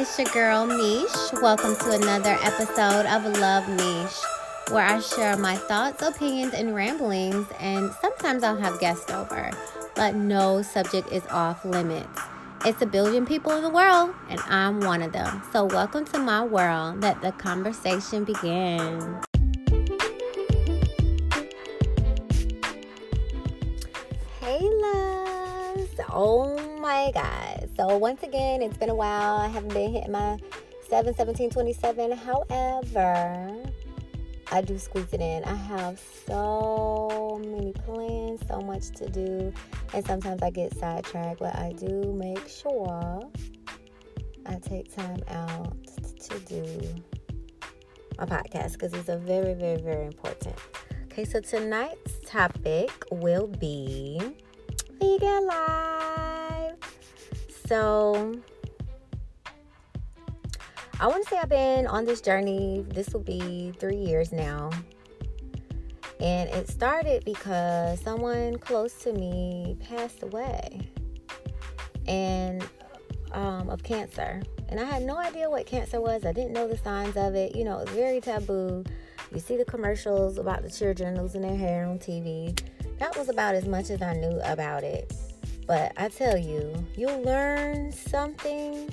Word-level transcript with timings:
it's 0.00 0.18
your 0.18 0.26
girl 0.28 0.66
Meesh. 0.66 1.42
Welcome 1.42 1.76
to 1.76 1.90
another 1.90 2.38
episode 2.42 3.04
of 3.04 3.22
Luv 3.38 3.64
Meesh, 3.64 4.24
where 4.70 4.82
I 4.82 4.98
share 4.98 5.36
my 5.36 5.56
thoughts, 5.56 6.00
opinions, 6.00 6.54
and 6.54 6.74
ramblings, 6.74 7.46
and 7.60 7.92
sometimes 8.00 8.42
I'll 8.42 8.56
have 8.56 8.80
guests 8.80 9.10
over, 9.10 9.50
but 9.94 10.14
no 10.14 10.62
subject 10.62 11.12
is 11.12 11.22
off 11.26 11.66
limits. 11.66 12.18
It's 12.64 12.80
a 12.80 12.86
billion 12.86 13.26
people 13.26 13.52
in 13.52 13.62
the 13.62 13.68
world, 13.68 14.14
and 14.30 14.40
I'm 14.46 14.80
one 14.80 15.02
of 15.02 15.12
them. 15.12 15.42
So, 15.52 15.66
welcome 15.66 16.06
to 16.06 16.18
my 16.18 16.42
world. 16.46 17.02
Let 17.02 17.20
the 17.20 17.32
conversation 17.32 18.24
begin. 18.24 19.20
Hey, 24.40 24.60
loves. 24.62 26.00
Oh 26.08 26.69
my 26.80 27.10
God. 27.12 27.68
So, 27.76 27.96
once 27.98 28.22
again, 28.22 28.62
it's 28.62 28.76
been 28.76 28.90
a 28.90 28.94
while. 28.94 29.36
I 29.36 29.48
haven't 29.48 29.74
been 29.74 29.92
hitting 29.92 30.12
my 30.12 30.38
7 30.88 31.14
17 31.14 31.50
27. 31.50 32.12
However, 32.12 33.62
I 34.50 34.60
do 34.62 34.78
squeeze 34.78 35.12
it 35.12 35.20
in. 35.20 35.44
I 35.44 35.54
have 35.54 36.00
so 36.26 37.40
many 37.44 37.72
plans, 37.72 38.40
so 38.48 38.60
much 38.60 38.90
to 38.96 39.08
do, 39.08 39.52
and 39.94 40.04
sometimes 40.04 40.42
I 40.42 40.50
get 40.50 40.76
sidetracked, 40.76 41.38
but 41.38 41.54
I 41.54 41.72
do 41.72 42.12
make 42.12 42.48
sure 42.48 43.30
I 44.46 44.54
take 44.56 44.94
time 44.94 45.22
out 45.28 45.76
to 46.20 46.38
do 46.40 46.80
my 48.18 48.24
podcast 48.24 48.72
because 48.72 48.92
it's 48.94 49.08
a 49.08 49.18
very, 49.18 49.54
very, 49.54 49.80
very 49.80 50.06
important. 50.06 50.56
Okay, 51.04 51.24
so 51.24 51.40
tonight's 51.40 52.18
topic 52.26 52.90
will 53.10 53.46
be 53.46 54.20
vegan 54.98 55.46
life. 55.46 56.39
So, 57.70 58.34
I 60.98 61.06
want 61.06 61.22
to 61.22 61.30
say 61.30 61.38
I've 61.40 61.48
been 61.48 61.86
on 61.86 62.04
this 62.04 62.20
journey. 62.20 62.84
This 62.88 63.10
will 63.12 63.22
be 63.22 63.72
three 63.78 63.94
years 63.94 64.32
now. 64.32 64.70
And 66.18 66.50
it 66.50 66.68
started 66.68 67.24
because 67.24 68.00
someone 68.00 68.58
close 68.58 68.94
to 69.04 69.12
me 69.12 69.76
passed 69.88 70.24
away 70.24 70.90
and 72.08 72.68
um, 73.30 73.70
of 73.70 73.84
cancer. 73.84 74.42
And 74.68 74.80
I 74.80 74.84
had 74.84 75.04
no 75.04 75.16
idea 75.16 75.48
what 75.48 75.64
cancer 75.64 76.00
was. 76.00 76.26
I 76.26 76.32
didn't 76.32 76.52
know 76.52 76.66
the 76.66 76.76
signs 76.76 77.16
of 77.16 77.36
it. 77.36 77.54
You 77.54 77.62
know, 77.62 77.78
it 77.78 77.84
was 77.86 77.94
very 77.94 78.20
taboo. 78.20 78.82
You 79.32 79.38
see 79.38 79.56
the 79.56 79.64
commercials 79.64 80.38
about 80.38 80.64
the 80.64 80.70
children 80.70 81.22
losing 81.22 81.42
their 81.42 81.56
hair 81.56 81.86
on 81.86 82.00
TV. 82.00 82.60
That 82.98 83.16
was 83.16 83.28
about 83.28 83.54
as 83.54 83.66
much 83.66 83.90
as 83.90 84.02
I 84.02 84.14
knew 84.14 84.40
about 84.42 84.82
it. 84.82 85.14
But 85.70 85.92
I 85.96 86.08
tell 86.08 86.36
you, 86.36 86.84
you 86.96 87.06
learn 87.06 87.92
something 87.92 88.92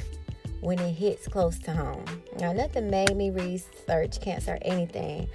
when 0.59 0.77
it 0.77 0.91
hits 0.91 1.27
close 1.27 1.57
to 1.61 1.71
home. 1.71 2.05
Now, 2.39 2.53
nothing 2.53 2.91
made 2.91 3.17
me 3.17 3.31
research 3.31 4.21
cancer 4.21 4.53
or 4.53 4.59
anything. 4.61 5.27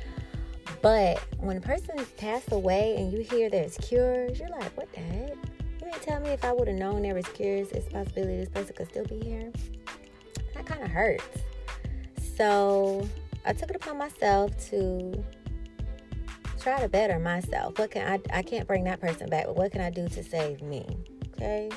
But 0.83 1.19
when 1.39 1.57
a 1.57 1.61
person 1.61 1.97
passed 2.17 2.53
away 2.53 2.95
and 2.97 3.13
you 3.13 3.25
hear 3.25 3.51
there's 3.51 3.77
cures, 3.79 4.39
you're 4.39 4.51
like, 4.51 4.71
what 4.77 4.93
the 4.93 5.01
heck? 5.01 5.31
You 5.81 5.91
didn't 5.91 6.03
tell 6.03 6.21
me 6.21 6.29
if 6.29 6.45
I 6.45 6.53
would 6.53 6.69
have 6.69 6.77
known 6.77 7.03
there 7.03 7.17
was 7.17 7.27
cures, 7.27 7.73
it's 7.73 7.93
possibility 7.93 8.37
this 8.37 8.49
person 8.49 8.77
could 8.77 8.91
still 8.91 9.07
be 9.07 9.19
here. 9.19 9.51
That 10.55 10.65
kind 10.65 10.81
of 10.85 10.91
hurts. 10.93 11.27
So 12.37 13.09
I 13.45 13.53
took 13.53 13.71
it 13.71 13.75
upon 13.75 13.99
myself 13.99 14.57
to 14.71 15.25
try 16.61 16.81
to 16.81 16.89
better 16.89 17.19
myself. 17.19 17.81
What 17.81 17.91
can 17.91 18.07
I 18.07 18.39
I 18.39 18.43
can't 18.43 18.69
bring 18.69 18.85
that 18.85 19.01
person 19.01 19.29
back, 19.29 19.47
but 19.47 19.57
what 19.57 19.73
can 19.73 19.81
I 19.81 19.91
do 19.91 20.09
to 20.09 20.23
save 20.23 20.63
me? 20.63 21.02
Okay. 21.43 21.71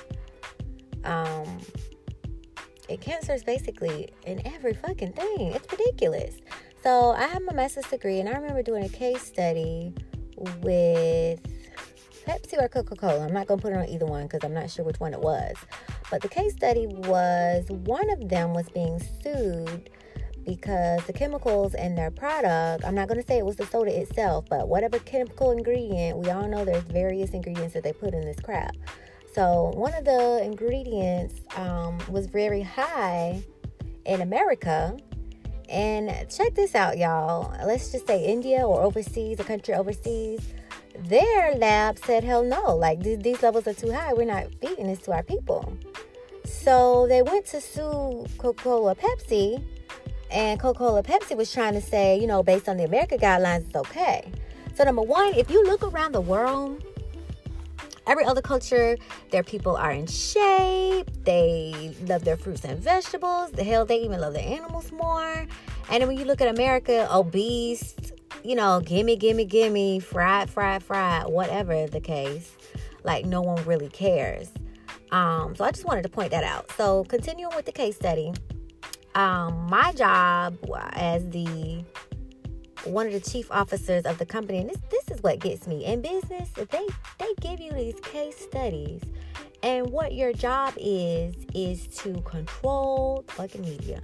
Um 1.03 1.59
and 2.87 3.01
cancer 3.01 3.33
is 3.33 3.43
basically 3.43 4.09
in 4.27 4.45
every 4.45 4.73
fucking 4.73 5.13
thing. 5.13 5.53
It's 5.53 5.71
ridiculous. 5.71 6.35
So 6.83 7.11
I 7.11 7.25
have 7.25 7.41
my 7.41 7.53
master's 7.53 7.85
degree 7.85 8.19
and 8.19 8.29
I 8.29 8.33
remember 8.33 8.61
doing 8.61 8.85
a 8.85 8.89
case 8.89 9.23
study 9.23 9.91
with 10.61 11.39
Pepsi 12.27 12.61
or 12.61 12.67
Coca-Cola. 12.67 13.25
I'm 13.25 13.33
not 13.33 13.47
gonna 13.47 13.59
put 13.59 13.73
it 13.73 13.77
on 13.77 13.89
either 13.89 14.05
one 14.05 14.23
because 14.23 14.43
I'm 14.43 14.53
not 14.53 14.69
sure 14.69 14.85
which 14.85 14.99
one 14.99 15.13
it 15.13 15.19
was. 15.19 15.55
But 16.11 16.21
the 16.21 16.29
case 16.29 16.53
study 16.53 16.85
was 16.85 17.65
one 17.69 18.07
of 18.11 18.29
them 18.29 18.53
was 18.53 18.69
being 18.69 19.01
sued 19.23 19.89
because 20.45 21.03
the 21.05 21.13
chemicals 21.13 21.73
in 21.73 21.95
their 21.95 22.11
product, 22.11 22.85
I'm 22.85 22.93
not 22.93 23.07
going 23.07 23.19
to 23.19 23.25
say 23.25 23.39
it 23.39 23.45
was 23.45 23.55
the 23.55 23.65
soda 23.65 23.99
itself, 23.99 24.45
but 24.47 24.67
whatever 24.67 24.99
chemical 24.99 25.49
ingredient, 25.49 26.19
we 26.19 26.29
all 26.29 26.47
know 26.47 26.63
there's 26.63 26.83
various 26.83 27.31
ingredients 27.31 27.73
that 27.73 27.83
they 27.83 27.93
put 27.93 28.13
in 28.13 28.21
this 28.21 28.39
crap. 28.39 28.75
So, 29.35 29.73
one 29.75 29.93
of 29.93 30.05
the 30.05 30.41
ingredients 30.41 31.41
um, 31.57 31.97
was 32.07 32.25
very 32.27 32.61
high 32.61 33.43
in 34.05 34.21
America. 34.21 34.95
And 35.67 36.09
check 36.29 36.55
this 36.55 36.73
out, 36.73 36.97
y'all. 36.97 37.53
Let's 37.67 37.91
just 37.91 38.07
say 38.07 38.23
India 38.23 38.65
or 38.65 38.81
overseas, 38.81 39.41
a 39.41 39.43
country 39.43 39.73
overseas, 39.73 40.39
their 41.09 41.53
lab 41.55 41.99
said, 41.99 42.23
hell 42.23 42.45
no, 42.45 42.77
like 42.77 43.03
th- 43.03 43.19
these 43.19 43.43
levels 43.43 43.67
are 43.67 43.73
too 43.73 43.91
high. 43.91 44.13
We're 44.13 44.23
not 44.23 44.47
feeding 44.61 44.87
this 44.87 44.99
to 44.99 45.11
our 45.11 45.23
people. 45.23 45.77
So, 46.45 47.05
they 47.09 47.21
went 47.21 47.45
to 47.47 47.59
sue 47.59 48.25
Coca 48.37 48.63
Cola 48.63 48.95
Pepsi 48.95 49.61
and 50.31 50.57
Coca-Cola 50.61 51.03
Pepsi 51.03 51.35
was 51.35 51.51
trying 51.51 51.73
to 51.73 51.81
say, 51.81 52.17
you 52.17 52.27
know, 52.27 52.41
based 52.41 52.69
on 52.69 52.77
the 52.77 52.85
America 52.85 53.17
guidelines, 53.17 53.67
it's 53.67 53.75
okay. 53.75 54.31
So 54.75 54.85
number 54.85 55.01
one, 55.01 55.33
if 55.33 55.51
you 55.51 55.61
look 55.65 55.83
around 55.83 56.13
the 56.13 56.21
world, 56.21 56.83
every 58.07 58.25
other 58.25 58.41
culture, 58.41 58.97
their 59.31 59.43
people 59.43 59.75
are 59.75 59.91
in 59.91 60.07
shape. 60.07 61.09
They 61.23 61.95
love 62.07 62.23
their 62.23 62.37
fruits 62.37 62.63
and 62.65 62.79
vegetables. 62.79 63.51
The 63.51 63.63
hell, 63.63 63.85
they 63.85 64.01
even 64.01 64.19
love 64.19 64.33
their 64.33 64.47
animals 64.47 64.91
more. 64.91 65.45
And 65.89 66.07
when 66.07 66.17
you 66.17 66.25
look 66.25 66.41
at 66.41 66.47
America, 66.47 67.07
obese, 67.11 67.95
you 68.43 68.55
know, 68.55 68.81
gimme, 68.81 69.15
gimme, 69.15 69.45
gimme, 69.45 69.99
fried, 69.99 70.49
fried, 70.49 70.83
fried, 70.83 71.27
whatever 71.27 71.87
the 71.87 72.01
case, 72.01 72.55
like 73.03 73.25
no 73.25 73.41
one 73.41 73.63
really 73.65 73.89
cares. 73.89 74.51
Um, 75.11 75.55
so 75.55 75.63
I 75.63 75.71
just 75.71 75.85
wanted 75.85 76.03
to 76.03 76.09
point 76.09 76.31
that 76.31 76.43
out. 76.43 76.71
So 76.73 77.03
continuing 77.05 77.55
with 77.55 77.65
the 77.65 77.71
case 77.71 77.95
study 77.95 78.33
um, 79.15 79.67
my 79.69 79.93
job 79.93 80.57
as 80.91 81.27
the 81.29 81.83
one 82.83 83.07
of 83.07 83.13
the 83.13 83.19
chief 83.19 83.51
officers 83.51 84.05
of 84.05 84.17
the 84.17 84.25
company, 84.25 84.59
and 84.59 84.69
this 84.69 84.77
this 84.89 85.17
is 85.17 85.23
what 85.23 85.39
gets 85.39 85.67
me 85.67 85.85
in 85.85 86.01
business. 86.01 86.49
They 86.49 86.87
they 87.19 87.33
give 87.41 87.59
you 87.59 87.71
these 87.71 87.99
case 88.01 88.37
studies, 88.37 89.01
and 89.63 89.89
what 89.89 90.13
your 90.13 90.33
job 90.33 90.73
is 90.77 91.35
is 91.53 91.87
to 91.97 92.21
control 92.21 93.23
fucking 93.29 93.61
media, 93.61 94.01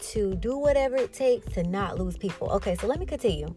to 0.00 0.34
do 0.34 0.56
whatever 0.56 0.96
it 0.96 1.12
takes 1.12 1.46
to 1.54 1.62
not 1.62 1.98
lose 1.98 2.16
people. 2.16 2.50
Okay, 2.50 2.76
so 2.76 2.86
let 2.86 2.98
me 3.00 3.06
continue. 3.06 3.54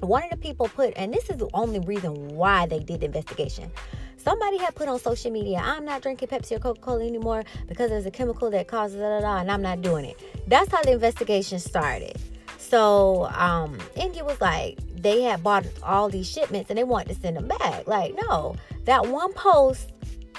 One 0.00 0.24
of 0.24 0.30
the 0.30 0.36
people 0.36 0.66
put, 0.68 0.94
and 0.96 1.14
this 1.14 1.30
is 1.30 1.36
the 1.36 1.48
only 1.54 1.78
reason 1.78 2.28
why 2.34 2.66
they 2.66 2.80
did 2.80 3.00
the 3.00 3.06
investigation. 3.06 3.70
Somebody 4.16 4.56
had 4.56 4.74
put 4.74 4.88
on 4.88 4.98
social 5.00 5.32
media, 5.32 5.60
I'm 5.62 5.84
not 5.84 6.02
drinking 6.02 6.28
Pepsi 6.28 6.56
or 6.56 6.60
Coca 6.60 6.80
Cola 6.80 7.04
anymore 7.04 7.42
because 7.66 7.90
there's 7.90 8.06
a 8.06 8.10
chemical 8.10 8.50
that 8.50 8.68
causes 8.68 9.00
da 9.00 9.18
da 9.18 9.20
da, 9.20 9.40
and 9.40 9.50
I'm 9.50 9.62
not 9.62 9.82
doing 9.82 10.04
it. 10.04 10.20
That's 10.46 10.70
how 10.70 10.82
the 10.82 10.92
investigation 10.92 11.58
started. 11.58 12.16
So, 12.72 13.26
um, 13.34 13.78
India 13.96 14.24
was 14.24 14.40
like, 14.40 14.78
they 14.96 15.20
had 15.20 15.42
bought 15.42 15.66
all 15.82 16.08
these 16.08 16.26
shipments 16.26 16.70
and 16.70 16.78
they 16.78 16.84
wanted 16.84 17.14
to 17.14 17.20
send 17.20 17.36
them 17.36 17.46
back. 17.46 17.86
Like, 17.86 18.14
no, 18.26 18.56
that 18.86 19.06
one 19.08 19.30
post 19.34 19.92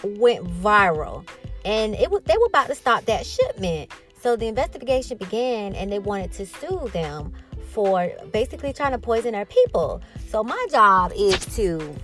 went 0.03 0.44
viral 0.44 1.27
and 1.63 1.94
it 1.94 2.09
was 2.09 2.23
they 2.23 2.35
were 2.39 2.47
about 2.47 2.69
to 2.69 2.75
stop 2.75 3.05
that 3.05 3.27
shipment. 3.27 3.91
So 4.19 4.35
the 4.35 4.47
investigation 4.47 5.16
began 5.19 5.75
and 5.75 5.91
they 5.91 5.99
wanted 5.99 6.31
to 6.31 6.47
sue 6.47 6.89
them 6.91 7.33
for 7.69 8.09
basically 8.31 8.73
trying 8.73 8.94
to 8.94 8.97
poison 8.97 9.33
their 9.33 9.45
people. 9.45 10.01
So 10.27 10.44
my 10.44 10.67
job 10.71 11.11
is 11.15 11.38
to 11.55 11.95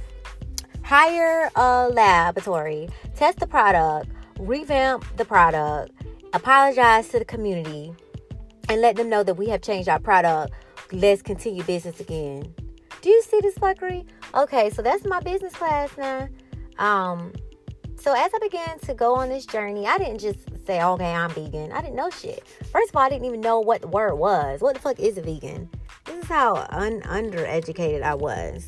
hire 0.84 1.50
a 1.56 1.90
laboratory, 1.90 2.88
test 3.16 3.40
the 3.40 3.48
product, 3.48 4.12
revamp 4.38 5.06
the 5.18 5.26
product, 5.26 5.92
apologize 6.34 7.08
to 7.08 7.18
the 7.18 7.26
community, 7.26 7.96
and 8.70 8.82
let 8.82 8.96
them 8.96 9.10
know 9.10 9.24
that 9.24 9.34
we 9.34 9.50
have 9.50 9.62
changed 9.62 9.90
our 9.90 10.00
product. 10.00 10.54
Let's 10.92 11.22
continue 11.22 11.64
business 11.64 12.00
again. 12.00 12.54
Do 13.02 13.10
you 13.10 13.22
see 13.24 13.40
this 13.42 13.56
fuckery? 13.56 14.06
Okay, 14.34 14.70
so 14.70 14.82
that's 14.82 15.06
my 15.06 15.20
business 15.20 15.54
class 15.54 15.90
now. 15.98 16.30
Um, 16.78 17.34
so 17.96 18.14
as 18.14 18.32
I 18.34 18.40
began 18.40 18.80
to 18.80 18.94
go 18.94 19.16
on 19.16 19.30
this 19.30 19.46
journey, 19.46 19.86
I 19.88 19.98
didn't 19.98 20.20
just 20.20 20.40
say, 20.66 20.82
okay, 20.82 21.14
I'm 21.14 21.30
vegan. 21.32 21.72
I 21.72 21.82
didn't 21.82 21.96
know 21.96 22.10
shit. 22.10 22.48
First 22.72 22.90
of 22.92 22.96
all, 22.96 23.02
I 23.02 23.10
didn't 23.10 23.26
even 23.26 23.42
know 23.42 23.60
what 23.60 23.82
the 23.82 23.88
word 23.88 24.16
was. 24.16 24.62
What 24.62 24.76
the 24.76 24.82
fuck 24.82 25.00
is 25.00 25.18
a 25.18 25.22
vegan? 25.22 25.70
This 26.06 26.24
is 26.24 26.30
how 26.30 26.68
un- 26.70 27.02
undereducated 27.02 28.02
I 28.02 28.16
was. 28.16 28.68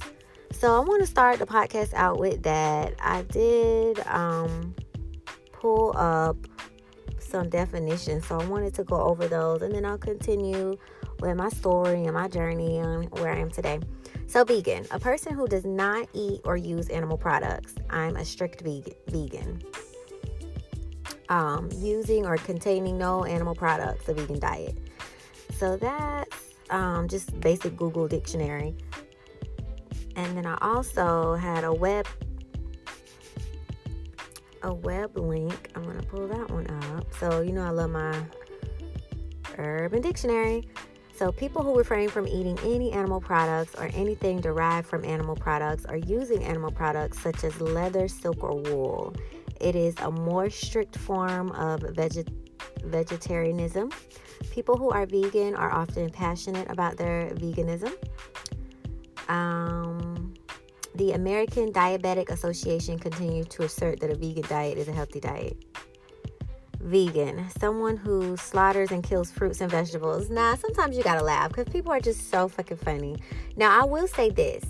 So 0.52 0.76
I 0.76 0.80
want 0.80 1.02
to 1.02 1.08
start 1.08 1.40
the 1.40 1.46
podcast 1.46 1.94
out 1.94 2.20
with 2.20 2.44
that. 2.44 2.94
I 3.00 3.22
did 3.24 4.00
um, 4.08 4.76
pull 5.54 5.94
up 5.96 6.38
some 7.32 7.50
definitions, 7.50 8.28
so 8.28 8.40
I 8.40 8.46
wanted 8.46 8.74
to 8.76 8.84
go 8.84 8.98
over 8.98 9.28
those, 9.28 9.62
and 9.64 9.74
then 9.74 9.86
I'll 9.86 9.98
continue 9.98 10.78
with 11.22 11.36
my 11.38 11.50
story 11.50 12.04
and 12.04 12.14
my 12.14 12.28
journey 12.28 12.78
and 12.78 13.10
where 13.20 13.32
I 13.34 13.40
am 13.40 13.50
today. 13.50 13.80
So, 14.28 14.44
vegan, 14.44 14.86
a 14.92 15.00
person 15.00 15.34
who 15.34 15.48
does 15.48 15.66
not 15.66 16.08
eat 16.14 16.42
or 16.44 16.58
use 16.58 16.90
animal 16.90 17.18
products. 17.18 17.76
I'm 17.90 18.16
a 18.18 18.26
strict 18.26 18.62
vegan. 18.62 19.62
um, 21.30 21.70
using 21.78 22.26
or 22.26 22.36
containing 22.38 22.98
no 22.98 23.24
animal 23.24 23.56
products, 23.56 24.08
a 24.10 24.14
vegan 24.14 24.40
diet. 24.40 24.78
So 25.58 25.78
that's 25.78 26.38
um, 26.70 27.08
just 27.08 27.40
basic 27.40 27.78
Google 27.78 28.08
dictionary. 28.08 28.76
And 30.16 30.36
then 30.36 30.46
I 30.46 30.58
also 30.62 31.36
had 31.36 31.64
a 31.64 31.74
web 31.74 32.06
a 34.64 34.74
web 34.74 35.18
link. 35.18 35.72
I'm 35.76 35.84
gonna 35.84 36.04
pull 36.04 36.28
that 36.28 36.50
one 36.50 36.68
up. 36.94 37.14
So 37.20 37.42
you 37.42 37.52
know 37.52 37.64
I 37.64 37.70
love 37.70 37.90
my 37.90 38.16
Urban 39.58 40.02
Dictionary. 40.02 40.68
So 41.16 41.32
people 41.32 41.62
who 41.62 41.78
refrain 41.78 42.10
from 42.10 42.28
eating 42.28 42.58
any 42.64 42.92
animal 42.92 43.22
products 43.22 43.76
or 43.76 43.92
anything 43.94 44.42
derived 44.42 44.88
from 44.88 45.06
animal 45.06 45.36
products 45.36 45.86
or 45.88 45.98
using 45.98 46.44
animal 46.44 46.72
products 46.72 47.20
such 47.20 47.44
as 47.44 47.60
leather, 47.62 48.08
silk, 48.08 48.44
or 48.44 48.56
wool. 48.56 49.14
It 49.60 49.76
is 49.76 49.94
a 50.00 50.10
more 50.10 50.50
strict 50.50 50.98
form 50.98 51.52
of 51.52 51.82
veget- 51.82 52.34
vegetarianism. 52.84 53.92
People 54.50 54.76
who 54.78 54.90
are 54.90 55.06
vegan 55.06 55.54
are 55.54 55.72
often 55.72 56.10
passionate 56.10 56.70
about 56.72 56.98
their 56.98 57.30
veganism. 57.36 57.94
Um, 59.30 60.11
the 60.96 61.14
American 61.14 61.72
Dietetic 61.72 62.30
Association 62.30 63.00
continues 63.00 63.48
to 63.50 63.64
assert 63.64 64.00
that 64.02 64.10
a 64.10 64.16
vegan 64.16 64.44
diet 64.48 64.78
is 64.78 64.88
a 64.88 64.92
healthy 64.92 65.20
diet. 65.20 65.58
Vegan, 66.80 67.48
someone 67.60 67.96
who 67.96 68.36
slaughters 68.38 68.92
and 68.92 69.04
kills 69.04 69.32
fruits 69.32 69.62
and 69.62 69.70
vegetables. 69.70 70.30
Now, 70.30 70.56
sometimes 70.56 70.98
you 70.98 71.04
gotta 71.04 71.24
laugh 71.24 71.50
because 71.50 71.72
people 71.72 71.92
are 71.92 72.00
just 72.00 72.30
so 72.30 72.48
fucking 72.48 72.78
funny. 72.78 73.18
Now, 73.56 73.82
I 73.82 73.86
will 73.86 74.08
say 74.08 74.30
this 74.30 74.64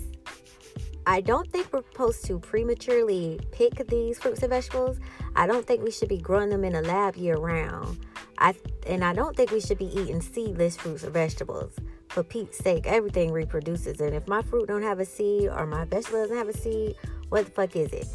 I 1.06 1.20
don't 1.20 1.50
think 1.50 1.72
we're 1.72 1.82
supposed 1.82 2.24
to 2.26 2.38
prematurely 2.38 3.40
pick 3.50 3.74
these 3.88 4.18
fruits 4.18 4.42
and 4.42 4.50
vegetables. 4.50 4.98
I 5.34 5.46
don't 5.46 5.66
think 5.66 5.82
we 5.82 5.90
should 5.90 6.08
be 6.08 6.18
growing 6.18 6.50
them 6.50 6.64
in 6.64 6.74
a 6.74 6.82
lab 6.82 7.16
year 7.16 7.36
round. 7.36 7.98
I 8.38 8.54
and 8.86 9.04
I 9.04 9.12
don't 9.12 9.36
think 9.36 9.50
we 9.50 9.60
should 9.60 9.78
be 9.78 9.86
eating 9.98 10.20
seedless 10.20 10.76
fruits 10.76 11.04
or 11.04 11.10
vegetables 11.10 11.74
for 12.12 12.22
Pete's 12.22 12.58
sake, 12.58 12.86
everything 12.86 13.32
reproduces. 13.32 14.00
And 14.00 14.14
if 14.14 14.28
my 14.28 14.42
fruit 14.42 14.68
don't 14.68 14.82
have 14.82 15.00
a 15.00 15.04
seed 15.04 15.48
or 15.48 15.66
my 15.66 15.84
vegetable 15.86 16.20
doesn't 16.22 16.36
have 16.36 16.48
a 16.48 16.56
seed, 16.56 16.94
what 17.30 17.46
the 17.46 17.50
fuck 17.50 17.74
is 17.74 17.92
it? 17.92 18.06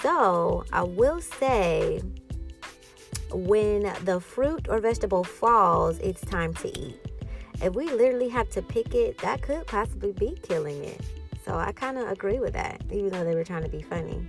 So 0.00 0.64
I 0.72 0.82
will 0.82 1.20
say 1.20 2.00
when 3.30 3.92
the 4.04 4.18
fruit 4.20 4.68
or 4.68 4.78
vegetable 4.78 5.24
falls, 5.24 5.98
it's 5.98 6.22
time 6.22 6.54
to 6.54 6.68
eat. 6.78 6.98
If 7.62 7.74
we 7.74 7.90
literally 7.90 8.28
have 8.30 8.48
to 8.50 8.62
pick 8.62 8.94
it, 8.94 9.18
that 9.18 9.42
could 9.42 9.66
possibly 9.66 10.12
be 10.12 10.36
killing 10.42 10.82
it. 10.82 11.00
So 11.44 11.54
I 11.54 11.72
kind 11.72 11.98
of 11.98 12.08
agree 12.08 12.38
with 12.38 12.54
that, 12.54 12.82
even 12.90 13.10
though 13.10 13.24
they 13.24 13.34
were 13.34 13.44
trying 13.44 13.64
to 13.64 13.68
be 13.68 13.82
funny. 13.82 14.26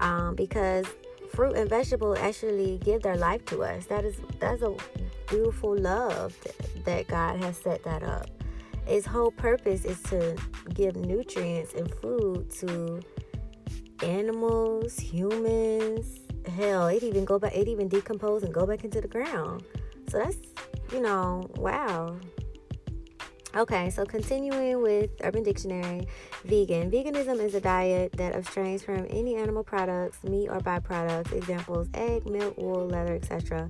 Um, 0.00 0.34
because 0.34 0.86
fruit 1.34 1.56
and 1.56 1.68
vegetable 1.68 2.16
actually 2.18 2.78
give 2.84 3.02
their 3.02 3.16
life 3.16 3.44
to 3.46 3.62
us. 3.62 3.86
That 3.86 4.04
is 4.04 4.16
that's 4.38 4.62
a 4.62 4.74
beautiful 5.28 5.76
love 5.76 6.36
that 6.84 7.06
God 7.08 7.42
has 7.42 7.56
set 7.56 7.82
that 7.84 8.02
up. 8.02 8.28
Its 8.86 9.06
whole 9.06 9.30
purpose 9.30 9.84
is 9.84 10.02
to 10.04 10.36
give 10.74 10.96
nutrients 10.96 11.74
and 11.74 11.92
food 11.96 12.50
to 12.50 13.00
animals, 14.02 14.98
humans. 14.98 16.20
Hell, 16.56 16.88
it 16.88 17.02
even 17.02 17.24
go 17.24 17.38
back. 17.38 17.54
It 17.54 17.68
even 17.68 17.88
decompose 17.88 18.42
and 18.42 18.52
go 18.52 18.66
back 18.66 18.84
into 18.84 19.00
the 19.00 19.08
ground. 19.08 19.64
So 20.08 20.18
that's 20.18 20.36
you 20.92 21.00
know, 21.00 21.48
wow. 21.56 22.16
Okay, 23.54 23.90
so 23.90 24.06
continuing 24.06 24.80
with 24.80 25.10
Urban 25.22 25.42
Dictionary, 25.42 26.08
vegan. 26.44 26.90
Veganism 26.90 27.38
is 27.38 27.54
a 27.54 27.60
diet 27.60 28.12
that 28.12 28.34
abstains 28.34 28.82
from 28.82 29.06
any 29.10 29.36
animal 29.36 29.62
products, 29.62 30.24
meat 30.24 30.48
or 30.48 30.58
byproducts, 30.60 31.32
examples 31.32 31.88
egg, 31.92 32.24
milk, 32.24 32.56
wool, 32.56 32.86
leather, 32.86 33.14
etc. 33.14 33.68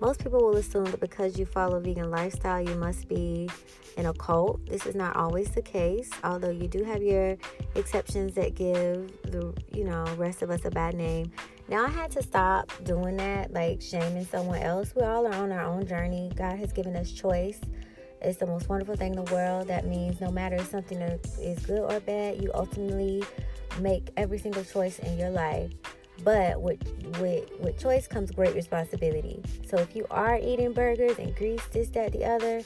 Most 0.00 0.22
people 0.22 0.40
will 0.40 0.56
assume 0.56 0.84
that 0.86 1.00
because 1.00 1.38
you 1.38 1.46
follow 1.46 1.80
vegan 1.80 2.10
lifestyle, 2.10 2.60
you 2.60 2.74
must 2.74 3.08
be 3.08 3.48
in 3.96 4.06
a 4.06 4.12
cult. 4.12 4.64
This 4.66 4.86
is 4.86 4.94
not 4.94 5.16
always 5.16 5.50
the 5.50 5.62
case, 5.62 6.10
although 6.24 6.50
you 6.50 6.66
do 6.68 6.82
have 6.82 7.02
your 7.02 7.36
exceptions 7.74 8.34
that 8.34 8.54
give 8.54 9.12
the 9.22 9.54
you 9.72 9.84
know 9.84 10.04
rest 10.16 10.42
of 10.42 10.50
us 10.50 10.64
a 10.64 10.70
bad 10.70 10.94
name. 10.94 11.30
Now 11.68 11.86
I 11.86 11.88
had 11.88 12.10
to 12.12 12.22
stop 12.22 12.70
doing 12.84 13.16
that, 13.16 13.52
like 13.52 13.80
shaming 13.80 14.26
someone 14.26 14.60
else. 14.60 14.92
We 14.94 15.02
all 15.02 15.26
are 15.26 15.34
on 15.34 15.52
our 15.52 15.64
own 15.64 15.86
journey. 15.86 16.30
God 16.34 16.58
has 16.58 16.72
given 16.72 16.96
us 16.96 17.10
choice. 17.10 17.60
It's 18.20 18.38
the 18.38 18.46
most 18.46 18.68
wonderful 18.68 18.96
thing 18.96 19.14
in 19.14 19.24
the 19.24 19.32
world. 19.32 19.68
That 19.68 19.86
means 19.86 20.20
no 20.20 20.30
matter 20.30 20.56
if 20.56 20.70
something 20.70 21.00
is 21.00 21.64
good 21.66 21.80
or 21.80 22.00
bad, 22.00 22.42
you 22.42 22.50
ultimately 22.54 23.22
make 23.80 24.08
every 24.16 24.38
single 24.38 24.64
choice 24.64 24.98
in 24.98 25.18
your 25.18 25.30
life. 25.30 25.70
But 26.22 26.62
with, 26.62 26.78
with 27.18 27.50
with 27.58 27.78
choice 27.78 28.06
comes 28.06 28.30
great 28.30 28.54
responsibility. 28.54 29.42
So 29.68 29.76
if 29.78 29.94
you 29.96 30.06
are 30.10 30.38
eating 30.38 30.72
burgers 30.72 31.18
and 31.18 31.34
grease, 31.36 31.64
this, 31.72 31.88
that, 31.88 32.12
the 32.12 32.24
other, 32.24 32.62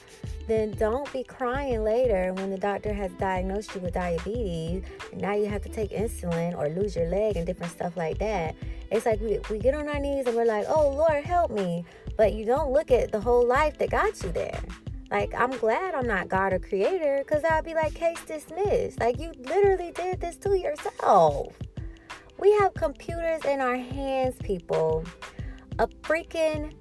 then 0.46 0.72
don't 0.72 1.10
be 1.12 1.24
crying 1.24 1.82
later 1.82 2.32
when 2.34 2.50
the 2.50 2.58
doctor 2.58 2.92
has 2.92 3.10
diagnosed 3.12 3.74
you 3.74 3.80
with 3.80 3.94
diabetes 3.94 4.82
and 5.12 5.20
now 5.20 5.34
you 5.34 5.46
have 5.46 5.62
to 5.62 5.68
take 5.68 5.90
insulin 5.90 6.56
or 6.56 6.68
lose 6.68 6.94
your 6.94 7.08
leg 7.08 7.36
and 7.36 7.46
different 7.46 7.72
stuff 7.72 7.96
like 7.96 8.18
that. 8.18 8.54
It's 8.90 9.06
like 9.06 9.20
we, 9.20 9.38
we 9.50 9.58
get 9.58 9.74
on 9.74 9.88
our 9.88 9.98
knees 9.98 10.26
and 10.26 10.36
we're 10.36 10.44
like, 10.44 10.66
oh 10.68 10.90
Lord, 10.90 11.24
help 11.24 11.50
me. 11.50 11.84
But 12.16 12.34
you 12.34 12.44
don't 12.44 12.72
look 12.72 12.90
at 12.90 13.12
the 13.12 13.20
whole 13.20 13.46
life 13.46 13.78
that 13.78 13.90
got 13.90 14.22
you 14.22 14.32
there. 14.32 14.60
Like, 15.10 15.32
I'm 15.34 15.52
glad 15.52 15.94
I'm 15.94 16.06
not 16.06 16.28
God 16.28 16.52
or 16.52 16.58
creator 16.58 17.22
because 17.26 17.42
I'd 17.42 17.64
be 17.64 17.74
like, 17.74 17.94
case 17.94 18.22
dismissed. 18.26 19.00
Like, 19.00 19.18
you 19.18 19.32
literally 19.38 19.90
did 19.92 20.20
this 20.20 20.36
to 20.38 20.58
yourself. 20.58 21.54
We 22.38 22.52
have 22.60 22.72
computers 22.74 23.44
in 23.44 23.60
our 23.60 23.76
hands, 23.76 24.36
people. 24.42 25.04
A 25.80 25.88
freaking 25.88 26.72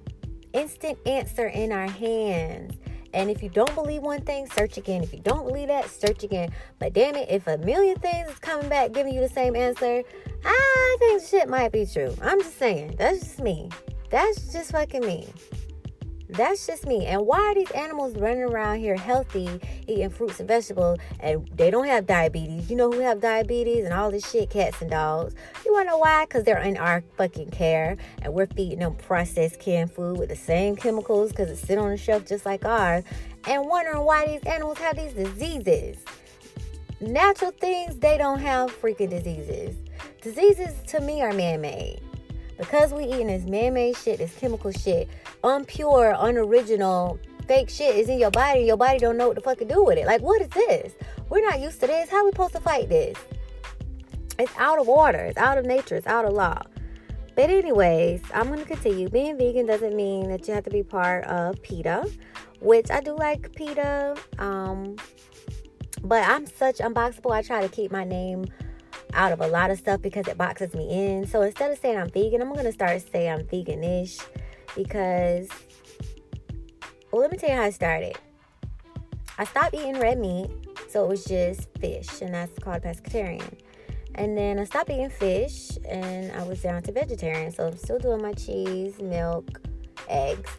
instant 0.52 0.98
answer 1.04 1.48
in 1.48 1.72
our 1.72 1.88
hands. 1.88 2.76
And 3.12 3.30
if 3.30 3.42
you 3.42 3.48
don't 3.48 3.74
believe 3.74 4.02
one 4.02 4.22
thing, 4.22 4.48
search 4.50 4.76
again. 4.76 5.02
If 5.02 5.12
you 5.12 5.20
don't 5.20 5.46
believe 5.46 5.68
that, 5.68 5.90
search 5.90 6.22
again. 6.22 6.50
But 6.78 6.92
damn 6.92 7.16
it, 7.16 7.28
if 7.28 7.46
a 7.46 7.58
million 7.58 7.98
things 7.98 8.30
is 8.30 8.38
coming 8.38 8.68
back 8.68 8.92
giving 8.92 9.14
you 9.14 9.20
the 9.20 9.28
same 9.28 9.56
answer, 9.56 10.02
I 10.44 10.96
think 11.00 11.22
shit 11.24 11.48
might 11.48 11.72
be 11.72 11.86
true. 11.86 12.14
I'm 12.22 12.40
just 12.40 12.58
saying. 12.58 12.94
That's 12.98 13.20
just 13.20 13.40
me. 13.40 13.70
That's 14.10 14.52
just 14.52 14.70
fucking 14.70 15.04
me. 15.04 15.28
That's 16.28 16.66
just 16.66 16.86
me. 16.86 17.06
And 17.06 17.26
why 17.26 17.38
are 17.38 17.54
these 17.54 17.70
animals 17.70 18.14
running 18.16 18.42
around 18.42 18.80
here 18.80 18.96
healthy, 18.96 19.48
eating 19.86 20.10
fruits 20.10 20.38
and 20.40 20.48
vegetables, 20.48 20.98
and 21.20 21.48
they 21.54 21.70
don't 21.70 21.86
have 21.86 22.06
diabetes? 22.06 22.68
You 22.68 22.76
know 22.76 22.90
who 22.90 23.00
have 23.00 23.20
diabetes 23.20 23.84
and 23.84 23.94
all 23.94 24.10
this 24.10 24.30
shit? 24.30 24.50
Cats 24.50 24.82
and 24.82 24.90
dogs. 24.90 25.34
You 25.64 25.72
wanna 25.72 25.86
know 25.86 25.98
why? 25.98 26.26
Because 26.26 26.44
they're 26.44 26.58
in 26.58 26.76
our 26.76 27.02
fucking 27.16 27.50
care, 27.50 27.96
and 28.22 28.34
we're 28.34 28.46
feeding 28.46 28.80
them 28.80 28.94
processed 28.94 29.58
canned 29.58 29.92
food 29.92 30.18
with 30.18 30.28
the 30.28 30.36
same 30.36 30.76
chemicals 30.76 31.30
because 31.30 31.50
it's 31.50 31.62
sit 31.62 31.78
on 31.78 31.88
the 31.90 31.96
shelf 31.96 32.26
just 32.26 32.44
like 32.44 32.64
ours, 32.64 33.04
and 33.46 33.66
wondering 33.66 34.02
why 34.02 34.26
these 34.26 34.42
animals 34.42 34.78
have 34.78 34.96
these 34.96 35.14
diseases. 35.14 35.96
Natural 37.00 37.52
things, 37.52 37.96
they 37.96 38.18
don't 38.18 38.40
have 38.40 38.70
freaking 38.70 39.08
diseases. 39.08 39.76
Diseases 40.20 40.74
to 40.88 41.00
me 41.00 41.22
are 41.22 41.32
man-made 41.32 42.00
because 42.58 42.92
we 42.92 43.04
eating 43.04 43.28
this 43.28 43.44
man-made 43.44 43.96
shit, 43.96 44.18
this 44.18 44.34
chemical 44.34 44.72
shit, 44.72 45.08
unpure, 45.42 46.16
unoriginal, 46.18 47.18
fake 47.46 47.70
shit 47.70 47.96
is 47.96 48.08
in 48.08 48.18
your 48.18 48.30
body, 48.30 48.60
your 48.60 48.76
body 48.76 48.98
don't 48.98 49.16
know 49.16 49.28
what 49.28 49.34
the 49.34 49.40
fuck 49.40 49.58
to 49.58 49.64
do 49.64 49.82
with 49.84 49.98
it. 49.98 50.06
Like, 50.06 50.20
what 50.20 50.42
is 50.42 50.48
this? 50.48 50.94
We're 51.30 51.44
not 51.44 51.60
used 51.60 51.80
to 51.80 51.86
this. 51.86 52.08
How 52.08 52.24
we 52.24 52.30
supposed 52.30 52.54
to 52.54 52.60
fight 52.60 52.88
this? 52.88 53.16
It's 54.38 54.52
out 54.56 54.78
of 54.78 54.88
order. 54.88 55.18
It's 55.18 55.38
out 55.38 55.58
of 55.58 55.66
nature. 55.66 55.96
It's 55.96 56.06
out 56.06 56.24
of 56.24 56.32
law. 56.32 56.62
But 57.34 57.50
anyways, 57.50 58.22
I'm 58.34 58.48
gonna 58.48 58.64
continue. 58.64 59.08
Being 59.08 59.38
vegan 59.38 59.66
doesn't 59.66 59.94
mean 59.94 60.28
that 60.28 60.46
you 60.48 60.54
have 60.54 60.64
to 60.64 60.70
be 60.70 60.82
part 60.82 61.24
of 61.24 61.60
PETA, 61.62 62.10
which 62.60 62.90
I 62.90 63.00
do 63.00 63.16
like 63.16 63.54
PETA. 63.54 64.16
Um, 64.38 64.96
but 66.02 66.28
I'm 66.28 66.46
such 66.46 66.78
unboxable. 66.78 67.32
I 67.32 67.42
try 67.42 67.62
to 67.62 67.68
keep 67.68 67.90
my 67.90 68.04
name 68.04 68.46
out 69.14 69.32
of 69.32 69.40
a 69.40 69.46
lot 69.46 69.70
of 69.70 69.78
stuff 69.78 70.02
because 70.02 70.26
it 70.28 70.36
boxes 70.36 70.74
me 70.74 70.88
in. 70.90 71.26
So 71.26 71.42
instead 71.42 71.70
of 71.70 71.78
saying 71.78 71.96
I'm 71.96 72.10
vegan, 72.10 72.42
I'm 72.42 72.52
gonna 72.52 72.72
start 72.72 73.02
saying 73.10 73.30
I'm 73.30 73.44
veganish 73.44 74.20
because 74.76 75.48
well 77.10 77.22
let 77.22 77.30
me 77.30 77.38
tell 77.38 77.50
you 77.50 77.56
how 77.56 77.62
I 77.62 77.70
started. 77.70 78.16
I 79.38 79.44
stopped 79.44 79.74
eating 79.74 80.00
red 80.00 80.18
meat, 80.18 80.50
so 80.88 81.04
it 81.04 81.08
was 81.08 81.24
just 81.24 81.68
fish, 81.78 82.22
and 82.22 82.34
that's 82.34 82.58
called 82.58 82.82
pescatarian. 82.82 83.58
And 84.18 84.36
then 84.36 84.58
I 84.58 84.64
stopped 84.64 84.90
eating 84.90 85.10
fish 85.10 85.78
and 85.88 86.32
I 86.32 86.42
was 86.42 86.60
down 86.60 86.82
to 86.82 86.92
vegetarian. 86.92 87.52
So 87.52 87.68
I'm 87.68 87.76
still 87.76 88.00
doing 88.00 88.20
my 88.20 88.32
cheese, 88.32 89.00
milk, 89.00 89.60
eggs. 90.08 90.50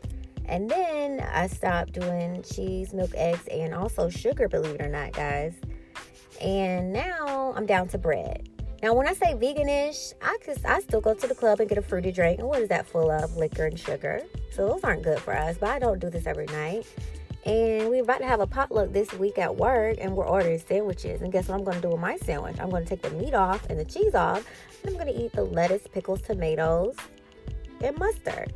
And 0.46 0.70
then 0.70 1.20
I 1.20 1.48
stopped 1.48 1.92
doing 1.92 2.42
cheese, 2.42 2.94
milk, 2.94 3.12
eggs, 3.16 3.46
and 3.52 3.76
also 3.76 4.10
sugar, 4.10 4.48
believe 4.48 4.76
it 4.76 4.82
or 4.82 4.88
not, 4.88 5.12
guys. 5.12 5.56
And 6.40 6.94
now 6.94 7.54
I'm 7.56 7.66
down 7.66 7.90
to 7.90 7.98
bread. 7.98 8.48
Now, 8.82 8.94
when 8.94 9.08
I 9.08 9.14
say 9.14 9.34
veganish, 9.34 10.14
I 10.22 10.38
just 10.46 10.66
I 10.66 10.80
still 10.80 11.02
go 11.02 11.14
to 11.14 11.28
the 11.28 11.36
club 11.36 11.60
and 11.60 11.68
get 11.68 11.78
a 11.78 11.82
fruity 11.82 12.14
drink. 12.14 12.40
And 12.40 12.48
what 12.48 12.62
is 12.62 12.70
that 12.70 12.86
full 12.86 13.12
of? 13.12 13.36
Liquor 13.36 13.66
and 13.66 13.78
sugar. 13.78 14.22
So 14.52 14.68
those 14.68 14.84
aren't 14.84 15.04
good 15.04 15.20
for 15.20 15.36
us. 15.36 15.58
But 15.58 15.70
I 15.70 15.80
don't 15.80 16.00
do 16.00 16.10
this 16.10 16.26
every 16.26 16.46
night. 16.46 16.88
And 17.46 17.90
we're 17.90 18.04
about 18.04 18.20
to 18.20 18.26
have 18.26 18.40
a 18.40 18.48
potluck 18.48 18.92
this 18.92 19.12
week 19.14 19.38
at 19.38 19.56
work, 19.56 19.98
and 20.00 20.16
we're 20.16 20.28
ordering 20.28 20.60
sandwiches. 20.60 21.22
And 21.22 21.32
guess 21.32 21.48
what 21.48 21.58
I'm 21.58 21.64
going 21.64 21.78
to 21.78 21.82
do 21.82 21.90
with 21.90 22.00
my 22.00 22.18
sandwich? 22.18 22.58
I'm 22.60 22.70
going 22.70 22.84
to 22.84 22.90
take 22.90 23.02
the 23.02 23.12
meat 23.12 23.34
off 23.34 23.66
and 23.70 23.80
the 23.80 23.86
cheese 23.86 24.14
off, 24.14 24.46
and 24.84 24.92
I'm 24.92 25.02
going 25.02 25.14
to 25.14 25.26
eat 25.26 25.32
the 25.34 25.44
lettuce, 25.44 25.88
pickles, 25.92 26.22
tomatoes, 26.22 26.96
and 27.82 27.98
mustard. 27.98 28.54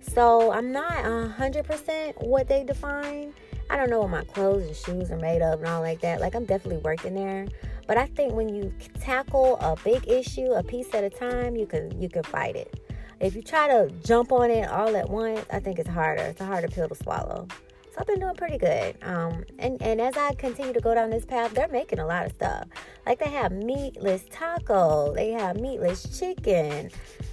So 0.00 0.52
I'm 0.52 0.72
not 0.72 1.04
100% 1.04 2.26
what 2.26 2.48
they 2.48 2.64
define. 2.64 3.32
I 3.70 3.76
don't 3.76 3.90
know 3.90 4.00
what 4.00 4.10
my 4.10 4.24
clothes 4.24 4.66
and 4.66 4.76
shoes 4.76 5.10
are 5.10 5.18
made 5.18 5.42
of 5.42 5.60
and 5.60 5.68
all 5.68 5.80
like 5.80 6.00
that. 6.00 6.20
Like, 6.20 6.34
I'm 6.34 6.44
definitely 6.44 6.82
working 6.82 7.14
there. 7.14 7.46
But 7.88 7.96
I 7.96 8.06
think 8.06 8.34
when 8.34 8.50
you 8.54 8.72
tackle 9.00 9.56
a 9.60 9.74
big 9.82 10.06
issue 10.06 10.52
a 10.52 10.62
piece 10.62 10.94
at 10.94 11.02
a 11.02 11.10
time, 11.10 11.56
you 11.56 11.66
can 11.66 12.00
you 12.00 12.10
can 12.10 12.22
fight 12.22 12.54
it. 12.54 12.84
If 13.18 13.34
you 13.34 13.42
try 13.42 13.66
to 13.66 13.90
jump 14.04 14.30
on 14.30 14.50
it 14.50 14.68
all 14.68 14.94
at 14.94 15.08
once, 15.08 15.44
I 15.50 15.58
think 15.58 15.78
it's 15.78 15.88
harder. 15.88 16.22
It's 16.22 16.40
a 16.40 16.44
harder 16.44 16.68
pill 16.68 16.88
to 16.88 16.94
swallow. 16.94 17.48
So 17.90 17.96
I've 17.98 18.06
been 18.06 18.20
doing 18.20 18.34
pretty 18.34 18.58
good. 18.58 18.98
Um, 19.02 19.42
and 19.58 19.80
and 19.80 20.02
as 20.02 20.18
I 20.18 20.34
continue 20.34 20.74
to 20.74 20.80
go 20.80 20.94
down 20.94 21.08
this 21.08 21.24
path, 21.24 21.54
they're 21.54 21.66
making 21.66 21.98
a 21.98 22.06
lot 22.06 22.26
of 22.26 22.32
stuff. 22.32 22.68
Like 23.06 23.20
they 23.20 23.30
have 23.30 23.52
meatless 23.52 24.22
taco, 24.30 25.14
they 25.14 25.30
have 25.30 25.58
meatless 25.58 26.18
chicken. 26.18 26.90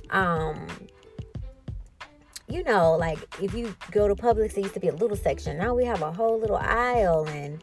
Um, 0.09 0.67
you 2.47 2.63
know, 2.63 2.95
like 2.95 3.19
if 3.41 3.53
you 3.53 3.75
go 3.91 4.07
to 4.07 4.15
Publix, 4.15 4.53
there 4.53 4.63
used 4.63 4.75
to 4.75 4.79
be 4.79 4.87
a 4.87 4.95
little 4.95 5.17
section. 5.17 5.57
Now 5.57 5.73
we 5.73 5.83
have 5.83 6.01
a 6.01 6.13
whole 6.13 6.39
little 6.39 6.55
aisle, 6.55 7.25
and 7.27 7.61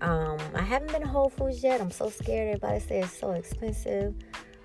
um, 0.00 0.38
I 0.54 0.62
haven't 0.62 0.92
been 0.92 1.02
to 1.02 1.08
Whole 1.08 1.30
Foods 1.30 1.62
yet. 1.62 1.80
I'm 1.80 1.90
so 1.90 2.10
scared. 2.10 2.48
Everybody 2.48 2.80
says 2.80 3.04
it's 3.04 3.18
so 3.18 3.32
expensive, 3.32 4.14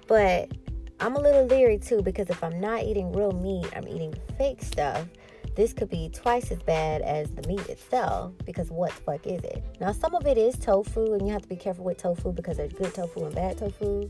but 0.07 0.51
I'm 1.00 1.15
a 1.15 1.19
little 1.19 1.45
leery 1.45 1.79
too 1.79 2.01
because 2.01 2.29
if 2.29 2.43
I'm 2.43 2.59
not 2.59 2.83
eating 2.83 3.11
real 3.11 3.31
meat, 3.31 3.67
I'm 3.75 3.88
eating 3.88 4.13
fake 4.38 4.61
stuff. 4.61 5.07
This 5.55 5.73
could 5.73 5.89
be 5.89 6.09
twice 6.09 6.51
as 6.51 6.61
bad 6.63 7.01
as 7.01 7.29
the 7.31 7.45
meat 7.47 7.67
itself 7.67 8.33
because 8.45 8.69
what 8.69 8.91
the 8.91 9.01
fuck 9.01 9.27
is 9.27 9.43
it? 9.43 9.63
Now, 9.81 9.91
some 9.91 10.15
of 10.15 10.25
it 10.25 10.38
is 10.38 10.57
tofu, 10.57 11.13
and 11.13 11.25
you 11.25 11.33
have 11.33 11.41
to 11.41 11.47
be 11.47 11.57
careful 11.57 11.83
with 11.83 11.97
tofu 11.97 12.31
because 12.31 12.57
there's 12.57 12.71
good 12.71 12.93
tofu 12.93 13.25
and 13.25 13.35
bad 13.35 13.57
tofu. 13.57 14.09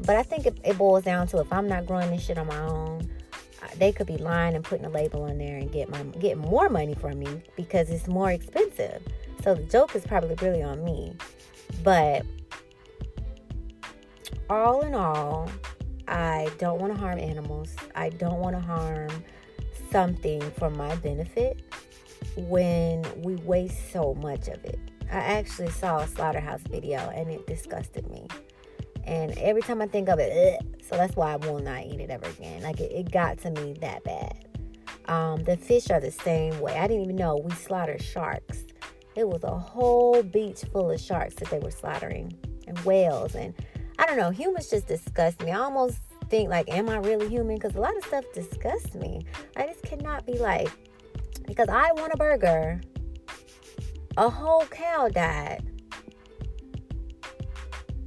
But 0.00 0.16
I 0.16 0.22
think 0.24 0.46
it, 0.46 0.78
boils 0.78 1.04
down 1.04 1.28
to 1.28 1.38
if 1.38 1.52
I'm 1.52 1.68
not 1.68 1.86
growing 1.86 2.10
this 2.10 2.24
shit 2.24 2.38
on 2.38 2.48
my 2.48 2.58
own, 2.58 3.08
they 3.76 3.92
could 3.92 4.06
be 4.06 4.16
lying 4.16 4.54
and 4.54 4.64
putting 4.64 4.84
a 4.84 4.90
label 4.90 5.22
on 5.22 5.38
there 5.38 5.56
and 5.56 5.70
get 5.70 5.88
my 5.88 6.02
get 6.18 6.38
more 6.38 6.68
money 6.68 6.94
from 6.94 7.18
me 7.18 7.42
because 7.56 7.90
it's 7.90 8.08
more 8.08 8.30
expensive. 8.30 9.02
So 9.44 9.54
the 9.54 9.62
joke 9.64 9.94
is 9.94 10.06
probably 10.06 10.36
really 10.36 10.62
on 10.62 10.82
me. 10.82 11.14
But 11.82 12.24
all 14.48 14.80
in 14.80 14.94
all, 14.94 15.50
I 16.08 16.48
don't 16.58 16.80
want 16.80 16.94
to 16.94 16.98
harm 16.98 17.18
animals. 17.18 17.76
I 17.94 18.08
don't 18.08 18.40
want 18.40 18.56
to 18.56 18.62
harm 18.62 19.10
something 19.90 20.40
for 20.52 20.70
my 20.70 20.96
benefit 20.96 21.60
when 22.36 23.04
we 23.22 23.36
waste 23.36 23.92
so 23.92 24.14
much 24.14 24.48
of 24.48 24.64
it. 24.64 24.78
I 25.12 25.18
actually 25.18 25.70
saw 25.70 25.98
a 25.98 26.08
slaughterhouse 26.08 26.62
video 26.62 26.98
and 27.14 27.30
it 27.30 27.46
disgusted 27.46 28.10
me. 28.10 28.26
And 29.04 29.36
every 29.38 29.60
time 29.60 29.82
I 29.82 29.86
think 29.86 30.08
of 30.08 30.18
it, 30.18 30.58
ugh, 30.58 30.76
so 30.82 30.96
that's 30.96 31.14
why 31.16 31.34
I 31.34 31.36
will 31.36 31.58
not 31.58 31.84
eat 31.84 32.00
it 32.00 32.08
ever 32.08 32.26
again. 32.30 32.62
Like 32.62 32.80
it, 32.80 32.92
it 32.92 33.12
got 33.12 33.36
to 33.40 33.50
me 33.50 33.74
that 33.82 34.02
bad. 34.04 34.46
Um, 35.04 35.44
the 35.44 35.58
fish 35.58 35.90
are 35.90 36.00
the 36.00 36.10
same 36.10 36.58
way. 36.60 36.78
I 36.78 36.86
didn't 36.86 37.04
even 37.04 37.16
know 37.16 37.36
we 37.36 37.50
slaughter 37.52 37.98
sharks. 37.98 38.64
It 39.16 39.28
was 39.28 39.44
a 39.44 39.56
whole 39.56 40.22
beach 40.22 40.64
full 40.72 40.90
of 40.90 41.00
sharks 41.00 41.34
that 41.36 41.48
they 41.50 41.58
were 41.58 41.70
slaughtering 41.70 42.32
and 42.66 42.78
whales. 42.80 43.34
And 43.34 43.54
I 43.98 44.06
don't 44.06 44.16
know, 44.16 44.30
humans 44.30 44.70
just 44.70 44.88
disgust 44.88 45.40
me. 45.40 45.52
I 45.52 45.58
almost 45.58 45.98
think 46.28 46.50
like, 46.50 46.68
am 46.68 46.88
I 46.88 46.96
really 46.96 47.28
human? 47.28 47.56
Because 47.56 47.76
a 47.76 47.80
lot 47.80 47.96
of 47.96 48.04
stuff 48.04 48.24
disgusts 48.34 48.94
me. 48.94 49.26
I 49.56 49.66
just 49.66 49.82
cannot 49.82 50.26
be 50.26 50.38
like, 50.38 50.68
because 51.46 51.68
I 51.68 51.92
want 51.92 52.12
a 52.12 52.16
burger. 52.16 52.80
A 54.16 54.28
whole 54.28 54.64
cow 54.66 55.08
died 55.08 55.62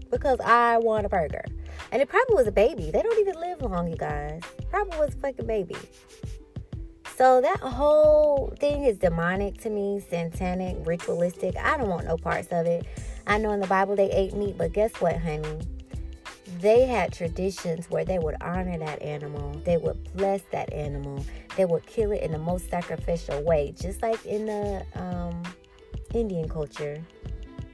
because 0.10 0.40
I 0.44 0.78
want 0.78 1.06
a 1.06 1.10
burger. 1.10 1.44
And 1.92 2.02
it 2.02 2.10
probably 2.10 2.36
was 2.36 2.48
a 2.48 2.52
baby. 2.52 2.92
They 2.92 3.02
don't 3.02 3.20
even 3.20 3.40
live 3.40 3.62
long, 3.62 3.88
you 3.88 3.96
guys. 3.96 4.42
Probably 4.70 4.98
was 4.98 5.14
a 5.14 5.18
fucking 5.18 5.48
baby. 5.48 5.76
So 7.18 7.42
that 7.42 7.62
whole 7.62 8.54
thing 8.60 8.84
is 8.84 9.00
demonic 9.00 9.60
to 9.62 9.72
me, 9.72 10.00
satanic, 10.08 10.78
ritualistic. 10.86 11.56
I 11.58 11.76
don't 11.76 11.90
want 11.90 12.06
no 12.06 12.16
parts 12.16 12.50
of 12.52 12.68
it. 12.68 12.86
I 13.26 13.40
know 13.40 13.54
in 13.54 13.60
the 13.60 13.66
Bible 13.66 13.96
they 13.96 14.12
ate 14.12 14.36
meat, 14.36 14.56
but 14.56 14.72
guess 14.72 14.92
what, 15.00 15.18
honey? 15.18 15.62
They 16.60 16.86
had 16.86 17.12
traditions 17.12 17.90
where 17.90 18.06
they 18.06 18.20
would 18.20 18.36
honor 18.40 18.78
that 18.78 19.02
animal. 19.02 19.60
They 19.66 19.78
would 19.78 19.98
bless 20.16 20.44
that 20.52 20.72
animal. 20.72 21.26
They 21.56 21.66
would 21.66 21.88
kill 21.88 22.12
it 22.12 22.22
in 22.22 22.32
the 22.32 22.38
most 22.38 22.70
sacrificial 22.70 23.42
way, 23.42 23.74
just 23.76 24.04
like 24.04 24.24
in 24.24 24.46
the 24.46 24.86
um, 24.94 25.42
Indian 26.14 26.48
culture. 26.48 27.04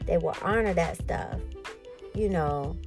They 0.05 0.19
would 0.19 0.37
honor 0.41 0.73
that 0.73 0.95
stuff. 1.01 1.37
You 2.15 2.29
know, 2.29 2.77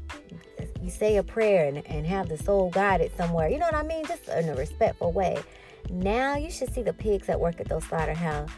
you 0.82 0.90
say 0.90 1.16
a 1.16 1.22
prayer 1.22 1.66
and, 1.66 1.86
and 1.86 2.06
have 2.06 2.28
the 2.28 2.38
soul 2.38 2.70
guided 2.70 3.16
somewhere. 3.16 3.48
You 3.48 3.58
know 3.58 3.66
what 3.66 3.74
I 3.74 3.82
mean? 3.82 4.04
Just 4.06 4.28
in 4.28 4.48
a 4.48 4.54
respectful 4.54 5.12
way. 5.12 5.42
Now 5.90 6.36
you 6.36 6.50
should 6.50 6.72
see 6.72 6.82
the 6.82 6.92
pigs 6.92 7.26
that 7.26 7.40
work 7.40 7.60
at 7.60 7.68
those 7.68 7.84
slaughterhouse. 7.84 8.50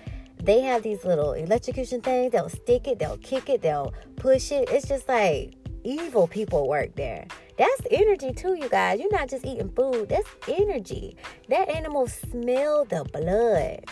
They 0.43 0.61
have 0.61 0.83
these 0.83 1.05
little 1.05 1.33
electrocution 1.33 2.01
things. 2.01 2.33
They'll 2.33 2.49
stick 2.49 2.87
it, 2.87 2.99
they'll 2.99 3.19
kick 3.19 3.49
it, 3.49 3.63
they'll 3.63 3.93
push 4.17 4.53
it. 4.53 4.71
It's 4.71 4.89
just 4.89 5.09
like 5.09 5.55
evil 5.85 6.27
people 6.27 6.69
work 6.69 6.95
there. 6.95 7.27
That's 7.57 7.83
energy 7.91 8.33
too, 8.33 8.55
you 8.55 8.69
guys. 8.69 9.01
You're 9.01 9.11
not 9.11 9.29
just 9.29 9.45
eating 9.45 9.71
food. 9.71 10.09
That's 10.09 10.29
energy. 10.47 11.17
That 11.49 11.69
animal 11.69 12.07
smell 12.07 12.85
the 12.85 13.05
blood. 13.13 13.85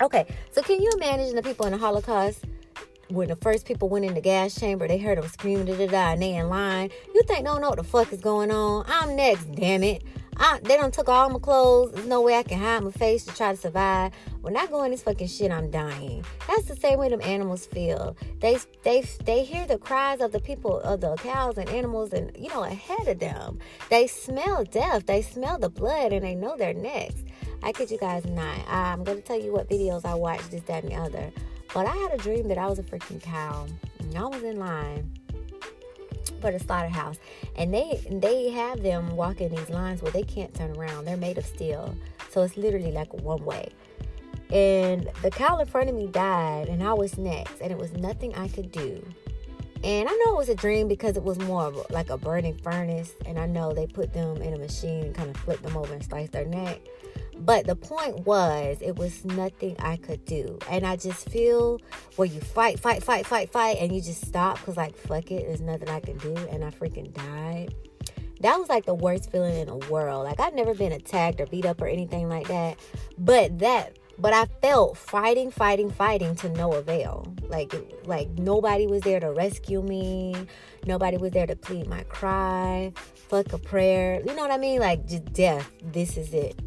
Okay, 0.00 0.26
so 0.50 0.62
can 0.62 0.82
you 0.82 0.90
imagine 0.96 1.34
the 1.34 1.42
people 1.42 1.66
in 1.66 1.72
the 1.72 1.78
Holocaust 1.78 2.44
when 3.12 3.28
the 3.28 3.36
first 3.36 3.66
people 3.66 3.88
went 3.88 4.04
in 4.04 4.14
the 4.14 4.20
gas 4.20 4.54
chamber, 4.54 4.88
they 4.88 4.98
heard 4.98 5.18
them 5.18 5.28
screaming, 5.28 5.66
da 5.66 5.76
da 5.76 5.86
da, 5.86 6.12
and 6.12 6.22
they 6.22 6.34
in 6.34 6.48
line. 6.48 6.90
You 7.14 7.22
think, 7.26 7.44
don't 7.44 7.60
know 7.60 7.70
what 7.70 7.78
the 7.78 7.84
fuck 7.84 8.12
is 8.12 8.20
going 8.20 8.50
on? 8.50 8.84
I'm 8.88 9.14
next, 9.16 9.52
damn 9.52 9.82
it. 9.82 10.02
I, 10.38 10.60
they 10.62 10.76
don't 10.76 10.94
took 10.94 11.08
all 11.08 11.28
my 11.28 11.38
clothes. 11.38 11.92
There's 11.92 12.06
no 12.06 12.22
way 12.22 12.36
I 12.36 12.42
can 12.42 12.58
hide 12.58 12.82
my 12.82 12.90
face 12.90 13.24
to 13.26 13.34
try 13.34 13.52
to 13.52 13.56
survive. 13.56 14.12
When 14.40 14.56
I 14.56 14.66
go 14.66 14.82
in 14.82 14.90
this 14.90 15.02
fucking 15.02 15.28
shit, 15.28 15.52
I'm 15.52 15.70
dying. 15.70 16.24
That's 16.48 16.64
the 16.64 16.76
same 16.76 16.98
way 16.98 17.10
them 17.10 17.20
animals 17.22 17.66
feel. 17.66 18.16
They 18.40 18.58
they 18.82 19.02
they 19.24 19.44
hear 19.44 19.66
the 19.66 19.76
cries 19.76 20.20
of 20.20 20.32
the 20.32 20.40
people 20.40 20.80
of 20.80 21.02
the 21.02 21.16
cows 21.16 21.58
and 21.58 21.68
animals 21.68 22.14
and 22.14 22.34
you 22.36 22.48
know 22.48 22.64
ahead 22.64 23.06
of 23.06 23.18
them. 23.18 23.58
They 23.90 24.06
smell 24.06 24.64
death. 24.64 25.06
They 25.06 25.20
smell 25.20 25.58
the 25.58 25.68
blood 25.68 26.14
and 26.14 26.24
they 26.24 26.34
know 26.34 26.56
they're 26.56 26.74
next. 26.74 27.24
I 27.62 27.72
kid 27.72 27.90
you 27.90 27.98
guys 27.98 28.24
not. 28.24 28.56
I'm 28.66 29.04
gonna 29.04 29.20
tell 29.20 29.40
you 29.40 29.52
what 29.52 29.68
videos 29.68 30.04
I 30.04 30.14
watched 30.14 30.50
this, 30.50 30.62
that, 30.62 30.82
and 30.82 30.92
the 30.92 30.96
other. 30.96 31.32
But 31.74 31.86
I 31.86 31.96
had 31.96 32.12
a 32.12 32.18
dream 32.18 32.48
that 32.48 32.58
I 32.58 32.66
was 32.66 32.78
a 32.78 32.82
freaking 32.82 33.22
cow. 33.22 33.66
And 33.98 34.16
I 34.16 34.26
was 34.26 34.42
in 34.42 34.58
line 34.58 35.10
for 36.40 36.50
the 36.50 36.58
slaughterhouse. 36.58 37.18
And 37.56 37.72
they 37.72 38.04
they 38.10 38.50
have 38.50 38.82
them 38.82 39.16
walking 39.16 39.48
these 39.48 39.70
lines 39.70 40.02
where 40.02 40.12
they 40.12 40.22
can't 40.22 40.52
turn 40.54 40.76
around. 40.76 41.06
They're 41.06 41.16
made 41.16 41.38
of 41.38 41.46
steel. 41.46 41.94
So 42.30 42.42
it's 42.42 42.56
literally 42.56 42.92
like 42.92 43.12
one 43.14 43.44
way. 43.44 43.70
And 44.50 45.08
the 45.22 45.30
cow 45.30 45.58
in 45.58 45.66
front 45.66 45.88
of 45.88 45.94
me 45.94 46.08
died 46.08 46.68
and 46.68 46.82
I 46.82 46.92
was 46.92 47.16
next. 47.16 47.60
And 47.60 47.72
it 47.72 47.78
was 47.78 47.92
nothing 47.92 48.34
I 48.34 48.48
could 48.48 48.70
do. 48.70 49.02
And 49.84 50.08
I 50.08 50.12
know 50.12 50.34
it 50.34 50.36
was 50.36 50.48
a 50.48 50.54
dream 50.54 50.86
because 50.86 51.16
it 51.16 51.24
was 51.24 51.38
more 51.40 51.72
like 51.90 52.10
a 52.10 52.18
burning 52.18 52.56
furnace. 52.58 53.12
And 53.24 53.38
I 53.38 53.46
know 53.46 53.72
they 53.72 53.86
put 53.86 54.12
them 54.12 54.42
in 54.42 54.54
a 54.54 54.58
machine 54.58 55.04
and 55.06 55.14
kind 55.14 55.30
of 55.30 55.36
flip 55.38 55.62
them 55.62 55.76
over 55.76 55.92
and 55.92 56.04
slice 56.04 56.28
their 56.28 56.44
neck. 56.44 56.80
But 57.38 57.66
the 57.66 57.76
point 57.76 58.26
was, 58.26 58.78
it 58.80 58.96
was 58.96 59.24
nothing 59.24 59.76
I 59.78 59.96
could 59.96 60.24
do. 60.24 60.58
And 60.70 60.86
I 60.86 60.96
just 60.96 61.28
feel 61.28 61.80
where 62.16 62.26
you 62.26 62.40
fight, 62.40 62.78
fight, 62.78 63.02
fight, 63.02 63.26
fight, 63.26 63.50
fight, 63.50 63.78
and 63.80 63.94
you 63.94 64.00
just 64.00 64.26
stop 64.26 64.58
because, 64.58 64.76
like, 64.76 64.96
fuck 64.96 65.30
it, 65.30 65.46
there's 65.46 65.60
nothing 65.60 65.88
I 65.88 66.00
can 66.00 66.18
do. 66.18 66.36
And 66.50 66.64
I 66.64 66.70
freaking 66.70 67.12
died. 67.12 67.74
That 68.40 68.58
was 68.58 68.68
like 68.68 68.86
the 68.86 68.94
worst 68.94 69.30
feeling 69.30 69.56
in 69.56 69.68
the 69.68 69.76
world. 69.88 70.24
Like, 70.24 70.40
I've 70.40 70.54
never 70.54 70.74
been 70.74 70.92
attacked 70.92 71.40
or 71.40 71.46
beat 71.46 71.64
up 71.64 71.80
or 71.80 71.86
anything 71.86 72.28
like 72.28 72.48
that. 72.48 72.78
But 73.16 73.60
that 73.60 73.98
but 74.18 74.32
I 74.32 74.46
felt 74.60 74.98
fighting, 74.98 75.50
fighting, 75.50 75.90
fighting 75.90 76.34
to 76.36 76.48
no 76.50 76.72
avail. 76.72 77.34
Like, 77.48 77.72
like 78.04 78.28
nobody 78.30 78.86
was 78.86 79.02
there 79.02 79.20
to 79.20 79.32
rescue 79.32 79.82
me. 79.82 80.34
Nobody 80.86 81.16
was 81.16 81.32
there 81.32 81.46
to 81.46 81.56
plead 81.56 81.88
my 81.88 82.02
cry. 82.04 82.92
Fuck 83.28 83.52
a 83.52 83.58
prayer. 83.58 84.20
You 84.24 84.34
know 84.34 84.42
what 84.42 84.50
I 84.50 84.58
mean? 84.58 84.80
Like, 84.80 85.06
just 85.06 85.32
death. 85.32 85.70
This 85.82 86.16
is 86.16 86.34
it 86.34 86.60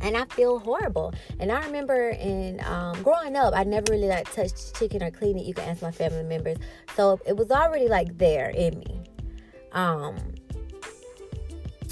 and 0.00 0.16
I 0.16 0.24
feel 0.26 0.58
horrible. 0.58 1.12
And 1.38 1.52
I 1.52 1.64
remember 1.64 2.10
in 2.10 2.60
um, 2.64 3.02
growing 3.02 3.36
up, 3.36 3.54
I 3.54 3.64
never 3.64 3.92
really 3.92 4.08
like 4.08 4.32
touched 4.32 4.74
chicken 4.76 5.02
or 5.02 5.10
cleaned 5.10 5.40
it. 5.40 5.44
You 5.44 5.54
can 5.54 5.68
ask 5.68 5.82
my 5.82 5.90
family 5.90 6.22
members. 6.22 6.56
So 6.96 7.20
it 7.26 7.36
was 7.36 7.50
already 7.50 7.88
like 7.88 8.16
there 8.18 8.50
in 8.50 8.78
me. 8.78 9.00
Um, 9.72 10.16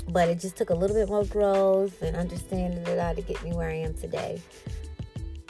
but 0.08 0.28
it 0.28 0.40
just 0.40 0.56
took 0.56 0.70
a 0.70 0.74
little 0.74 0.96
bit 0.96 1.08
more 1.08 1.24
growth 1.24 2.00
and 2.02 2.16
understanding 2.16 2.86
it 2.86 2.98
all 2.98 3.14
to 3.14 3.22
get 3.22 3.42
me 3.44 3.52
where 3.52 3.68
I 3.68 3.74
am 3.74 3.94
today. 3.94 4.40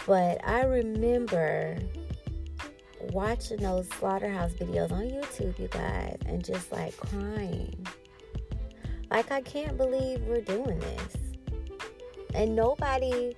But 0.07 0.41
I 0.47 0.65
remember 0.65 1.79
watching 3.13 3.59
those 3.59 3.89
slaughterhouse 3.91 4.53
videos 4.55 4.91
on 4.91 5.03
YouTube, 5.03 5.59
you 5.59 5.69
guys, 5.69 6.19
and 6.27 6.45
just 6.45 6.73
like 6.73 6.97
crying. 6.97 7.87
Like, 9.11 9.31
I 9.31 9.41
can't 9.41 9.77
believe 9.79 10.21
we're 10.23 10.41
doing 10.41 10.79
this 10.81 11.28
and 12.35 12.55
nobody, 12.55 13.35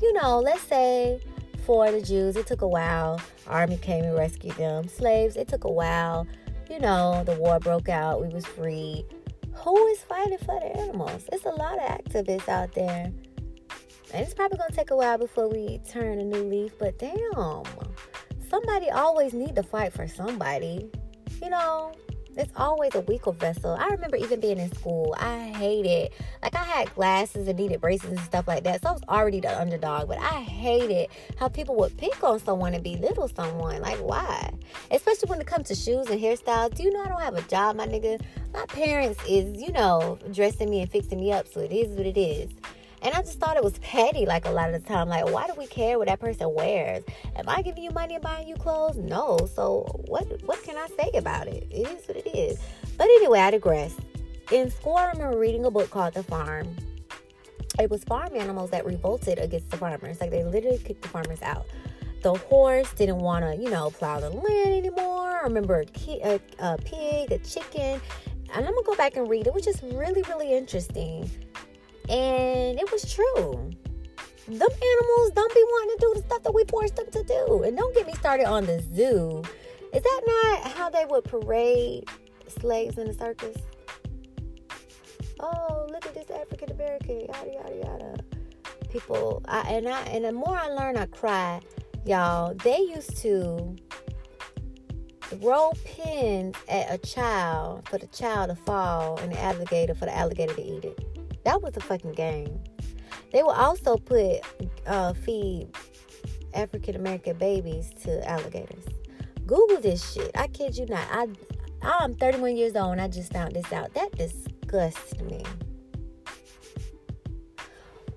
you 0.00 0.12
know, 0.12 0.38
let's 0.38 0.62
say 0.62 1.20
for 1.64 1.90
the 1.90 2.00
Jews, 2.00 2.36
it 2.36 2.46
took 2.46 2.62
a 2.62 2.68
while. 2.68 3.20
Army 3.46 3.76
came 3.76 4.04
and 4.04 4.16
rescued 4.16 4.56
them. 4.56 4.88
Slaves, 4.88 5.36
it 5.36 5.48
took 5.48 5.64
a 5.64 5.70
while. 5.70 6.26
You 6.68 6.78
know, 6.78 7.22
the 7.24 7.34
war 7.34 7.58
broke 7.58 7.88
out. 7.88 8.20
We 8.22 8.28
was 8.28 8.46
free. 8.46 9.04
Who 9.54 9.86
is 9.88 10.00
fighting 10.00 10.38
for 10.38 10.58
the 10.60 10.76
animals? 10.78 11.28
It's 11.32 11.44
a 11.44 11.50
lot 11.50 11.78
of 11.78 11.84
activists 11.84 12.48
out 12.48 12.72
there. 12.74 13.12
And 14.12 14.24
it's 14.24 14.34
probably 14.34 14.58
gonna 14.58 14.74
take 14.74 14.90
a 14.90 14.96
while 14.96 15.18
before 15.18 15.48
we 15.48 15.80
turn 15.88 16.18
a 16.18 16.24
new 16.24 16.42
leaf, 16.42 16.72
but 16.78 16.98
damn. 16.98 17.64
Somebody 18.48 18.90
always 18.90 19.32
need 19.32 19.54
to 19.56 19.62
fight 19.62 19.92
for 19.92 20.08
somebody. 20.08 20.90
You 21.42 21.50
know, 21.50 21.92
it's 22.36 22.52
always 22.56 22.94
a 22.94 23.00
weaker 23.00 23.32
vessel. 23.32 23.76
I 23.78 23.88
remember 23.88 24.16
even 24.16 24.40
being 24.40 24.58
in 24.58 24.72
school, 24.74 25.14
I 25.18 25.48
hated, 25.48 26.10
like, 26.42 26.54
I 26.54 26.64
had 26.64 26.94
glasses 26.94 27.48
and 27.48 27.58
needed 27.58 27.80
braces 27.80 28.10
and 28.10 28.20
stuff 28.20 28.46
like 28.48 28.64
that. 28.64 28.82
So 28.82 28.88
I 28.88 28.92
was 28.92 29.02
already 29.08 29.40
the 29.40 29.60
underdog, 29.60 30.08
but 30.08 30.18
I 30.18 30.40
hated 30.40 31.08
how 31.38 31.48
people 31.48 31.76
would 31.76 31.96
pick 31.96 32.22
on 32.22 32.38
someone 32.40 32.74
and 32.74 32.84
belittle 32.84 33.28
someone. 33.28 33.82
Like, 33.82 33.98
why? 33.98 34.52
Especially 34.90 35.28
when 35.28 35.40
it 35.40 35.46
comes 35.46 35.68
to 35.68 35.74
shoes 35.74 36.08
and 36.08 36.20
hairstyles. 36.20 36.74
Do 36.74 36.82
you 36.82 36.92
know 36.92 37.02
I 37.02 37.08
don't 37.08 37.20
have 37.20 37.36
a 37.36 37.42
job, 37.42 37.76
my 37.76 37.86
nigga? 37.86 38.20
My 38.52 38.66
parents 38.66 39.20
is, 39.28 39.60
you 39.60 39.72
know, 39.72 40.18
dressing 40.32 40.70
me 40.70 40.82
and 40.82 40.90
fixing 40.90 41.20
me 41.20 41.32
up, 41.32 41.46
so 41.46 41.60
it 41.60 41.72
is 41.72 41.88
what 41.96 42.06
it 42.06 42.18
is. 42.18 42.50
And 43.02 43.14
I 43.14 43.22
just 43.22 43.38
thought 43.38 43.56
it 43.56 43.64
was 43.64 43.78
petty, 43.78 44.26
like 44.26 44.44
a 44.46 44.50
lot 44.50 44.72
of 44.72 44.82
the 44.82 44.88
time. 44.88 45.08
Like, 45.08 45.24
why 45.30 45.46
do 45.46 45.54
we 45.56 45.66
care 45.66 45.98
what 45.98 46.08
that 46.08 46.20
person 46.20 46.52
wears? 46.52 47.02
Am 47.36 47.48
I 47.48 47.62
giving 47.62 47.82
you 47.82 47.90
money 47.90 48.14
and 48.14 48.22
buying 48.22 48.46
you 48.46 48.56
clothes? 48.56 48.96
No. 48.98 49.38
So 49.54 49.86
what 50.06 50.26
what 50.44 50.62
can 50.62 50.76
I 50.76 50.86
say 50.88 51.10
about 51.14 51.48
it? 51.48 51.66
It 51.70 51.88
is 51.88 52.06
what 52.06 52.18
it 52.18 52.28
is. 52.28 52.58
But 52.98 53.04
anyway, 53.04 53.40
I 53.40 53.50
digress. 53.52 53.94
In 54.50 54.70
school, 54.70 54.96
I 54.96 55.10
remember 55.12 55.38
reading 55.38 55.64
a 55.64 55.70
book 55.70 55.90
called 55.90 56.14
The 56.14 56.22
Farm. 56.22 56.76
It 57.78 57.88
was 57.88 58.04
farm 58.04 58.34
animals 58.34 58.70
that 58.70 58.84
revolted 58.84 59.38
against 59.38 59.70
the 59.70 59.76
farmers. 59.78 60.20
Like 60.20 60.30
they 60.30 60.44
literally 60.44 60.78
kicked 60.78 61.02
the 61.02 61.08
farmers 61.08 61.40
out. 61.40 61.66
The 62.22 62.34
horse 62.34 62.92
didn't 62.92 63.18
want 63.18 63.46
to, 63.46 63.56
you 63.56 63.70
know, 63.70 63.90
plow 63.90 64.20
the 64.20 64.28
land 64.28 64.74
anymore. 64.74 65.38
I 65.38 65.42
remember 65.44 65.80
a, 65.80 65.86
ki- 65.86 66.20
a, 66.22 66.38
a 66.58 66.76
pig, 66.76 67.32
a 67.32 67.38
chicken. 67.38 67.98
And 68.52 68.66
I'm 68.66 68.74
gonna 68.74 68.82
go 68.84 68.96
back 68.96 69.16
and 69.16 69.30
read 69.30 69.46
it, 69.46 69.54
which 69.54 69.66
is 69.66 69.82
really, 69.82 70.22
really 70.22 70.52
interesting 70.52 71.30
and 72.10 72.78
it 72.78 72.90
was 72.90 73.12
true. 73.14 73.70
Them 74.48 74.58
animals 74.58 75.30
don't 75.32 75.54
be 75.54 75.62
wanting 75.62 75.96
to 75.96 75.98
do 76.00 76.12
the 76.16 76.22
stuff 76.26 76.42
that 76.42 76.52
we 76.52 76.64
forced 76.64 76.96
them 76.96 77.06
to 77.12 77.22
do. 77.22 77.62
And 77.62 77.76
don't 77.76 77.94
get 77.94 78.06
me 78.06 78.14
started 78.14 78.46
on 78.46 78.66
the 78.66 78.82
zoo. 78.94 79.42
Is 79.94 80.02
that 80.02 80.22
not 80.26 80.72
how 80.72 80.90
they 80.90 81.04
would 81.04 81.22
parade 81.22 82.08
slaves 82.48 82.98
in 82.98 83.06
the 83.06 83.14
circus? 83.14 83.56
Oh, 85.38 85.86
look 85.90 86.04
at 86.04 86.14
this 86.14 86.30
African 86.30 86.72
American, 86.72 87.20
yada 87.20 87.52
yada 87.52 87.76
yada. 87.76 88.16
People, 88.90 89.42
I, 89.46 89.60
and 89.70 89.88
I, 89.88 90.00
and 90.02 90.24
the 90.24 90.32
more 90.32 90.56
I 90.56 90.66
learn, 90.66 90.96
I 90.96 91.06
cry, 91.06 91.60
y'all. 92.04 92.54
They 92.54 92.78
used 92.78 93.16
to 93.18 93.76
throw 95.22 95.72
pins 95.84 96.56
at 96.68 96.92
a 96.92 96.98
child 96.98 97.88
for 97.88 97.98
the 97.98 98.08
child 98.08 98.50
to 98.50 98.56
fall, 98.56 99.16
and 99.18 99.32
the 99.32 99.40
alligator 99.40 99.94
for 99.94 100.06
the 100.06 100.16
alligator 100.16 100.54
to 100.54 100.62
eat 100.62 100.84
it. 100.84 101.09
That 101.44 101.62
was 101.62 101.76
a 101.76 101.80
fucking 101.80 102.12
game. 102.12 102.60
They 103.32 103.42
will 103.42 103.50
also 103.50 103.96
put 103.96 104.40
uh, 104.86 105.12
feed 105.14 105.68
African 106.54 106.96
American 106.96 107.38
babies 107.38 107.90
to 108.02 108.28
alligators. 108.28 108.84
Google 109.46 109.80
this 109.80 110.12
shit. 110.12 110.30
I 110.34 110.46
kid 110.48 110.76
you 110.76 110.86
not. 110.86 111.06
I 111.10 111.28
I'm 111.82 112.14
31 112.14 112.56
years 112.56 112.76
old 112.76 112.92
and 112.92 113.00
I 113.00 113.08
just 113.08 113.32
found 113.32 113.54
this 113.54 113.72
out. 113.72 113.94
That 113.94 114.12
disgusts 114.16 115.18
me. 115.20 115.44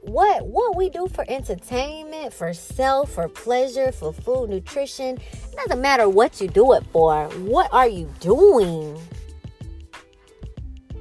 What 0.02 0.46
what 0.46 0.76
we 0.76 0.90
do 0.90 1.08
for 1.08 1.24
entertainment, 1.30 2.34
for 2.34 2.54
self, 2.54 3.14
for 3.14 3.30
pleasure, 3.30 3.92
for 3.92 4.12
food, 4.12 4.50
nutrition, 4.50 5.18
it 5.18 5.56
doesn't 5.56 5.82
matter 5.82 6.10
what 6.10 6.42
you 6.42 6.50
do 6.50 6.74
it 6.74 6.84
for. 6.92 7.30
What 7.30 7.72
are 7.72 7.88
you 7.88 8.12
doing? 8.20 9.00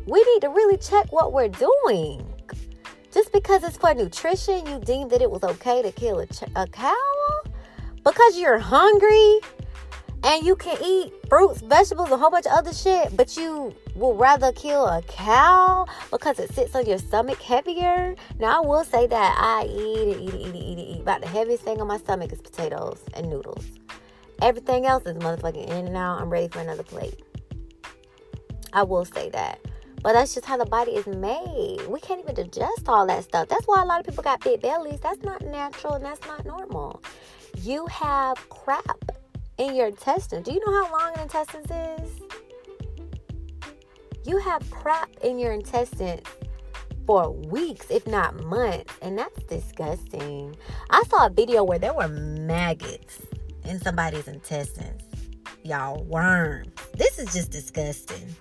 We 0.07 0.23
need 0.23 0.41
to 0.41 0.49
really 0.49 0.77
check 0.77 1.13
what 1.13 1.33
we're 1.33 1.49
doing. 1.49 2.27
Just 3.13 3.33
because 3.33 3.63
it's 3.63 3.77
for 3.77 3.95
nutrition, 3.95 4.67
you 4.67 4.81
deem 4.81 5.09
that 5.09 5.21
it 5.21 5.31
was 5.31 5.43
okay 5.45 5.83
to 5.83 5.93
kill 5.93 6.21
a, 6.21 6.27
ch- 6.27 6.45
a 6.57 6.67
cow? 6.67 6.95
Because 8.03 8.39
you're 8.39 8.59
hungry 8.59 9.41
and 10.25 10.47
you 10.47 10.57
can 10.57 10.79
eat 10.83 11.13
fruits, 11.29 11.61
vegetables, 11.61 12.11
a 12.11 12.17
whole 12.17 12.31
bunch 12.31 12.47
of 12.47 12.53
other 12.53 12.73
shit, 12.73 13.17
but 13.17 13.37
you 13.37 13.75
will 13.95 14.15
rather 14.15 14.53
kill 14.53 14.87
a 14.87 15.03
cow 15.03 15.87
because 16.11 16.39
it 16.39 16.53
sits 16.55 16.75
on 16.75 16.87
your 16.87 16.99
stomach 16.99 17.41
heavier. 17.43 18.15
Now, 18.39 18.63
I 18.63 18.67
will 18.67 18.85
say 18.85 19.07
that 19.07 19.37
I 19.39 19.67
eat 19.67 20.09
it, 20.09 20.21
eat 20.21 20.35
it, 20.35 20.41
eat 20.41 20.55
it, 20.55 20.57
eat 20.57 20.79
it, 20.79 20.97
eat. 20.97 21.01
About 21.03 21.21
the 21.21 21.29
heaviest 21.29 21.65
thing 21.65 21.81
on 21.81 21.87
my 21.87 21.99
stomach 21.99 22.33
is 22.33 22.41
potatoes 22.41 23.01
and 23.15 23.29
noodles. 23.29 23.67
Everything 24.41 24.87
else 24.87 25.05
is 25.07 25.17
motherfucking 25.17 25.69
in 25.69 25.87
and 25.87 25.97
out. 25.97 26.21
I'm 26.21 26.31
ready 26.31 26.49
for 26.49 26.61
another 26.61 26.83
plate. 26.83 27.23
I 28.73 28.85
will 28.85 29.05
say 29.05 29.29
that. 29.31 29.61
But 30.03 30.15
that's 30.15 30.35
just 30.35 30.47
how 30.47 30.57
the 30.57 30.67
body 30.67 30.93
is 30.93 31.07
made. 31.07 31.87
We 31.89 32.01
can't 32.01 32.21
even 32.21 32.35
digest 32.35 32.89
all 32.89 33.07
that 33.07 33.25
stuff. 33.25 33.49
That's 33.49 33.67
why 33.67 33.83
a 33.83 33.85
lot 33.85 34.01
of 34.01 34.07
people 34.07 34.23
got 34.23 34.41
big 34.41 34.61
bellies. 34.61 35.01
That's 35.01 35.23
not 35.23 35.43
natural 35.43 35.95
and 35.95 36.05
that's 36.05 36.27
not 36.27 36.45
normal. 36.45 37.03
You 37.59 37.87
have 37.87 38.49
crap 38.49 38.99
in 39.59 39.77
your 39.77 39.87
intestines. 39.87 40.45
Do 40.45 40.53
you 40.53 40.61
know 40.67 40.85
how 40.85 40.93
long 40.93 41.15
an 41.15 41.21
intestines 41.23 41.71
is? 41.71 42.21
You 44.25 44.39
have 44.39 44.69
crap 44.71 45.11
in 45.23 45.39
your 45.39 45.53
intestines 45.53 46.27
for 47.07 47.31
weeks, 47.31 47.87
if 47.91 48.07
not 48.07 48.43
months, 48.45 48.95
and 49.03 49.19
that's 49.19 49.43
disgusting. 49.45 50.57
I 50.91 51.03
saw 51.05 51.27
a 51.27 51.31
video 51.31 51.65
where 51.65 51.79
there 51.79 51.95
were 51.95 52.09
maggots 52.09 53.21
in 53.65 53.81
somebody's 53.81 54.29
intestines. 54.29 55.03
Y'all, 55.65 56.03
worms. 56.05 56.73
This 56.95 57.19
is 57.19 57.33
just 57.33 57.51
disgusting. 57.51 58.35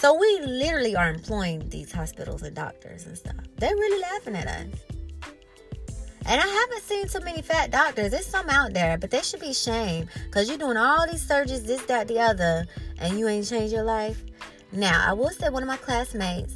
So 0.00 0.14
we 0.14 0.40
literally 0.40 0.94
are 0.94 1.08
employing 1.08 1.68
these 1.70 1.90
hospitals 1.90 2.42
and 2.42 2.54
doctors 2.54 3.06
and 3.06 3.18
stuff. 3.18 3.34
They're 3.56 3.74
really 3.74 4.00
laughing 4.00 4.36
at 4.36 4.46
us. 4.46 4.66
And 6.24 6.40
I 6.40 6.46
haven't 6.46 6.82
seen 6.82 7.08
so 7.08 7.18
many 7.18 7.42
fat 7.42 7.72
doctors. 7.72 8.12
There's 8.12 8.26
some 8.26 8.48
out 8.48 8.74
there, 8.74 8.96
but 8.96 9.10
they 9.10 9.22
should 9.22 9.40
be 9.40 9.52
shamed 9.52 10.08
because 10.26 10.48
you're 10.48 10.58
doing 10.58 10.76
all 10.76 11.04
these 11.06 11.26
surgeries, 11.26 11.66
this, 11.66 11.82
that, 11.86 12.06
the 12.06 12.20
other, 12.20 12.66
and 12.98 13.18
you 13.18 13.26
ain't 13.26 13.48
changed 13.48 13.72
your 13.72 13.82
life. 13.82 14.22
Now, 14.70 15.04
I 15.04 15.14
will 15.14 15.30
say 15.30 15.48
one 15.48 15.62
of 15.62 15.66
my 15.66 15.78
classmates 15.78 16.54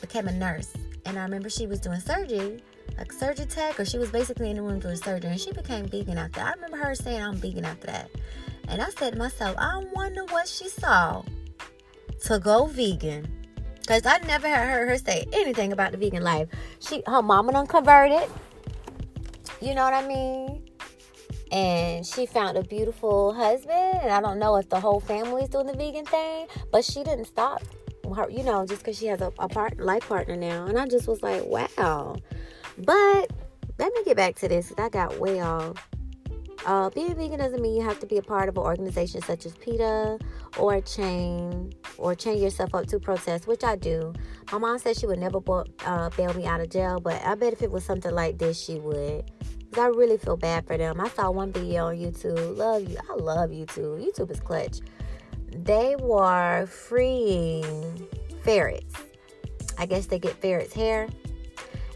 became 0.00 0.28
a 0.28 0.32
nurse, 0.32 0.72
and 1.06 1.18
I 1.18 1.22
remember 1.22 1.48
she 1.48 1.66
was 1.66 1.80
doing 1.80 1.98
surgery, 1.98 2.62
like 2.98 3.10
surgery 3.10 3.46
tech, 3.46 3.80
or 3.80 3.84
she 3.84 3.98
was 3.98 4.10
basically 4.10 4.50
in 4.50 4.56
the 4.56 4.62
room 4.62 4.78
doing 4.78 4.96
surgery, 4.96 5.30
and 5.30 5.40
she 5.40 5.50
became 5.50 5.88
vegan 5.88 6.18
after. 6.18 6.40
I 6.40 6.52
remember 6.52 6.76
her 6.76 6.94
saying, 6.94 7.22
"I'm 7.22 7.36
vegan 7.36 7.64
after 7.64 7.86
that," 7.86 8.10
and 8.68 8.82
I 8.82 8.90
said 8.90 9.14
to 9.14 9.18
myself, 9.18 9.56
"I 9.58 9.82
wonder 9.94 10.24
what 10.26 10.46
she 10.46 10.68
saw 10.68 11.24
to 12.24 12.38
go 12.38 12.66
vegan. 12.66 13.26
Cause 13.86 14.06
I 14.06 14.18
never 14.18 14.48
heard 14.48 14.88
her 14.88 14.98
say 14.98 15.26
anything 15.32 15.72
about 15.72 15.92
the 15.92 15.98
vegan 15.98 16.22
life. 16.22 16.48
She 16.78 17.02
her 17.06 17.22
mama 17.22 17.52
done 17.52 17.66
converted. 17.66 18.28
You 19.60 19.74
know 19.74 19.84
what 19.84 19.94
I 19.94 20.06
mean? 20.06 20.62
And 21.50 22.06
she 22.06 22.26
found 22.26 22.56
a 22.56 22.62
beautiful 22.62 23.32
husband. 23.32 23.98
And 24.02 24.12
I 24.12 24.20
don't 24.20 24.38
know 24.38 24.56
if 24.56 24.68
the 24.68 24.78
whole 24.78 25.00
family 25.00 25.42
is 25.42 25.48
doing 25.48 25.66
the 25.66 25.74
vegan 25.74 26.06
thing, 26.06 26.46
but 26.70 26.84
she 26.84 27.02
didn't 27.02 27.24
stop 27.24 27.62
her, 28.14 28.30
you 28.30 28.42
know, 28.42 28.64
just 28.64 28.82
because 28.82 28.98
she 28.98 29.06
has 29.06 29.20
a, 29.20 29.32
a 29.38 29.48
part 29.48 29.78
life 29.80 30.08
partner 30.08 30.36
now. 30.36 30.66
And 30.66 30.78
I 30.78 30.86
just 30.86 31.08
was 31.08 31.22
like, 31.22 31.44
wow. 31.44 32.16
But 32.78 33.32
let 33.78 33.92
me 33.92 34.04
get 34.04 34.16
back 34.16 34.36
to 34.36 34.48
this. 34.48 34.72
I 34.78 34.88
got 34.88 35.18
way 35.18 35.40
off. 35.40 35.88
Uh, 36.66 36.90
being 36.90 37.14
vegan 37.14 37.38
doesn't 37.38 37.62
mean 37.62 37.74
you 37.74 37.82
have 37.82 37.98
to 38.00 38.06
be 38.06 38.18
a 38.18 38.22
part 38.22 38.48
of 38.48 38.56
an 38.56 38.62
organization 38.62 39.22
such 39.22 39.46
as 39.46 39.54
PETA 39.56 40.18
or 40.58 40.80
chain 40.82 41.72
or 41.96 42.14
chain 42.14 42.42
yourself 42.42 42.74
up 42.74 42.86
to 42.86 42.98
protest, 42.98 43.46
which 43.46 43.64
I 43.64 43.76
do. 43.76 44.12
My 44.52 44.58
mom 44.58 44.78
said 44.78 44.96
she 44.96 45.06
would 45.06 45.18
never 45.18 45.38
uh, 45.86 46.10
bail 46.10 46.34
me 46.34 46.46
out 46.46 46.60
of 46.60 46.68
jail, 46.68 47.00
but 47.00 47.20
I 47.24 47.34
bet 47.34 47.52
if 47.52 47.62
it 47.62 47.70
was 47.70 47.84
something 47.84 48.14
like 48.14 48.38
this, 48.38 48.62
she 48.62 48.78
would. 48.78 49.30
Cause 49.72 49.84
I 49.84 49.86
really 49.86 50.18
feel 50.18 50.36
bad 50.36 50.66
for 50.66 50.76
them. 50.76 51.00
I 51.00 51.08
saw 51.10 51.30
one 51.30 51.52
video 51.52 51.86
on 51.86 51.96
YouTube. 51.96 52.56
Love 52.56 52.88
you. 52.88 52.98
I 53.08 53.14
love 53.14 53.50
YouTube. 53.50 54.04
YouTube 54.04 54.30
is 54.30 54.40
clutch. 54.40 54.80
They 55.52 55.94
were 55.96 56.66
freeing 56.66 58.08
ferrets. 58.42 58.94
I 59.78 59.86
guess 59.86 60.06
they 60.06 60.18
get 60.18 60.34
ferrets' 60.34 60.74
hair 60.74 61.08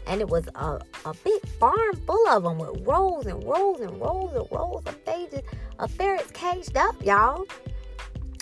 and 0.07 0.21
it 0.21 0.27
was 0.27 0.47
a, 0.55 0.79
a 1.05 1.13
big 1.23 1.45
farm 1.59 1.95
full 2.05 2.27
of 2.27 2.43
them 2.43 2.57
with 2.57 2.85
rows 2.87 3.25
and 3.25 3.43
rows 3.43 3.79
and 3.79 3.99
rows 3.99 4.31
and 4.33 4.47
rows 4.51 4.83
of 4.85 5.05
pages 5.05 5.41
of 5.79 5.91
ferrets 5.91 6.31
caged 6.31 6.77
up, 6.77 6.95
y'all. 7.03 7.45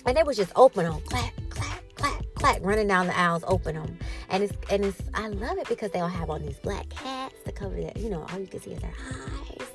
And 0.05 0.17
it 0.17 0.25
was 0.25 0.35
just 0.35 0.51
open 0.55 0.83
them, 0.85 0.99
clack, 1.01 1.33
clack, 1.49 1.83
clack, 1.95 2.21
clack, 2.35 2.59
running 2.61 2.87
down 2.87 3.07
the 3.07 3.17
aisles, 3.17 3.43
open 3.47 3.75
them. 3.75 3.97
And 4.29 4.43
it's 4.43 4.53
and 4.69 4.83
it's 4.85 5.01
I 5.13 5.27
love 5.27 5.57
it 5.57 5.67
because 5.69 5.91
they'll 5.91 6.07
have 6.07 6.29
on 6.29 6.41
these 6.45 6.57
black 6.57 6.91
hats 6.93 7.35
to 7.45 7.51
cover 7.51 7.75
their, 7.75 7.93
you 7.95 8.09
know, 8.09 8.25
all 8.31 8.39
you 8.39 8.47
can 8.47 8.61
see 8.61 8.71
is 8.71 8.81
their 8.81 8.93
eyes. 9.13 9.67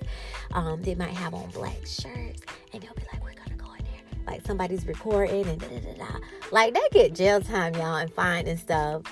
Um, 0.52 0.82
they 0.82 0.94
might 0.94 1.10
have 1.14 1.34
on 1.34 1.50
black 1.50 1.86
shirts, 1.86 2.42
and 2.72 2.82
they'll 2.82 2.94
be 2.94 3.02
like, 3.12 3.22
"We're 3.22 3.34
gonna 3.34 3.56
go 3.56 3.72
in 3.78 3.84
there." 3.84 4.24
Like 4.26 4.46
somebody's 4.46 4.86
recording 4.86 5.46
and 5.46 5.60
da 5.60 5.68
da 5.68 5.80
da 5.80 5.94
da. 5.94 6.18
Like 6.50 6.74
they 6.74 6.80
get 6.92 7.14
jail 7.14 7.40
time, 7.40 7.74
y'all, 7.74 7.96
and 7.96 8.12
fine 8.12 8.46
and 8.46 8.58
stuff. 8.58 9.02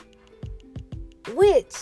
Which 1.35 1.75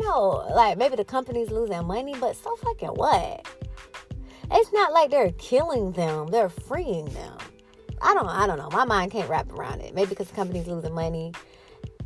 know. 0.00 0.46
Like 0.54 0.78
maybe 0.78 0.96
the 0.96 1.04
company's 1.04 1.50
losing 1.50 1.86
money, 1.86 2.14
but 2.18 2.36
so 2.36 2.56
fucking 2.56 2.88
what? 2.88 3.46
It's 4.50 4.72
not 4.72 4.92
like 4.92 5.10
they're 5.10 5.32
killing 5.32 5.92
them, 5.92 6.28
they're 6.28 6.48
freeing 6.48 7.06
them. 7.06 7.38
I 8.02 8.14
don't 8.14 8.28
I 8.28 8.46
don't 8.46 8.58
know. 8.58 8.70
My 8.70 8.84
mind 8.84 9.12
can't 9.12 9.28
wrap 9.28 9.50
around 9.52 9.80
it. 9.80 9.94
Maybe 9.94 10.08
because 10.10 10.28
the 10.28 10.34
company's 10.34 10.66
losing 10.66 10.94
money. 10.94 11.32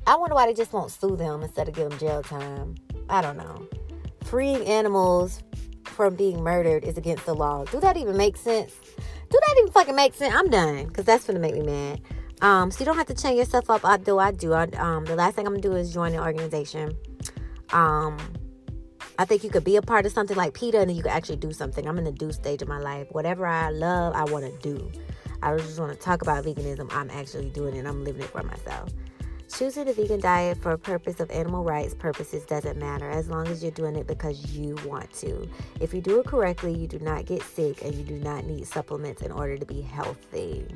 I 0.07 0.17
wonder 0.17 0.35
why 0.35 0.47
they 0.47 0.55
just 0.55 0.73
won't 0.73 0.91
sue 0.91 1.17
them 1.17 1.43
instead 1.43 1.69
of 1.69 1.75
give 1.75 1.89
them 1.89 1.99
jail 1.99 2.23
time. 2.23 2.75
I 3.09 3.23
don't 3.23 3.37
know. 3.37 3.67
Freeing 4.25 4.67
animals 4.67 5.43
from 5.85 6.17
being 6.17 6.43
murdered 6.43 6.85
is 6.85 6.99
against 6.99 7.25
the 7.25 7.35
law. 7.35 7.65
Do 7.65 7.81
that 7.81 7.97
even 7.97 8.17
make 8.17 8.37
sense? 8.37 8.75
Do 9.31 9.39
that 9.41 9.57
even 9.59 9.73
fucking 9.73 9.97
make 9.97 10.15
sense? 10.15 10.35
I'm 10.35 10.51
done 10.51 10.87
because 10.87 11.05
that's 11.05 11.25
gonna 11.25 11.39
make 11.39 11.55
me 11.55 11.63
mad. 11.63 12.01
Um, 12.43 12.71
so 12.71 12.81
you 12.81 12.87
don't 12.87 12.97
have 12.97 13.07
to 13.07 13.15
chain 13.15 13.37
yourself 13.37 13.71
up. 13.71 13.85
I 13.85 13.97
do. 13.97 14.19
I 14.19 14.33
do. 14.33 14.53
I, 14.53 14.65
um, 14.77 15.05
the 15.05 15.15
last 15.15 15.37
thing 15.37 15.47
I'm 15.47 15.55
gonna 15.55 15.63
do 15.63 15.73
is 15.73 15.95
join 15.95 16.13
the 16.13 16.23
organization. 16.23 16.97
Um, 17.75 18.17
I 19.19 19.25
think 19.25 19.45
you 19.45 19.51
could 19.51 19.65
be 19.65 19.77
a 19.77 19.83
part 19.83 20.07
of 20.07 20.13
something 20.13 20.37
like 20.37 20.55
PETA 20.55 20.79
and 20.79 20.89
then 20.89 20.97
you 20.97 21.03
could 21.03 21.13
actually 21.13 21.37
do 21.37 21.53
something. 21.53 21.87
I'm 21.87 21.99
in 21.99 22.05
the 22.05 22.13
do 22.13 22.33
stage 22.33 22.63
of 22.63 22.69
my 22.69 22.79
life. 22.79 23.09
Whatever 23.11 23.47
I 23.47 23.71
love, 23.71 24.15
I 24.15 24.25
want 24.25 24.45
to 24.45 24.59
do. 24.69 24.91
I 25.43 25.57
just 25.57 25.79
want 25.79 25.93
to 25.93 25.99
talk 25.99 26.23
about 26.23 26.45
veganism. 26.45 26.93
I'm 26.95 27.11
actually 27.11 27.51
doing 27.51 27.77
it. 27.77 27.85
I'm 27.85 28.03
living 28.03 28.23
it 28.23 28.31
for 28.31 28.43
myself. 28.43 28.91
Choosing 29.53 29.89
a 29.89 29.93
vegan 29.93 30.21
diet 30.21 30.61
for 30.61 30.73
a 30.73 30.79
purpose 30.79 31.21
of 31.21 31.31
animal 31.31 31.63
rights 31.63 31.95
purposes 31.95 32.45
doesn't 32.45 32.77
matter 32.77 33.09
as 33.09 33.29
long 33.29 33.47
as 33.47 33.63
you're 33.63 33.71
doing 33.71 33.95
it 33.95 34.07
because 34.07 34.57
you 34.57 34.75
want 34.85 35.13
to. 35.15 35.49
If 35.81 35.95
you 35.95 36.01
do 36.01 36.19
it 36.21 36.27
correctly, 36.27 36.73
you 36.75 36.89
do 36.89 36.99
not 36.99 37.27
get 37.27 37.43
sick 37.43 37.85
and 37.85 37.95
you 37.95 38.03
do 38.03 38.19
not 38.19 38.47
need 38.47 38.67
supplements 38.67 39.23
in 39.23 39.31
order 39.31 39.57
to 39.57 39.67
be 39.67 39.81
healthy. 39.81 40.67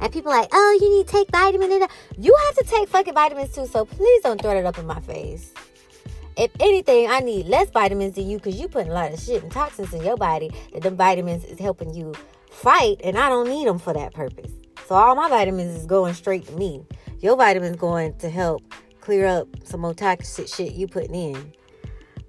And 0.00 0.12
people 0.12 0.30
like, 0.30 0.48
oh, 0.52 0.78
you 0.80 0.98
need 0.98 1.06
to 1.06 1.12
take 1.12 1.30
vitamin. 1.30 1.86
You 2.16 2.36
have 2.46 2.56
to 2.56 2.64
take 2.64 2.88
fucking 2.88 3.14
vitamins 3.14 3.54
too, 3.54 3.66
so 3.66 3.84
please 3.84 4.22
don't 4.22 4.40
throw 4.40 4.56
it 4.56 4.64
up 4.64 4.78
in 4.78 4.86
my 4.86 5.00
face 5.00 5.52
if 6.38 6.52
anything, 6.60 7.10
I 7.10 7.18
need 7.18 7.46
less 7.46 7.68
vitamins 7.70 8.14
than 8.14 8.30
you 8.30 8.36
because 8.36 8.58
you 8.58 8.68
putting 8.68 8.92
a 8.92 8.94
lot 8.94 9.12
of 9.12 9.20
shit 9.20 9.42
and 9.42 9.50
toxins 9.50 9.92
in 9.92 10.04
your 10.04 10.16
body 10.16 10.50
that 10.72 10.82
the 10.82 10.90
vitamins 10.90 11.44
is 11.44 11.58
helping 11.58 11.92
you 11.92 12.14
fight, 12.48 13.00
and 13.02 13.18
I 13.18 13.28
don't 13.28 13.48
need 13.48 13.66
them 13.66 13.78
for 13.78 13.92
that 13.92 14.14
purpose. 14.14 14.52
So 14.86 14.94
all 14.94 15.16
my 15.16 15.28
vitamins 15.28 15.76
is 15.76 15.84
going 15.84 16.14
straight 16.14 16.46
to 16.46 16.52
me. 16.54 16.86
Your 17.18 17.36
vitamins 17.36 17.76
going 17.76 18.16
to 18.18 18.30
help 18.30 18.62
clear 19.00 19.26
up 19.26 19.48
some 19.64 19.80
more 19.80 19.94
toxic 19.94 20.46
shit 20.46 20.74
you 20.74 20.86
putting 20.86 21.14
in. 21.14 21.52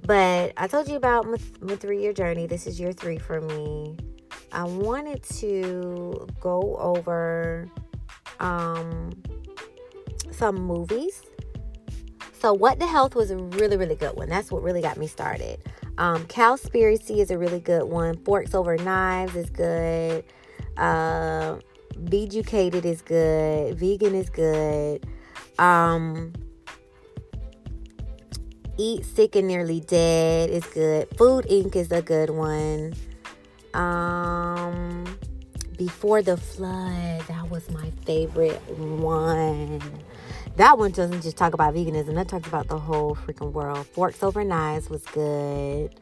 But 0.01 0.53
I 0.57 0.65
told 0.67 0.87
you 0.87 0.95
about 0.95 1.27
my, 1.27 1.37
my 1.61 1.75
three 1.75 2.01
year 2.01 2.11
journey. 2.11 2.47
This 2.47 2.65
is 2.65 2.79
year 2.79 2.91
three 2.91 3.19
for 3.19 3.41
me. 3.41 3.95
I 4.51 4.63
wanted 4.63 5.23
to 5.23 6.27
go 6.39 6.75
over 6.79 7.69
um, 8.39 9.11
some 10.31 10.55
movies 10.55 11.23
so, 12.39 12.53
What 12.53 12.79
the 12.79 12.87
Health 12.87 13.15
was 13.15 13.31
a 13.31 13.37
really, 13.37 13.75
really 13.75 13.95
good 13.95 14.15
one. 14.15 14.29
That's 14.29 14.49
what 14.49 14.63
really 14.63 14.81
got 14.81 14.95
me 14.95 15.07
started. 15.07 15.59
Um, 15.97 16.25
Cowspiracy 16.27 17.17
is 17.17 17.31
a 17.31 17.37
really 17.37 17.59
good 17.59 17.83
one. 17.83 18.15
Forks 18.23 18.55
Over 18.55 18.77
Knives 18.77 19.35
is 19.35 19.49
good. 19.49 20.23
Uh, 20.77 21.57
Vegucated 21.97 22.85
is 22.85 23.01
good. 23.01 23.77
Vegan 23.77 24.15
is 24.15 24.29
good. 24.29 25.05
Um, 25.57 26.31
Eat 28.77 29.03
Sick 29.03 29.35
and 29.35 29.45
Nearly 29.45 29.81
Dead 29.81 30.49
is 30.49 30.65
good. 30.67 31.09
Food 31.17 31.45
Inc. 31.49 31.75
is 31.75 31.91
a 31.91 32.01
good 32.01 32.29
one. 32.29 32.93
Um, 33.73 35.17
Before 35.77 36.21
the 36.21 36.37
Flood, 36.37 37.21
that 37.27 37.49
was 37.49 37.69
my 37.71 37.91
favorite 38.05 38.61
one. 38.77 39.81
That 40.55 40.77
one 40.77 40.91
doesn't 40.91 41.21
just 41.21 41.37
talk 41.37 41.53
about 41.53 41.73
veganism, 41.73 42.15
that 42.15 42.27
talks 42.27 42.47
about 42.47 42.67
the 42.67 42.77
whole 42.77 43.15
freaking 43.15 43.53
world. 43.53 43.85
Forks 43.87 44.21
Over 44.23 44.43
Knives 44.43 44.89
was 44.89 45.05
good. 45.05 45.95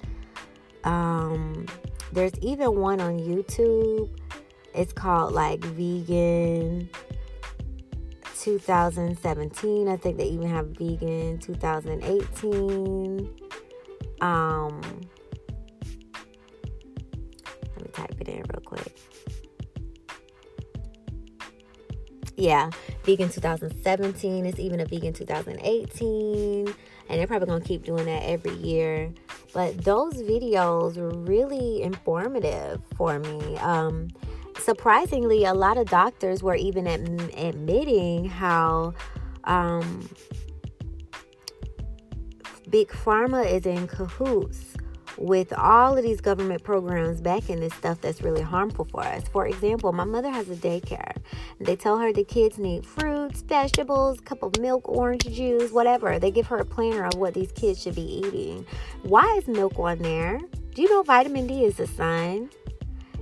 Um, 0.83 1.67
there's 2.11 2.33
even 2.41 2.79
one 2.79 3.01
on 3.01 3.19
YouTube. 3.19 4.09
It's 4.73 4.93
called 4.93 5.33
like 5.33 5.59
Vegan 5.59 6.89
2017. 8.39 9.87
I 9.87 9.97
think 9.97 10.17
they 10.17 10.25
even 10.25 10.47
have 10.49 10.67
Vegan 10.67 11.39
2018. 11.39 13.29
Um, 14.21 14.81
me 17.87 17.93
type 17.93 18.15
it 18.19 18.27
in 18.27 18.37
real 18.37 18.61
quick. 18.65 18.93
yeah, 22.37 22.69
vegan 23.03 23.29
2017 23.29 24.45
is 24.45 24.59
even 24.59 24.79
a 24.79 24.85
vegan 24.85 25.11
2018, 25.11 26.67
and 26.67 27.19
they're 27.19 27.25
probably 27.25 27.47
gonna 27.47 27.65
keep 27.65 27.83
doing 27.83 28.05
that 28.05 28.23
every 28.23 28.53
year. 28.53 29.11
But 29.53 29.83
those 29.83 30.13
videos 30.15 30.97
were 30.97 31.09
really 31.09 31.81
informative 31.81 32.79
for 32.95 33.17
me. 33.17 33.57
Um, 33.57 34.09
surprisingly, 34.59 35.45
a 35.45 35.53
lot 35.53 35.77
of 35.77 35.87
doctors 35.87 36.43
were 36.43 36.55
even 36.55 36.85
admitting 36.85 38.25
how 38.25 38.93
um, 39.45 40.07
big 42.69 42.89
pharma 42.89 43.51
is 43.51 43.65
in 43.65 43.87
cahoots 43.87 44.76
with 45.17 45.51
all 45.53 45.97
of 45.97 46.03
these 46.03 46.21
government 46.21 46.63
programs 46.63 47.21
backing 47.21 47.59
this 47.59 47.73
stuff 47.73 47.99
that's 48.01 48.21
really 48.21 48.41
harmful 48.41 48.85
for 48.85 49.03
us. 49.03 49.27
For 49.27 49.47
example, 49.47 49.91
my 49.91 50.03
mother 50.03 50.29
has 50.29 50.49
a 50.49 50.55
daycare. 50.55 51.17
They 51.59 51.75
tell 51.75 51.97
her 51.97 52.13
the 52.13 52.23
kids 52.23 52.57
need 52.57 52.85
fruits, 52.85 53.41
vegetables, 53.41 54.19
cup 54.19 54.43
of 54.43 54.59
milk, 54.59 54.87
orange 54.87 55.25
juice, 55.25 55.71
whatever. 55.71 56.19
They 56.19 56.31
give 56.31 56.47
her 56.47 56.57
a 56.57 56.65
planner 56.65 57.05
of 57.05 57.15
what 57.15 57.33
these 57.33 57.51
kids 57.51 57.81
should 57.81 57.95
be 57.95 58.01
eating. 58.01 58.65
Why 59.03 59.25
is 59.37 59.47
milk 59.47 59.77
on 59.79 59.99
there? 59.99 60.39
Do 60.73 60.81
you 60.81 60.89
know 60.89 61.03
vitamin 61.03 61.47
D 61.47 61.65
is 61.65 61.79
a 61.79 61.87
sign? 61.87 62.49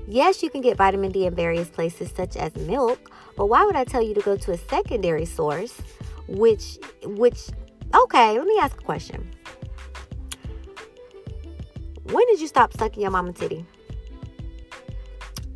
Yes, 0.08 0.44
you 0.44 0.50
can 0.50 0.62
get 0.62 0.78
vitamin 0.78 1.12
D 1.12 1.26
in 1.26 1.34
various 1.34 1.70
places 1.70 2.12
such 2.16 2.36
as 2.36 2.56
milk, 2.56 3.12
but 3.36 3.48
why 3.48 3.66
would 3.66 3.76
I 3.76 3.86
tell 3.86 4.04
you 4.04 4.14
to 4.14 4.22
go 4.22 4.36
to 4.36 4.52
a 4.52 4.58
secondary 4.58 5.26
source 5.26 5.82
which 6.28 6.78
which 7.04 7.50
okay, 7.94 8.38
let 8.38 8.46
me 8.46 8.58
ask 8.60 8.80
a 8.80 8.84
question 8.84 9.35
when 12.12 12.26
did 12.28 12.40
you 12.40 12.48
stop 12.48 12.72
sucking 12.74 13.02
your 13.02 13.12
mama 13.12 13.34
titty? 13.34 13.66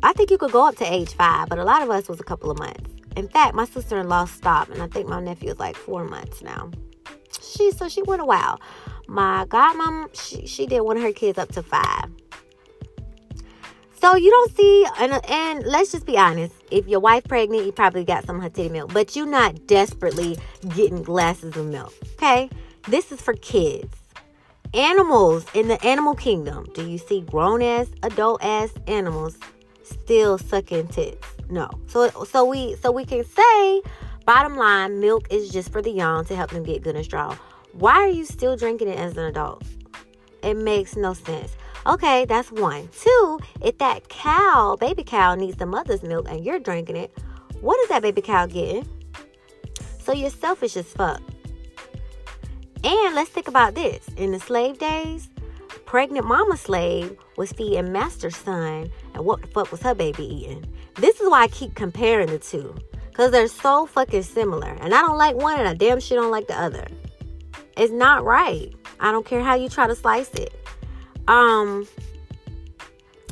I 0.02 0.12
think 0.12 0.30
you 0.30 0.38
could 0.38 0.52
go 0.52 0.66
up 0.66 0.76
to 0.76 0.84
age 0.84 1.14
five, 1.14 1.48
but 1.48 1.58
a 1.58 1.64
lot 1.64 1.82
of 1.82 1.90
us 1.90 2.08
was 2.08 2.20
a 2.20 2.24
couple 2.24 2.50
of 2.50 2.58
months. 2.58 2.90
In 3.16 3.28
fact, 3.28 3.54
my 3.54 3.64
sister-in-law 3.64 4.24
stopped, 4.26 4.70
and 4.70 4.82
I 4.82 4.86
think 4.86 5.08
my 5.08 5.20
nephew 5.20 5.50
is 5.50 5.58
like 5.58 5.76
four 5.76 6.04
months 6.04 6.42
now. 6.42 6.70
She 7.40 7.70
so 7.72 7.88
she 7.88 8.02
went 8.02 8.22
a 8.22 8.24
while. 8.24 8.60
My 9.06 9.44
godmom, 9.48 10.08
she 10.14 10.46
she 10.46 10.66
did 10.66 10.80
one 10.80 10.96
of 10.96 11.02
her 11.02 11.12
kids 11.12 11.38
up 11.38 11.52
to 11.52 11.62
five. 11.62 12.10
So 14.00 14.16
you 14.16 14.30
don't 14.30 14.56
see, 14.56 14.86
and, 14.98 15.20
and 15.28 15.66
let's 15.66 15.92
just 15.92 16.06
be 16.06 16.16
honest. 16.16 16.54
If 16.70 16.88
your 16.88 17.00
wife 17.00 17.24
pregnant, 17.24 17.66
you 17.66 17.72
probably 17.72 18.02
got 18.02 18.24
some 18.24 18.36
of 18.36 18.42
her 18.42 18.48
titty 18.48 18.70
milk, 18.70 18.94
but 18.94 19.14
you're 19.14 19.26
not 19.26 19.66
desperately 19.66 20.38
getting 20.74 21.02
glasses 21.02 21.54
of 21.56 21.66
milk. 21.66 21.92
Okay, 22.14 22.48
this 22.88 23.12
is 23.12 23.20
for 23.20 23.34
kids 23.34 23.99
animals 24.74 25.44
in 25.54 25.68
the 25.68 25.84
animal 25.84 26.14
kingdom, 26.14 26.66
do 26.74 26.88
you 26.88 26.98
see 26.98 27.20
grown 27.22 27.62
ass, 27.62 27.88
adult 28.02 28.42
ass 28.42 28.70
animals 28.86 29.38
still 29.82 30.38
sucking 30.38 30.88
tits? 30.88 31.26
No. 31.48 31.68
So 31.86 32.10
so 32.24 32.44
we 32.44 32.76
so 32.76 32.92
we 32.92 33.04
can 33.04 33.24
say 33.24 33.82
bottom 34.24 34.56
line, 34.56 35.00
milk 35.00 35.26
is 35.30 35.50
just 35.50 35.72
for 35.72 35.82
the 35.82 35.90
young 35.90 36.24
to 36.26 36.36
help 36.36 36.50
them 36.50 36.62
get 36.62 36.82
good 36.82 36.96
and 36.96 37.04
strong. 37.04 37.36
Why 37.72 37.94
are 37.94 38.08
you 38.08 38.24
still 38.24 38.56
drinking 38.56 38.88
it 38.88 38.98
as 38.98 39.16
an 39.16 39.24
adult? 39.24 39.62
It 40.42 40.56
makes 40.56 40.96
no 40.96 41.14
sense. 41.14 41.56
Okay, 41.86 42.24
that's 42.26 42.52
one. 42.52 42.88
Two, 43.00 43.40
if 43.62 43.78
that 43.78 44.08
cow, 44.08 44.76
baby 44.78 45.02
cow, 45.02 45.34
needs 45.34 45.56
the 45.56 45.66
mother's 45.66 46.02
milk 46.02 46.26
and 46.28 46.44
you're 46.44 46.58
drinking 46.58 46.96
it, 46.96 47.16
what 47.60 47.78
is 47.80 47.88
that 47.88 48.02
baby 48.02 48.22
cow 48.22 48.46
getting? 48.46 48.86
So 49.98 50.12
you're 50.12 50.30
selfish 50.30 50.76
as 50.76 50.86
fuck. 50.86 51.20
And 52.82 53.14
let's 53.14 53.30
think 53.30 53.48
about 53.48 53.74
this. 53.74 54.08
In 54.16 54.32
the 54.32 54.40
slave 54.40 54.78
days, 54.78 55.28
pregnant 55.84 56.26
mama 56.26 56.56
slave 56.56 57.16
was 57.36 57.52
feeding 57.52 57.92
master 57.92 58.30
son, 58.30 58.90
and 59.14 59.24
what 59.24 59.42
the 59.42 59.48
fuck 59.48 59.70
was 59.70 59.82
her 59.82 59.94
baby 59.94 60.24
eating? 60.24 60.64
This 60.94 61.20
is 61.20 61.28
why 61.28 61.42
I 61.42 61.48
keep 61.48 61.74
comparing 61.74 62.28
the 62.28 62.38
two. 62.38 62.74
Because 63.08 63.32
they're 63.32 63.48
so 63.48 63.86
fucking 63.86 64.22
similar. 64.22 64.76
And 64.80 64.94
I 64.94 65.02
don't 65.02 65.18
like 65.18 65.36
one 65.36 65.58
and 65.58 65.68
I 65.68 65.74
damn 65.74 66.00
sure 66.00 66.20
don't 66.20 66.30
like 66.30 66.46
the 66.46 66.58
other. 66.58 66.86
It's 67.76 67.92
not 67.92 68.24
right. 68.24 68.72
I 68.98 69.12
don't 69.12 69.26
care 69.26 69.42
how 69.42 69.54
you 69.54 69.68
try 69.68 69.86
to 69.86 69.94
slice 69.94 70.30
it. 70.34 70.54
Um, 71.28 71.86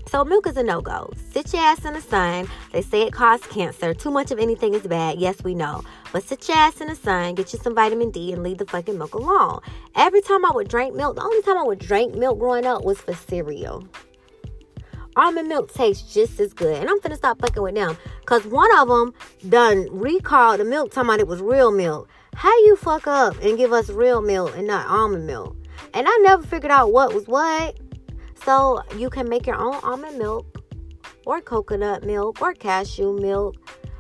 so 0.06 0.24
milk 0.24 0.46
is 0.46 0.56
a 0.56 0.62
no-go. 0.62 1.12
Sit 1.32 1.52
your 1.52 1.62
ass 1.62 1.84
in 1.84 1.94
the 1.94 2.00
sun. 2.00 2.48
They 2.72 2.82
say 2.82 3.02
it 3.02 3.12
causes 3.12 3.46
cancer. 3.46 3.94
Too 3.94 4.10
much 4.10 4.30
of 4.30 4.38
anything 4.38 4.74
is 4.74 4.86
bad. 4.86 5.18
Yes, 5.18 5.42
we 5.44 5.54
know. 5.54 5.84
But 6.12 6.24
sit 6.24 6.48
your 6.48 6.56
ass 6.56 6.80
in 6.80 6.88
the 6.88 6.94
sun, 6.94 7.34
get 7.34 7.52
you 7.52 7.58
some 7.58 7.74
vitamin 7.74 8.10
D, 8.10 8.32
and 8.32 8.42
leave 8.42 8.58
the 8.58 8.66
fucking 8.66 8.96
milk 8.96 9.14
alone. 9.14 9.60
Every 9.94 10.20
time 10.22 10.44
I 10.44 10.50
would 10.50 10.68
drink 10.68 10.94
milk, 10.94 11.16
the 11.16 11.22
only 11.22 11.42
time 11.42 11.58
I 11.58 11.64
would 11.64 11.78
drink 11.78 12.14
milk 12.14 12.38
growing 12.38 12.66
up 12.66 12.84
was 12.84 12.98
for 12.98 13.14
cereal. 13.14 13.86
Almond 15.16 15.48
milk 15.48 15.74
tastes 15.74 16.14
just 16.14 16.38
as 16.38 16.52
good. 16.52 16.80
And 16.80 16.88
I'm 16.88 17.00
finna 17.00 17.16
stop 17.16 17.40
fucking 17.40 17.62
with 17.62 17.74
them. 17.74 17.98
Cause 18.24 18.44
one 18.46 18.70
of 18.78 18.88
them 18.88 19.12
done 19.48 19.88
recalled 19.90 20.60
the 20.60 20.64
milk 20.64 20.92
talking 20.92 21.08
about 21.08 21.20
it 21.20 21.26
was 21.26 21.40
real 21.40 21.72
milk. 21.72 22.08
How 22.34 22.56
you 22.60 22.76
fuck 22.76 23.08
up 23.08 23.34
and 23.42 23.58
give 23.58 23.72
us 23.72 23.90
real 23.90 24.22
milk 24.22 24.56
and 24.56 24.66
not 24.66 24.86
almond 24.88 25.26
milk? 25.26 25.56
And 25.92 26.06
I 26.08 26.18
never 26.22 26.44
figured 26.44 26.70
out 26.70 26.92
what 26.92 27.12
was 27.12 27.26
what. 27.26 27.78
So 28.44 28.80
you 28.96 29.10
can 29.10 29.28
make 29.28 29.46
your 29.46 29.56
own 29.56 29.74
almond 29.82 30.18
milk 30.18 30.46
or 31.26 31.40
coconut 31.40 32.04
milk 32.04 32.40
or 32.40 32.54
cashew 32.54 33.18
milk 33.18 33.56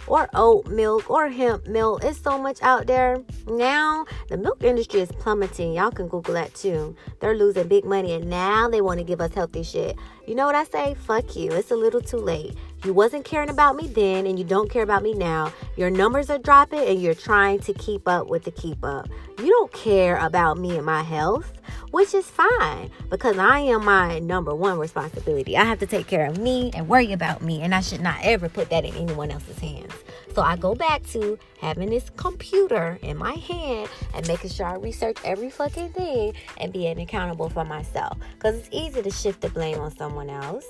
or 0.08 0.28
oat 0.34 0.66
milk 0.66 1.10
or 1.10 1.28
hemp 1.28 1.66
milk. 1.66 2.04
It's 2.04 2.20
so 2.20 2.38
much 2.38 2.62
out 2.62 2.86
there. 2.86 3.22
Now, 3.46 4.06
the 4.28 4.36
milk 4.36 4.62
industry 4.62 5.00
is 5.00 5.12
plummeting. 5.12 5.74
Y'all 5.74 5.90
can 5.90 6.08
Google 6.08 6.34
that 6.34 6.54
too. 6.54 6.96
They're 7.20 7.36
losing 7.36 7.68
big 7.68 7.84
money 7.84 8.12
and 8.14 8.28
now 8.28 8.68
they 8.68 8.80
want 8.80 8.98
to 8.98 9.04
give 9.04 9.20
us 9.20 9.34
healthy 9.34 9.62
shit. 9.62 9.96
You 10.26 10.34
know 10.34 10.46
what 10.46 10.54
I 10.54 10.64
say? 10.64 10.94
Fuck 10.94 11.36
you. 11.36 11.52
It's 11.52 11.70
a 11.70 11.76
little 11.76 12.00
too 12.00 12.18
late. 12.18 12.54
You 12.84 12.92
wasn't 12.94 13.24
caring 13.24 13.50
about 13.50 13.76
me 13.76 13.88
then 13.88 14.26
and 14.26 14.38
you 14.38 14.44
don't 14.44 14.70
care 14.70 14.82
about 14.82 15.02
me 15.02 15.14
now. 15.14 15.52
Your 15.76 15.90
numbers 15.90 16.30
are 16.30 16.38
dropping 16.38 16.80
and 16.80 17.02
you're 17.02 17.14
trying 17.14 17.58
to 17.60 17.74
keep 17.74 18.06
up 18.06 18.28
with 18.28 18.44
the 18.44 18.50
keep 18.50 18.84
up. 18.84 19.08
You 19.38 19.48
don't 19.48 19.72
care 19.72 20.16
about 20.16 20.58
me 20.58 20.76
and 20.76 20.86
my 20.86 21.02
health 21.02 21.52
which 21.90 22.14
is 22.14 22.28
fine 22.28 22.90
because 23.08 23.38
I 23.38 23.60
am 23.60 23.84
my 23.84 24.18
number 24.18 24.54
one 24.54 24.78
responsibility. 24.78 25.56
I 25.56 25.64
have 25.64 25.78
to 25.80 25.86
take 25.86 26.06
care 26.06 26.26
of 26.26 26.38
me 26.38 26.70
and 26.74 26.88
worry 26.88 27.12
about 27.12 27.42
me, 27.42 27.62
and 27.62 27.74
I 27.74 27.80
should 27.80 28.00
not 28.00 28.18
ever 28.22 28.48
put 28.48 28.70
that 28.70 28.84
in 28.84 28.94
anyone 28.94 29.30
else's 29.30 29.58
hands. 29.58 29.92
So 30.34 30.42
I 30.42 30.56
go 30.56 30.74
back 30.74 31.04
to 31.08 31.38
having 31.60 31.90
this 31.90 32.10
computer 32.16 32.98
in 33.02 33.16
my 33.16 33.32
hand 33.32 33.88
and 34.14 34.26
making 34.28 34.50
sure 34.50 34.66
I 34.66 34.74
research 34.74 35.16
every 35.24 35.50
fucking 35.50 35.92
thing 35.92 36.34
and 36.58 36.72
being 36.72 37.00
accountable 37.00 37.48
for 37.48 37.64
myself. 37.64 38.18
Because 38.34 38.56
it's 38.56 38.68
easy 38.70 39.02
to 39.02 39.10
shift 39.10 39.40
the 39.40 39.48
blame 39.48 39.78
on 39.78 39.94
someone 39.96 40.30
else, 40.30 40.64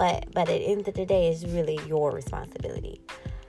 but 0.00 0.32
but 0.32 0.48
at 0.48 0.60
the 0.60 0.66
end 0.72 0.88
of 0.88 0.94
the 0.94 1.04
day, 1.04 1.28
it's 1.28 1.44
really 1.44 1.78
your 1.86 2.10
responsibility. 2.10 3.02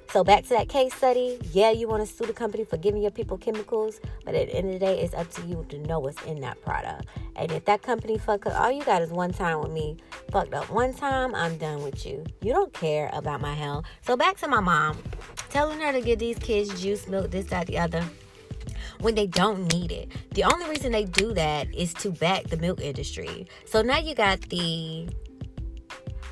So 0.10 0.22
back 0.26 0.44
to 0.44 0.50
that 0.50 0.68
case 0.68 0.94
study. 0.94 1.40
Yeah, 1.54 1.72
you 1.72 1.88
want 1.88 2.06
to 2.06 2.14
sue 2.14 2.26
the 2.26 2.34
company 2.34 2.66
for 2.66 2.76
giving 2.76 3.02
your 3.02 3.12
people 3.12 3.38
chemicals, 3.38 4.02
but 4.26 4.36
at 4.36 4.50
the 4.50 4.56
end 4.56 4.68
of 4.68 4.74
the 4.74 4.86
day, 4.86 5.00
it's 5.00 5.14
up 5.14 5.32
to 5.36 5.42
you 5.48 5.66
to 5.70 5.78
know 5.80 6.00
what's 6.00 6.22
in 6.24 6.42
that 6.42 6.62
product. 6.62 7.06
And 7.38 7.50
if 7.54 7.64
that 7.64 7.82
company 7.82 8.18
fuck 8.18 8.46
up, 8.46 8.60
all 8.60 8.70
you 8.70 8.84
got 8.84 9.02
is 9.02 9.12
one 9.12 9.32
time 9.32 9.62
with 9.62 9.72
me. 9.72 9.96
Fucked 10.34 10.54
up 10.54 10.70
one 10.70 10.94
time, 10.94 11.34
I'm 11.34 11.58
done 11.58 11.82
with 11.84 12.06
you. 12.06 12.26
You 12.42 12.52
don't 12.52 12.74
care 12.74 13.10
about 13.14 13.40
my 13.40 13.54
health. 13.54 13.86
So 14.02 14.18
back 14.18 14.36
to 14.40 14.50
my 14.50 14.60
mom, 14.60 15.02
telling 15.50 15.80
her 15.80 15.94
to 15.94 16.02
give 16.02 16.20
these 16.20 16.38
kids 16.40 16.82
juice, 16.82 17.08
milk, 17.08 17.32
this, 17.32 17.46
that, 17.46 17.68
the 17.68 17.78
other 17.78 18.04
when 19.00 19.16
they 19.16 19.28
don't 19.28 19.72
need 19.74 19.92
it. 19.92 20.10
The 20.32 20.44
only 20.44 20.70
reason 20.70 20.92
they 20.92 21.06
do 21.06 21.34
that 21.34 21.74
is 21.74 21.94
to 21.96 22.12
back 22.12 22.48
the 22.48 22.58
milk 22.58 22.82
industry. 22.82 23.48
So 23.66 23.82
now 23.82 24.00
you 24.00 24.16
got 24.16 24.42
the 24.50 25.08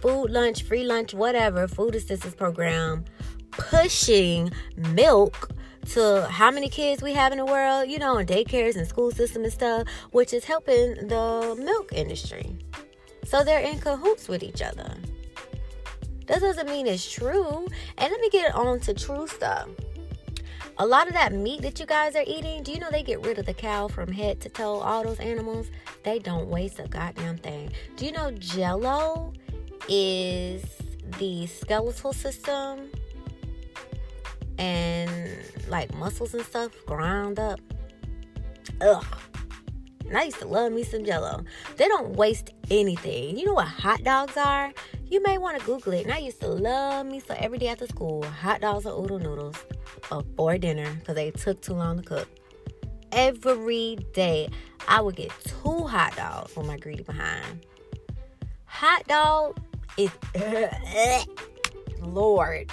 food 0.02 0.32
lunch, 0.32 0.64
free 0.64 0.84
lunch, 0.84 1.14
whatever, 1.14 1.68
food 1.68 1.96
assistance 1.96 2.36
program 2.36 3.06
pushing 3.52 4.52
milk 4.76 5.52
to 5.88 6.28
how 6.30 6.52
many 6.52 6.70
kids 6.70 7.02
we 7.02 7.14
have 7.14 7.32
in 7.32 7.38
the 7.38 7.46
world, 7.46 7.90
you 7.90 7.98
know, 7.98 8.18
in 8.18 8.28
daycares 8.28 8.76
and 8.76 8.88
school 8.88 9.12
system 9.12 9.44
and 9.44 9.52
stuff, 9.52 9.88
which 10.12 10.34
is 10.34 10.44
helping 10.44 11.08
the 11.08 11.56
milk 11.60 11.92
industry. 11.94 12.58
So 13.26 13.44
they're 13.44 13.62
in 13.62 13.80
cahoots 13.80 14.28
with 14.28 14.44
each 14.44 14.62
other. 14.62 14.96
That 16.28 16.42
doesn't 16.42 16.70
mean 16.70 16.86
it's 16.88 17.10
true. 17.12 17.68
And 17.98 18.12
let 18.12 18.22
me 18.22 18.30
get 18.30 18.54
on 18.54 18.80
to 18.82 18.94
true 18.94 19.28
stuff. 19.28 19.68
A 20.78 20.86
lot 20.86 21.08
of 21.08 21.14
that 21.14 21.34
meat 21.34 21.62
that 21.64 21.80
you 21.80 21.86
guys 21.86 22.16
are 22.16 22.24
eating, 22.26 22.64
do 22.64 22.72
you 22.72 22.80
know 22.80 22.90
they 22.90 23.04
get 23.04 23.26
rid 23.26 23.38
of 23.38 23.46
the 23.46 23.54
cow 23.54 23.88
from 23.90 24.12
head 24.12 24.40
to 24.42 24.50
toe? 24.50 24.80
All 24.80 25.04
those 25.04 25.20
animals, 25.20 25.70
they 26.04 26.20
don't 26.20 26.48
waste 26.48 26.80
a 26.80 26.88
goddamn 26.88 27.38
thing. 27.38 27.72
Do 27.98 28.06
you 28.06 28.12
know 28.14 28.32
jello 28.32 29.34
is 29.88 30.63
the 31.18 31.48
skeletal 31.48 32.13
system 32.13 32.89
and 34.58 35.10
like 35.68 35.94
muscles 35.96 36.34
and 36.34 36.46
stuff 36.46 36.72
ground 36.86 37.39
up. 37.39 37.60
Ugh. 38.82 39.06
And 40.06 40.18
I 40.18 40.24
used 40.24 40.39
to 40.39 40.48
love 40.48 40.72
me 40.74 40.84
some 40.84 41.06
jello. 41.06 41.44
They 41.78 41.88
don't 41.88 42.15
waste 42.15 42.52
anything. 42.72 43.38
You 43.38 43.46
know 43.46 43.54
what 43.54 43.68
hot 43.68 44.04
dogs 44.04 44.36
are? 44.38 44.74
You 45.08 45.22
may 45.22 45.38
want 45.38 45.60
to 45.60 45.65
Google 45.65 45.94
it. 45.94 46.06
And 46.06 46.13
I 46.13 46.18
used 46.18 46.42
to 46.42 46.48
love 46.48 47.06
me 47.06 47.20
so 47.20 47.36
every 47.38 47.60
day 47.60 47.68
after 47.68 47.86
school, 47.86 48.24
hot 48.24 48.62
dogs 48.62 48.86
or 48.86 49.02
oodle 49.04 49.20
noodles 49.20 49.56
before 50.10 50.58
dinner 50.58 50.92
because 50.96 51.15
they 51.15 51.32
took 51.32 51.62
too 51.62 51.74
long 51.74 51.98
to 51.98 52.04
cook. 52.04 52.28
Every 53.12 53.98
day, 54.13 54.50
I 54.88 55.02
would 55.02 55.15
get 55.15 55.32
two 55.44 55.86
hot 55.86 56.15
dogs 56.15 56.52
for 56.54 56.63
my 56.63 56.78
greedy 56.78 57.04
behind. 57.04 57.65
Hot 58.65 59.08
dog 59.08 59.60
is, 59.97 60.12
Lord, 62.02 62.71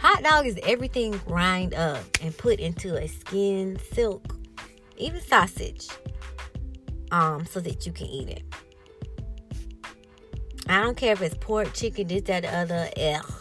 Hot 0.00 0.22
dog 0.22 0.46
is 0.46 0.58
everything 0.62 1.10
grind 1.26 1.74
up 1.74 2.02
and 2.22 2.34
put 2.38 2.58
into 2.58 2.96
a 2.96 3.06
skin, 3.06 3.78
silk, 3.92 4.34
even 4.96 5.20
sausage, 5.20 5.88
um, 7.10 7.44
so 7.44 7.60
that 7.60 7.84
you 7.84 7.92
can 7.92 8.06
eat 8.06 8.30
it. 8.30 8.42
I 10.70 10.80
don't 10.80 10.96
care 10.96 11.12
if 11.12 11.20
it's 11.20 11.36
pork, 11.38 11.74
chicken, 11.74 12.06
this, 12.06 12.22
that, 12.22 12.44
the 12.44 12.56
other. 12.56 12.88
Ugh. 12.96 13.32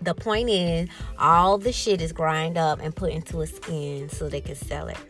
The 0.00 0.14
point 0.14 0.48
is, 0.48 0.88
all 1.18 1.58
the 1.58 1.72
shit 1.72 2.00
is 2.00 2.12
grind 2.12 2.56
up 2.56 2.80
and 2.80 2.94
put 2.94 3.10
into 3.10 3.40
a 3.40 3.46
skin 3.48 4.08
so 4.10 4.28
they 4.28 4.40
can 4.40 4.54
sell 4.54 4.86
it. 4.86 5.09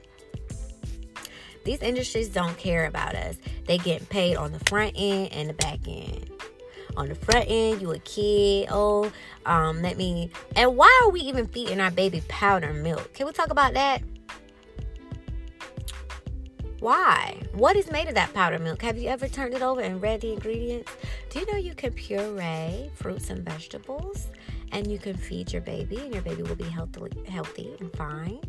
These 1.64 1.82
industries 1.82 2.28
don't 2.28 2.56
care 2.56 2.86
about 2.86 3.14
us. 3.14 3.36
They 3.66 3.78
get 3.78 4.08
paid 4.08 4.36
on 4.36 4.52
the 4.52 4.60
front 4.60 4.92
end 4.96 5.32
and 5.32 5.48
the 5.48 5.54
back 5.54 5.80
end 5.86 6.30
on 6.96 7.08
the 7.08 7.14
front 7.14 7.46
end, 7.48 7.80
you 7.80 7.92
a 7.92 7.98
kid. 8.00 8.68
Oh, 8.70 9.10
um, 9.46 9.82
let 9.82 9.96
me. 9.96 10.30
And 10.56 10.76
why 10.76 11.00
are 11.02 11.10
we 11.10 11.20
even 11.20 11.46
feeding 11.46 11.80
our 11.80 11.90
baby 11.90 12.22
powder 12.28 12.72
milk? 12.72 13.12
Can 13.14 13.26
we 13.26 13.32
talk 13.32 13.50
about 13.50 13.74
that? 13.74 14.02
Why? 16.80 17.38
What 17.52 17.76
is 17.76 17.90
made 17.90 18.08
of 18.08 18.14
that 18.14 18.32
powder 18.32 18.58
milk? 18.58 18.80
Have 18.82 18.96
you 18.96 19.08
ever 19.08 19.28
turned 19.28 19.54
it 19.54 19.62
over 19.62 19.80
and 19.80 20.00
read 20.00 20.22
the 20.22 20.32
ingredients? 20.32 20.90
Do 21.28 21.40
you 21.40 21.46
know 21.46 21.58
you 21.58 21.74
can 21.74 21.92
puree 21.92 22.90
fruits 22.94 23.28
and 23.30 23.44
vegetables 23.44 24.28
and 24.72 24.90
you 24.90 24.98
can 24.98 25.16
feed 25.16 25.52
your 25.52 25.62
baby 25.62 25.98
and 25.98 26.12
your 26.12 26.22
baby 26.22 26.42
will 26.42 26.56
be 26.56 26.64
healthy, 26.64 27.10
healthy 27.28 27.76
and 27.80 27.94
fine? 27.96 28.40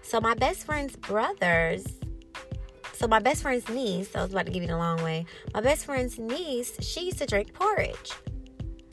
So 0.00 0.20
my 0.20 0.34
best 0.34 0.64
friend's 0.64 0.96
brothers 0.96 1.84
so 2.96 3.06
my 3.06 3.18
best 3.18 3.42
friend's 3.42 3.68
niece, 3.68 4.14
I 4.16 4.22
was 4.22 4.32
about 4.32 4.46
to 4.46 4.52
give 4.52 4.62
you 4.62 4.68
the 4.68 4.78
long 4.78 5.02
way. 5.02 5.26
My 5.52 5.60
best 5.60 5.84
friend's 5.84 6.18
niece, 6.18 6.72
she 6.80 7.06
used 7.06 7.18
to 7.18 7.26
drink 7.26 7.52
porridge. 7.52 8.12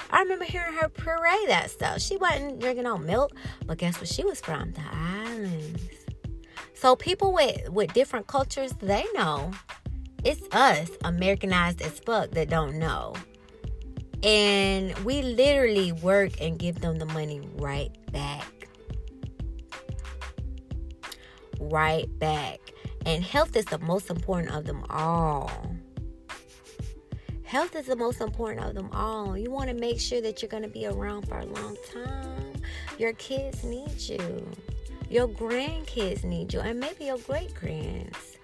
I 0.09 0.19
remember 0.19 0.45
hearing 0.45 0.73
her 0.73 0.89
puree 0.89 1.45
that 1.47 1.71
stuff. 1.71 2.01
She 2.01 2.17
wasn't 2.17 2.59
drinking 2.59 2.83
no 2.83 2.97
milk, 2.97 3.31
but 3.65 3.77
guess 3.77 3.99
what? 3.99 4.09
She 4.09 4.25
was 4.25 4.41
from 4.41 4.73
the 4.73 4.83
islands. 4.91 5.81
So 6.73 6.97
people 6.97 7.31
with 7.31 7.69
with 7.69 7.93
different 7.93 8.27
cultures, 8.27 8.73
they 8.73 9.05
know. 9.13 9.51
It's 10.25 10.43
us, 10.53 10.89
Americanized 11.05 11.81
as 11.81 11.99
fuck, 11.99 12.31
that 12.31 12.49
don't 12.49 12.77
know. 12.77 13.13
And 14.21 14.97
we 14.99 15.21
literally 15.21 15.93
work 15.93 16.41
and 16.41 16.59
give 16.59 16.81
them 16.81 16.99
the 16.99 17.05
money 17.05 17.41
right 17.55 17.91
back. 18.11 18.67
Right 21.59 22.07
back. 22.19 22.59
And 23.05 23.23
health 23.23 23.55
is 23.55 23.65
the 23.65 23.79
most 23.79 24.09
important 24.09 24.53
of 24.53 24.65
them 24.65 24.85
all. 24.89 25.51
Health 27.43 27.75
is 27.75 27.85
the 27.85 27.95
most 27.95 28.21
important 28.21 28.65
of 28.65 28.73
them 28.73 28.89
all. 28.93 29.37
You 29.37 29.51
want 29.51 29.69
to 29.69 29.75
make 29.75 29.99
sure 29.99 30.21
that 30.21 30.41
you're 30.41 30.49
going 30.49 30.63
to 30.63 30.69
be 30.69 30.87
around 30.87 31.27
for 31.27 31.37
a 31.37 31.45
long 31.45 31.77
time. 31.91 32.53
Your 32.97 33.13
kids 33.13 33.63
need 33.63 33.99
you. 33.99 34.49
Your 35.09 35.27
grandkids 35.27 36.23
need 36.23 36.53
you. 36.53 36.61
And 36.61 36.79
maybe 36.79 37.05
your 37.05 37.19
great 37.19 37.53
grands. 37.53 38.37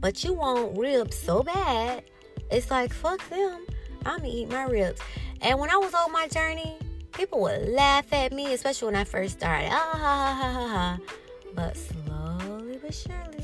But 0.00 0.24
you 0.24 0.32
want 0.32 0.76
ribs 0.76 1.16
so 1.16 1.42
bad. 1.42 2.04
It's 2.50 2.70
like, 2.70 2.92
fuck 2.92 3.28
them. 3.28 3.66
I'm 4.04 4.18
going 4.18 4.30
to 4.30 4.36
eat 4.36 4.50
my 4.50 4.64
ribs. 4.64 5.00
And 5.42 5.58
when 5.58 5.70
I 5.70 5.76
was 5.76 5.94
on 5.94 6.10
my 6.10 6.26
journey, 6.28 6.76
people 7.12 7.40
would 7.42 7.68
laugh 7.68 8.12
at 8.12 8.32
me, 8.32 8.52
especially 8.52 8.86
when 8.86 8.96
I 8.96 9.04
first 9.04 9.38
started. 9.38 9.68
Ah, 9.70 9.90
ha, 9.92 10.34
ha, 10.40 10.52
ha, 10.52 10.68
ha. 10.68 10.98
But 11.54 11.76
slowly 11.76 12.78
but 12.82 12.94
surely, 12.94 13.35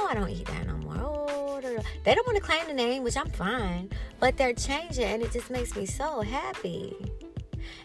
oh, 0.00 0.08
I 0.10 0.14
don't 0.14 0.30
eat 0.30 0.46
that 0.46 0.66
no 0.66 0.76
more. 0.78 0.96
Oh, 0.98 1.26
oh, 1.28 1.60
oh, 1.62 1.76
oh 1.78 1.82
they 2.04 2.14
don't 2.14 2.26
want 2.26 2.36
to 2.36 2.42
claim 2.42 2.66
the 2.66 2.74
name, 2.74 3.02
which 3.02 3.16
I'm 3.16 3.30
fine, 3.30 3.90
but 4.18 4.36
they're 4.36 4.54
changing, 4.54 5.04
and 5.04 5.22
it 5.22 5.32
just 5.32 5.50
makes 5.50 5.76
me 5.76 5.86
so 5.86 6.20
happy. 6.20 6.96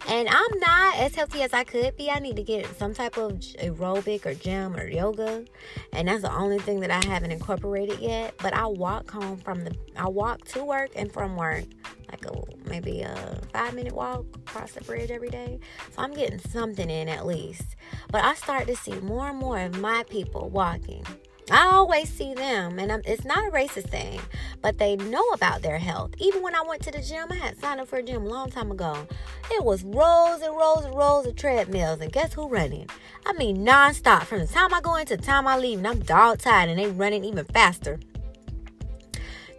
And 0.07 0.29
I'm 0.29 0.59
not 0.59 0.97
as 0.97 1.15
healthy 1.15 1.41
as 1.41 1.51
I 1.51 1.63
could 1.63 1.97
be. 1.97 2.09
I 2.09 2.19
need 2.19 2.35
to 2.37 2.43
get 2.43 2.65
some 2.77 2.93
type 2.93 3.17
of 3.17 3.33
aerobic 3.33 4.25
or 4.25 4.33
gym 4.33 4.75
or 4.75 4.87
yoga, 4.87 5.45
and 5.93 6.07
that's 6.07 6.21
the 6.21 6.33
only 6.33 6.59
thing 6.59 6.79
that 6.81 6.91
I 6.91 7.05
haven't 7.05 7.31
incorporated 7.31 7.99
yet. 7.99 8.35
But 8.37 8.53
I 8.53 8.67
walk 8.67 9.11
home 9.11 9.37
from 9.37 9.63
the, 9.63 9.75
I 9.97 10.07
walk 10.07 10.45
to 10.49 10.63
work 10.63 10.91
and 10.95 11.11
from 11.11 11.35
work, 11.35 11.65
like 12.09 12.25
a 12.25 12.69
maybe 12.69 13.01
a 13.01 13.41
five 13.51 13.73
minute 13.73 13.93
walk 13.93 14.25
across 14.47 14.73
the 14.73 14.81
bridge 14.81 15.11
every 15.11 15.29
day. 15.29 15.59
So 15.91 16.03
I'm 16.03 16.13
getting 16.13 16.39
something 16.39 16.89
in 16.89 17.09
at 17.09 17.25
least. 17.25 17.75
But 18.11 18.23
I 18.23 18.35
start 18.35 18.67
to 18.67 18.75
see 18.75 18.93
more 18.99 19.29
and 19.29 19.37
more 19.37 19.59
of 19.59 19.79
my 19.79 20.03
people 20.07 20.49
walking 20.49 21.03
I 21.51 21.67
always 21.67 22.09
see 22.09 22.33
them, 22.33 22.79
and 22.79 22.91
I'm, 22.91 23.01
it's 23.05 23.23
not 23.23 23.47
a 23.47 23.51
racist 23.51 23.89
thing, 23.89 24.19
but 24.63 24.79
they 24.79 24.95
know 24.95 25.27
about 25.29 25.61
their 25.61 25.77
health. 25.77 26.15
Even 26.17 26.41
when 26.41 26.55
I 26.55 26.63
went 26.63 26.81
to 26.83 26.91
the 26.91 27.01
gym, 27.01 27.31
I 27.31 27.35
had 27.35 27.59
signed 27.59 27.79
up 27.79 27.87
for 27.87 27.97
a 27.97 28.03
gym 28.03 28.23
a 28.23 28.27
long 28.27 28.49
time 28.49 28.71
ago. 28.71 29.07
It 29.51 29.63
was 29.63 29.83
rows 29.83 30.41
and 30.41 30.55
rows 30.55 30.85
and 30.85 30.95
rows 30.95 31.27
of 31.27 31.35
treadmills, 31.35 32.01
and 32.01 32.11
guess 32.11 32.33
who 32.33 32.47
running? 32.47 32.89
I 33.27 33.33
mean, 33.33 33.57
nonstop 33.57 34.23
from 34.23 34.39
the 34.39 34.47
time 34.47 34.73
I 34.73 34.81
go 34.81 34.95
in 34.95 35.05
to 35.05 35.17
the 35.17 35.23
time 35.23 35.47
I 35.47 35.57
leave, 35.57 35.77
and 35.77 35.87
I'm 35.87 35.99
dog 35.99 36.39
tired, 36.39 36.69
and 36.69 36.79
they 36.79 36.87
running 36.87 37.23
even 37.23 37.45
faster. 37.45 37.99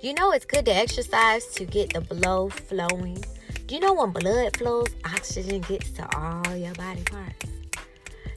You 0.00 0.14
know 0.14 0.32
it's 0.32 0.44
good 0.44 0.66
to 0.66 0.74
exercise 0.74 1.46
to 1.54 1.64
get 1.64 1.92
the 1.92 2.00
blood 2.00 2.52
flowing. 2.52 3.24
Do 3.66 3.74
you 3.74 3.80
know 3.80 3.94
when 3.94 4.10
blood 4.10 4.56
flows, 4.56 4.88
oxygen 5.04 5.60
gets 5.62 5.90
to 5.92 6.16
all 6.16 6.56
your 6.56 6.74
body 6.74 7.02
parts? 7.04 7.46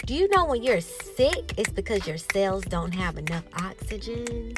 Do 0.10 0.16
you 0.16 0.28
know 0.30 0.44
when 0.44 0.64
you're 0.64 0.82
sick, 0.82 1.54
it's 1.56 1.70
because 1.70 2.08
your 2.08 2.18
cells 2.18 2.64
don't 2.64 2.96
have 2.96 3.20
enough 3.20 3.44
oxygen? 3.54 4.56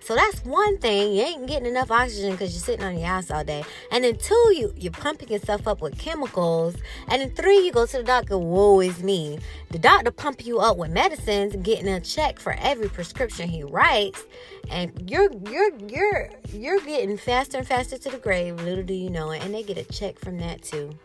So 0.00 0.16
that's 0.16 0.44
one 0.44 0.76
thing. 0.78 1.12
You 1.12 1.22
ain't 1.22 1.46
getting 1.46 1.68
enough 1.68 1.92
oxygen 1.92 2.32
because 2.32 2.52
you're 2.52 2.60
sitting 2.60 2.84
on 2.84 2.98
your 2.98 3.06
ass 3.06 3.30
all 3.30 3.44
day. 3.44 3.62
And 3.92 4.02
then 4.02 4.16
two, 4.16 4.34
you 4.56 4.74
you're 4.76 4.90
pumping 4.90 5.28
yourself 5.28 5.68
up 5.68 5.80
with 5.80 5.96
chemicals. 5.96 6.74
And 7.06 7.22
then 7.22 7.30
three, 7.36 7.64
you 7.64 7.70
go 7.70 7.86
to 7.86 7.98
the 7.98 8.02
doctor. 8.02 8.36
Whoa, 8.36 8.80
is 8.80 9.00
me. 9.00 9.38
The 9.70 9.78
doctor 9.78 10.10
pump 10.10 10.44
you 10.44 10.58
up 10.58 10.76
with 10.76 10.90
medicines, 10.90 11.54
getting 11.62 11.86
a 11.86 12.00
check 12.00 12.40
for 12.40 12.54
every 12.54 12.88
prescription 12.88 13.48
he 13.48 13.62
writes, 13.62 14.24
and 14.68 15.08
you're 15.08 15.30
you're 15.48 15.70
you're 15.86 16.30
you're 16.52 16.80
getting 16.80 17.16
faster 17.16 17.58
and 17.58 17.66
faster 17.68 17.96
to 17.96 18.10
the 18.10 18.18
grave. 18.18 18.60
Little 18.60 18.82
do 18.82 18.94
you 18.94 19.08
know 19.08 19.30
it. 19.30 19.44
And 19.44 19.54
they 19.54 19.62
get 19.62 19.78
a 19.78 19.84
check 19.84 20.18
from 20.18 20.38
that 20.38 20.62
too. 20.62 20.98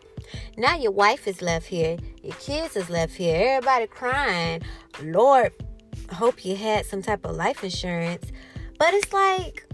Now 0.56 0.76
your 0.76 0.92
wife 0.92 1.26
is 1.26 1.42
left 1.42 1.66
here, 1.66 1.96
your 2.22 2.34
kids 2.36 2.76
is 2.76 2.90
left 2.90 3.14
here, 3.14 3.56
everybody 3.56 3.86
crying. 3.86 4.62
Lord, 5.02 5.52
hope 6.12 6.44
you 6.44 6.56
had 6.56 6.86
some 6.86 7.02
type 7.02 7.24
of 7.24 7.36
life 7.36 7.62
insurance. 7.62 8.30
But 8.78 8.94
it's 8.94 9.12
like, 9.12 9.64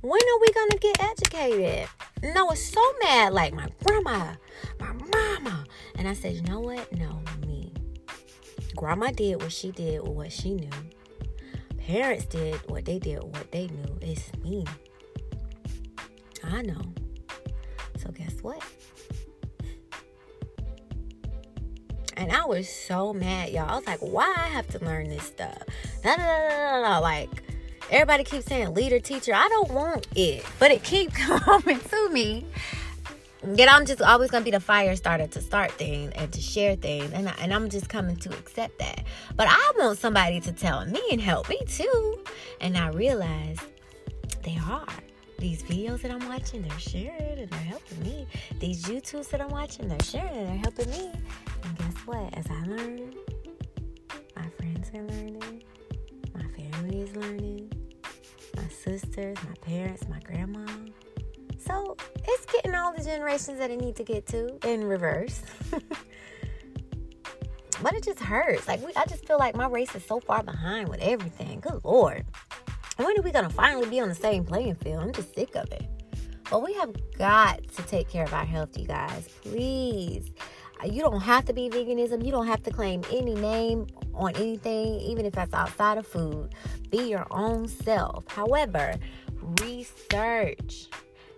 when 0.00 0.20
are 0.20 0.40
we 0.40 0.52
gonna 0.52 0.78
get 0.80 1.02
educated? 1.02 1.88
And 2.22 2.38
I 2.38 2.42
was 2.42 2.64
so 2.64 2.80
mad, 3.02 3.32
like 3.32 3.52
my 3.52 3.68
grandma, 3.82 4.34
my 4.80 4.92
mama. 4.92 5.64
And 5.96 6.08
I 6.08 6.14
said, 6.14 6.34
you 6.34 6.42
know 6.42 6.60
what? 6.60 6.90
No, 6.92 7.20
me. 7.46 7.72
Grandma 8.76 9.10
did 9.10 9.42
what 9.42 9.52
she 9.52 9.70
did 9.70 10.02
with 10.02 10.12
what 10.12 10.32
she 10.32 10.54
knew. 10.54 10.70
Parents 11.78 12.24
did 12.24 12.54
what 12.70 12.86
they 12.86 12.98
did 12.98 13.22
what 13.22 13.52
they 13.52 13.66
knew. 13.66 13.98
It's 14.00 14.32
me. 14.42 14.64
I 16.42 16.62
know. 16.62 16.80
So 17.98 18.10
guess 18.10 18.34
what? 18.42 18.62
And 22.16 22.30
I 22.32 22.44
was 22.44 22.68
so 22.68 23.12
mad, 23.12 23.50
y'all. 23.50 23.68
I 23.68 23.76
was 23.76 23.86
like, 23.86 24.00
why 24.00 24.32
I 24.36 24.48
have 24.48 24.68
to 24.68 24.84
learn 24.84 25.08
this 25.08 25.24
stuff? 25.24 25.58
Da, 26.02 26.16
da, 26.16 26.22
da, 26.22 26.82
da, 26.82 26.98
Like, 26.98 27.30
everybody 27.90 28.24
keeps 28.24 28.46
saying 28.46 28.74
leader, 28.74 29.00
teacher. 29.00 29.32
I 29.34 29.48
don't 29.48 29.70
want 29.72 30.06
it. 30.14 30.44
But 30.58 30.70
it 30.70 30.82
keeps 30.82 31.16
coming 31.26 31.80
to 31.80 32.08
me. 32.10 32.46
Yet 33.54 33.70
I'm 33.70 33.84
just 33.84 34.00
always 34.00 34.30
going 34.30 34.42
to 34.42 34.44
be 34.44 34.50
the 34.52 34.60
fire 34.60 34.96
starter 34.96 35.26
to 35.26 35.40
start 35.40 35.72
things 35.72 36.12
and 36.14 36.32
to 36.32 36.40
share 36.40 36.76
things. 36.76 37.12
And, 37.12 37.28
I, 37.28 37.34
and 37.40 37.52
I'm 37.52 37.68
just 37.68 37.88
coming 37.88 38.16
to 38.16 38.30
accept 38.30 38.78
that. 38.78 39.04
But 39.36 39.48
I 39.50 39.72
want 39.76 39.98
somebody 39.98 40.40
to 40.40 40.52
tell 40.52 40.86
me 40.86 41.02
and 41.10 41.20
help 41.20 41.48
me 41.48 41.60
too. 41.66 42.20
And 42.60 42.76
I 42.78 42.88
realize 42.88 43.58
they 44.44 44.58
are 44.66 44.86
these 45.38 45.62
videos 45.62 46.02
that 46.02 46.10
I'm 46.10 46.26
watching, 46.28 46.62
they're 46.62 46.78
sharing 46.78 47.38
and 47.38 47.50
they're 47.50 47.58
helping 47.60 48.02
me. 48.02 48.26
These 48.60 48.84
YouTubes 48.84 49.28
that 49.30 49.40
I'm 49.40 49.48
watching, 49.48 49.88
they're 49.88 50.02
sharing 50.02 50.36
and 50.36 50.48
they're 50.48 50.58
helping 50.58 50.90
me. 50.90 51.10
And 51.64 51.78
guess 51.78 51.94
what? 52.06 52.32
As 52.36 52.46
I 52.50 52.62
learn, 52.66 53.14
my 54.36 54.48
friends 54.58 54.90
are 54.94 55.02
learning, 55.02 55.62
my 56.34 56.46
family 56.48 57.00
is 57.02 57.16
learning, 57.16 57.72
my 58.56 58.68
sisters, 58.68 59.36
my 59.48 59.54
parents, 59.60 60.06
my 60.08 60.20
grandma. 60.20 60.66
So 61.58 61.96
it's 62.26 62.46
getting 62.46 62.74
all 62.74 62.92
the 62.92 63.02
generations 63.02 63.58
that 63.58 63.70
it 63.70 63.80
need 63.80 63.96
to 63.96 64.04
get 64.04 64.26
to 64.26 64.58
in 64.68 64.84
reverse. 64.84 65.42
but 67.82 67.94
it 67.94 68.04
just 68.04 68.20
hurts. 68.20 68.68
Like 68.68 68.84
we, 68.84 68.92
I 68.96 69.04
just 69.06 69.26
feel 69.26 69.38
like 69.38 69.56
my 69.56 69.66
race 69.66 69.94
is 69.94 70.04
so 70.04 70.20
far 70.20 70.42
behind 70.42 70.88
with 70.88 71.00
everything. 71.00 71.60
Good 71.60 71.84
lord. 71.84 72.24
When 72.96 73.18
are 73.18 73.22
we 73.22 73.32
gonna 73.32 73.50
finally 73.50 73.88
be 73.88 74.00
on 74.00 74.08
the 74.08 74.14
same 74.14 74.44
playing 74.44 74.76
field? 74.76 75.02
I'm 75.02 75.12
just 75.12 75.34
sick 75.34 75.56
of 75.56 75.70
it. 75.72 75.86
But 76.50 76.62
we 76.62 76.74
have 76.74 76.94
got 77.18 77.66
to 77.72 77.82
take 77.82 78.08
care 78.08 78.24
of 78.24 78.32
our 78.32 78.44
health, 78.44 78.78
you 78.78 78.86
guys. 78.86 79.28
Please. 79.42 80.30
Uh, 80.82 80.86
you 80.86 81.00
don't 81.00 81.20
have 81.20 81.44
to 81.46 81.52
be 81.52 81.68
veganism. 81.68 82.24
You 82.24 82.30
don't 82.30 82.46
have 82.46 82.62
to 82.64 82.70
claim 82.70 83.02
any 83.10 83.34
name 83.34 83.86
on 84.14 84.36
anything, 84.36 85.00
even 85.00 85.26
if 85.26 85.32
that's 85.32 85.52
outside 85.54 85.98
of 85.98 86.06
food. 86.06 86.54
Be 86.90 87.08
your 87.08 87.26
own 87.30 87.66
self. 87.66 88.24
However, 88.28 88.94
research. 89.60 90.88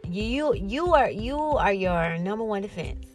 You 0.09 0.55
you 0.55 0.95
are 0.95 1.11
you 1.11 1.39
are 1.39 1.73
your 1.73 2.19
number 2.19 2.45
one 2.45 2.63
defense. 2.63 3.07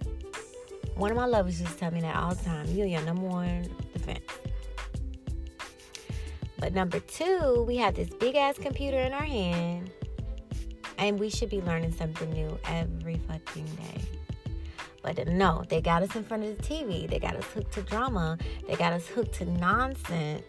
One 0.95 1.11
of 1.11 1.17
my 1.17 1.25
lovers 1.25 1.59
to 1.59 1.65
tell 1.77 1.91
me 1.91 2.01
that 2.01 2.15
all 2.15 2.33
the 2.33 2.43
time. 2.43 2.67
You're 2.69 2.87
your 2.87 3.01
number 3.03 3.27
one 3.27 3.69
defense. 3.93 4.23
But 6.61 6.75
number 6.75 6.99
two, 6.99 7.65
we 7.67 7.75
have 7.77 7.95
this 7.95 8.09
big 8.09 8.35
ass 8.35 8.55
computer 8.57 8.99
in 8.99 9.13
our 9.13 9.23
hand, 9.23 9.89
and 10.99 11.19
we 11.19 11.31
should 11.31 11.49
be 11.49 11.59
learning 11.59 11.91
something 11.91 12.29
new 12.29 12.57
every 12.65 13.15
fucking 13.27 13.65
day. 13.65 14.01
But 15.01 15.27
no, 15.27 15.63
they 15.67 15.81
got 15.81 16.03
us 16.03 16.15
in 16.15 16.23
front 16.23 16.43
of 16.43 16.55
the 16.55 16.63
TV. 16.63 17.09
They 17.09 17.17
got 17.17 17.35
us 17.35 17.45
hooked 17.45 17.73
to 17.73 17.81
drama. 17.81 18.37
They 18.67 18.75
got 18.75 18.93
us 18.93 19.07
hooked 19.07 19.33
to 19.39 19.45
nonsense. 19.45 20.45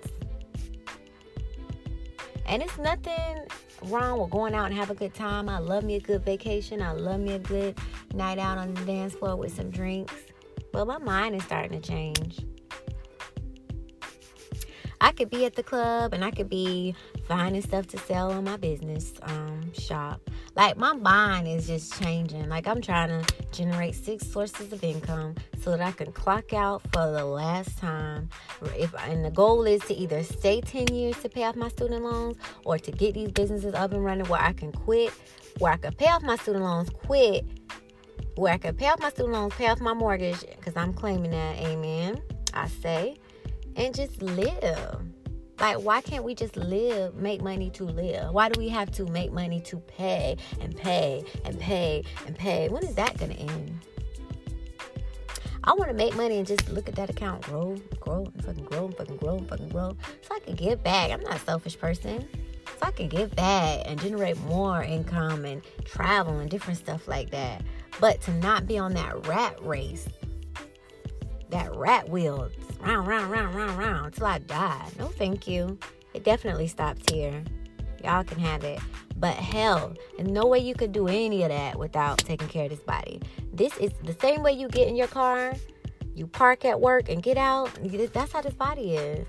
And 2.45 2.63
it's 2.63 2.77
nothing 2.77 3.47
wrong 3.85 4.21
with 4.21 4.31
going 4.31 4.55
out 4.55 4.67
and 4.67 4.75
have 4.75 4.91
a 4.91 4.95
good 4.95 5.15
time. 5.15 5.49
I 5.49 5.61
love 5.61 5.83
me 5.83 5.95
a 5.95 6.01
good 6.01 6.27
vacation. 6.27 6.83
I 6.83 6.93
love 6.93 7.21
me 7.21 7.33
a 7.33 7.39
good 7.39 7.79
night 8.13 8.39
out 8.39 8.59
on 8.59 8.75
the 8.75 8.85
dance 8.85 9.15
floor 9.15 9.37
with 9.37 9.57
some 9.57 9.71
drinks. 9.71 10.15
But 10.73 10.87
my 10.87 10.99
mind 10.99 11.37
is 11.37 11.45
starting 11.45 11.81
to 11.81 11.89
change. 11.89 12.45
I 15.03 15.11
could 15.11 15.31
be 15.31 15.45
at 15.45 15.57
the 15.57 15.65
club 15.65 16.15
and 16.15 16.25
I 16.25 16.31
could 16.31 16.49
be 16.49 16.95
finding 17.27 17.61
stuff 17.61 17.89
to 17.89 17.99
sell 17.99 18.31
on 18.31 18.45
my 18.45 18.57
business 18.57 19.13
um, 19.23 19.73
shop. 19.73 20.21
Like 20.55 20.77
my 20.77 20.93
mind 20.93 21.49
is 21.49 21.67
just 21.67 22.01
changing. 22.01 22.49
Like 22.49 22.69
I'm 22.69 22.81
trying 22.81 23.09
to 23.09 23.35
generate 23.51 23.97
six 23.97 24.25
sources 24.25 24.73
of 24.73 24.85
income 24.85 25.35
so 25.61 25.73
that 25.73 25.81
I 25.81 25.91
can 25.91 26.13
clock 26.13 26.53
out 26.53 26.83
for 26.93 27.11
the 27.11 27.25
last 27.25 27.79
time. 27.79 28.29
If 28.77 28.95
and 29.09 29.25
the 29.25 29.33
goal 29.33 29.65
is 29.65 29.81
to 29.87 29.95
either 29.95 30.23
stay 30.23 30.61
10 30.61 30.95
years 30.95 31.21
to 31.23 31.29
pay 31.29 31.43
off 31.43 31.57
my 31.57 31.69
student 31.69 32.05
loans 32.05 32.37
or 32.65 32.79
to 32.79 32.93
get 32.93 33.15
these 33.15 33.33
businesses 33.33 33.75
up 33.75 33.93
and 33.93 34.05
running 34.05 34.27
where 34.27 34.41
I 34.41 34.53
can 34.53 34.71
quit, 34.71 35.13
where 35.59 35.73
I 35.73 35.79
can 35.79 35.95
pay 35.95 36.07
off 36.07 36.23
my 36.23 36.37
student 36.37 36.63
loans, 36.63 36.91
quit, 36.91 37.45
where 38.37 38.53
I 38.53 38.59
can 38.59 38.77
pay 38.77 38.87
off 38.87 39.01
my 39.01 39.11
student 39.11 39.35
loans, 39.35 39.53
pay 39.55 39.67
off 39.67 39.81
my 39.81 39.95
mortgage, 39.95 40.43
because 40.43 40.77
I'm 40.77 40.95
claiming 40.95 41.33
that, 41.33 41.57
amen. 41.59 42.23
I 42.55 42.69
say 42.69 43.17
and 43.77 43.95
just 43.95 44.23
live. 44.23 45.01
Like, 45.61 45.77
why 45.77 46.01
can't 46.01 46.25
we 46.25 46.35
just 46.35 46.57
live, 46.57 47.15
make 47.15 47.41
money 47.41 47.71
to 47.71 47.85
live? 47.85 48.33
Why 48.33 48.49
do 48.49 48.59
we 48.59 48.69
have 48.69 48.91
to 48.93 49.07
make 49.07 49.33
money 49.33 49.61
to 49.61 49.77
pay 49.79 50.37
and 50.61 50.77
pay 50.77 51.25
and 51.45 51.59
pay 51.59 52.03
and 52.27 52.37
pay? 52.37 52.69
When 52.69 52.85
is 52.85 52.95
that 52.97 53.17
going 53.19 53.33
to 53.33 53.39
end? 53.39 53.79
I 55.65 55.75
want 55.75 55.91
to 55.91 55.95
make 55.95 56.17
money 56.17 56.39
and 56.39 56.47
just 56.47 56.69
look 56.71 56.89
at 56.89 56.97
that 56.97 57.09
account 57.09 57.43
grow, 57.43 57.77
grow, 58.01 58.25
and 58.25 58.45
fucking 58.45 58.65
grow, 58.65 58.87
and 58.87 58.97
fucking 58.97 59.17
grow, 59.19 59.37
and 59.37 59.49
fucking 59.49 59.69
grow. 59.69 59.97
So 60.23 60.35
I 60.35 60.41
can 60.41 60.57
give 60.57 60.83
back. 60.83 61.13
I'm 61.13 61.21
not 61.21 61.37
a 61.37 61.39
selfish 61.39 61.79
person. 61.79 62.29
So 62.67 62.87
I 62.87 62.91
can 62.91 63.09
give 63.09 63.33
back 63.37 63.83
and 63.87 64.01
generate 64.01 64.41
more 64.41 64.83
income 64.83 65.45
and 65.45 65.63
travel 65.85 66.41
and 66.41 66.51
different 66.51 66.81
stuff 66.81 67.07
like 67.07 67.31
that. 67.31 67.63
But 68.01 68.21
to 68.23 68.35
not 68.35 68.67
be 68.67 68.79
on 68.79 68.95
that 68.95 69.29
rat 69.29 69.57
race, 69.65 70.09
that 71.51 71.73
rat 71.77 72.09
wheel 72.09 72.51
round, 72.83 73.07
round, 73.07 73.31
round, 73.31 73.55
round, 73.55 73.79
round 73.79 74.07
until 74.07 74.27
I 74.27 74.39
die. 74.39 74.89
No, 74.99 75.07
thank 75.07 75.47
you. 75.49 75.79
It 76.15 76.25
definitely 76.25 76.67
stops 76.67 77.03
here. 77.11 77.43
Y'all 78.05 78.25
can 78.25 78.39
have 78.39 78.65
it. 78.65 78.81
But 79.17 79.35
hell, 79.35 79.95
no 80.19 80.47
way 80.47 80.59
you 80.59 80.75
could 80.75 80.93
do 80.93 81.07
any 81.07 81.43
of 81.45 81.51
that 81.51 81.79
without 81.79 82.19
taking 82.19 82.49
care 82.49 82.65
of 82.65 82.71
this 82.71 82.81
body. 82.81 83.21
This 83.53 83.77
is 83.79 83.93
the 84.03 84.15
same 84.15 84.43
way 84.43 84.53
you 84.53 84.69
get 84.69 84.89
in 84.89 84.97
your 84.97 85.07
car, 85.07 85.55
you 86.15 86.27
park 86.27 86.65
at 86.65 86.81
work 86.81 87.09
and 87.09 87.23
get 87.23 87.39
out. 87.39 87.71
That's 88.13 88.33
how 88.33 88.43
this 88.43 88.55
body 88.55 88.97
is. 88.97 89.27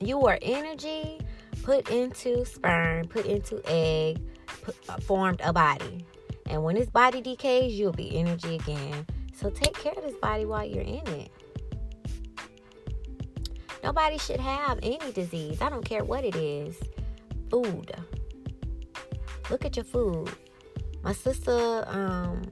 You 0.00 0.26
are 0.26 0.38
energy 0.42 1.18
put 1.66 1.90
into 1.90 2.44
sperm, 2.44 3.08
put 3.08 3.26
into 3.26 3.60
egg, 3.66 4.20
put, 4.62 4.76
uh, 4.88 4.98
formed 4.98 5.40
a 5.42 5.52
body. 5.52 6.06
And 6.46 6.62
when 6.62 6.76
this 6.76 6.88
body 6.88 7.20
decays, 7.20 7.76
you'll 7.76 7.92
be 7.92 8.16
energy 8.16 8.54
again. 8.54 9.04
So 9.34 9.50
take 9.50 9.74
care 9.74 9.92
of 9.92 10.04
this 10.04 10.14
body 10.22 10.44
while 10.44 10.64
you're 10.64 10.82
in 10.82 11.06
it. 11.08 11.30
Nobody 13.86 14.18
should 14.18 14.40
have 14.40 14.80
any 14.82 15.12
disease. 15.12 15.62
I 15.62 15.70
don't 15.70 15.84
care 15.84 16.02
what 16.02 16.24
it 16.24 16.34
is. 16.34 16.76
Food. 17.48 17.94
Look 19.48 19.64
at 19.64 19.76
your 19.76 19.84
food. 19.84 20.28
My 21.04 21.12
sister, 21.12 21.84
um, 21.86 22.42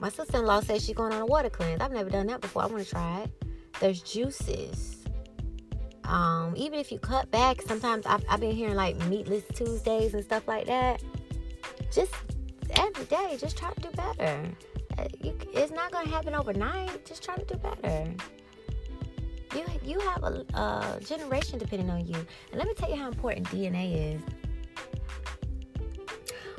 my 0.00 0.10
sister-in-law 0.10 0.60
says 0.60 0.84
she's 0.84 0.94
going 0.94 1.14
on 1.14 1.22
a 1.22 1.24
water 1.24 1.48
cleanse. 1.48 1.80
I've 1.80 1.92
never 1.92 2.10
done 2.10 2.26
that 2.26 2.42
before. 2.42 2.64
I 2.64 2.66
want 2.66 2.84
to 2.84 2.90
try 2.90 3.22
it. 3.22 3.30
There's 3.80 4.02
juices. 4.02 5.02
Um, 6.04 6.52
even 6.58 6.78
if 6.78 6.92
you 6.92 6.98
cut 6.98 7.30
back, 7.30 7.62
sometimes 7.62 8.04
I've, 8.04 8.22
I've 8.28 8.40
been 8.40 8.54
hearing 8.54 8.74
like 8.74 8.98
meatless 9.06 9.44
Tuesdays 9.54 10.12
and 10.12 10.22
stuff 10.22 10.46
like 10.46 10.66
that. 10.66 11.02
Just 11.90 12.12
every 12.72 13.06
day, 13.06 13.38
just 13.40 13.56
try 13.56 13.72
to 13.72 13.80
do 13.80 13.90
better. 13.92 14.44
Uh, 14.98 15.08
it's 15.22 15.72
not 15.72 15.90
gonna 15.90 16.10
happen 16.10 16.34
overnight. 16.34 17.06
Just 17.06 17.24
try 17.24 17.34
to 17.34 17.44
do 17.46 17.56
better. 17.56 18.12
You 19.56 19.64
you 19.82 20.00
have 20.00 20.22
a, 20.22 20.44
a 20.54 21.00
generation 21.00 21.58
depending 21.58 21.88
on 21.88 22.06
you. 22.06 22.14
And 22.14 22.58
let 22.58 22.66
me 22.66 22.74
tell 22.74 22.90
you 22.90 22.96
how 22.96 23.08
important 23.08 23.46
DNA 23.48 24.16
is. 24.16 24.22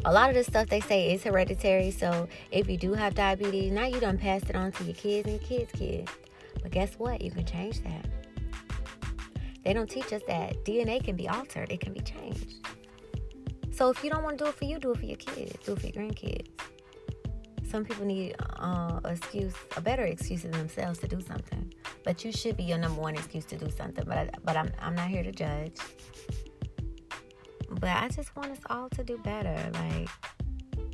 A 0.05 0.11
lot 0.11 0.29
of 0.29 0.35
the 0.35 0.43
stuff 0.43 0.67
they 0.67 0.79
say 0.79 1.13
is 1.13 1.23
hereditary. 1.23 1.91
So 1.91 2.27
if 2.49 2.69
you 2.69 2.77
do 2.77 2.93
have 2.93 3.13
diabetes, 3.13 3.71
now 3.71 3.85
you 3.85 3.99
done 3.99 4.17
passed 4.17 4.49
it 4.49 4.55
on 4.55 4.71
to 4.73 4.83
your 4.83 4.95
kids 4.95 5.27
and 5.27 5.39
your 5.39 5.47
kids' 5.47 5.71
kids. 5.73 6.11
But 6.61 6.71
guess 6.71 6.95
what? 6.95 7.21
You 7.21 7.29
can 7.29 7.45
change 7.45 7.83
that. 7.83 8.05
They 9.63 9.73
don't 9.73 9.89
teach 9.89 10.13
us 10.13 10.21
that 10.27 10.63
DNA 10.63 11.03
can 11.03 11.15
be 11.15 11.27
altered, 11.27 11.71
it 11.71 11.81
can 11.81 11.93
be 11.93 11.99
changed. 11.99 12.65
So 13.71 13.89
if 13.89 14.03
you 14.03 14.09
don't 14.09 14.23
want 14.23 14.37
to 14.37 14.45
do 14.45 14.49
it 14.49 14.55
for 14.55 14.65
you, 14.65 14.79
do 14.79 14.91
it 14.91 14.97
for 14.97 15.05
your 15.05 15.17
kids, 15.17 15.53
do 15.65 15.73
it 15.73 15.79
for 15.79 15.87
your 15.87 15.93
grandkids. 15.93 16.47
Some 17.70 17.84
people 17.84 18.05
need 18.05 18.36
uh, 18.39 18.99
excuse, 19.05 19.53
a 19.76 19.82
better 19.82 20.03
excuse 20.03 20.43
than 20.43 20.51
themselves 20.51 20.99
to 20.99 21.07
do 21.07 21.20
something. 21.22 21.74
But 22.03 22.24
you 22.24 22.32
should 22.32 22.55
be 22.55 22.63
your 22.63 22.78
number 22.78 23.01
one 23.01 23.15
excuse 23.15 23.45
to 23.45 23.57
do 23.57 23.70
something. 23.70 24.05
But 24.07 24.18
I, 24.18 24.30
but 24.43 24.55
I'm 24.55 24.72
I'm 24.80 24.95
not 24.95 25.09
here 25.09 25.24
to 25.24 25.32
judge. 25.32 25.76
But 27.70 27.89
I 27.89 28.07
just 28.07 28.36
want 28.36 28.51
us 28.51 28.59
all 28.70 28.89
to 28.89 29.03
do 29.03 29.18
better. 29.18 29.55
Like 29.74 30.09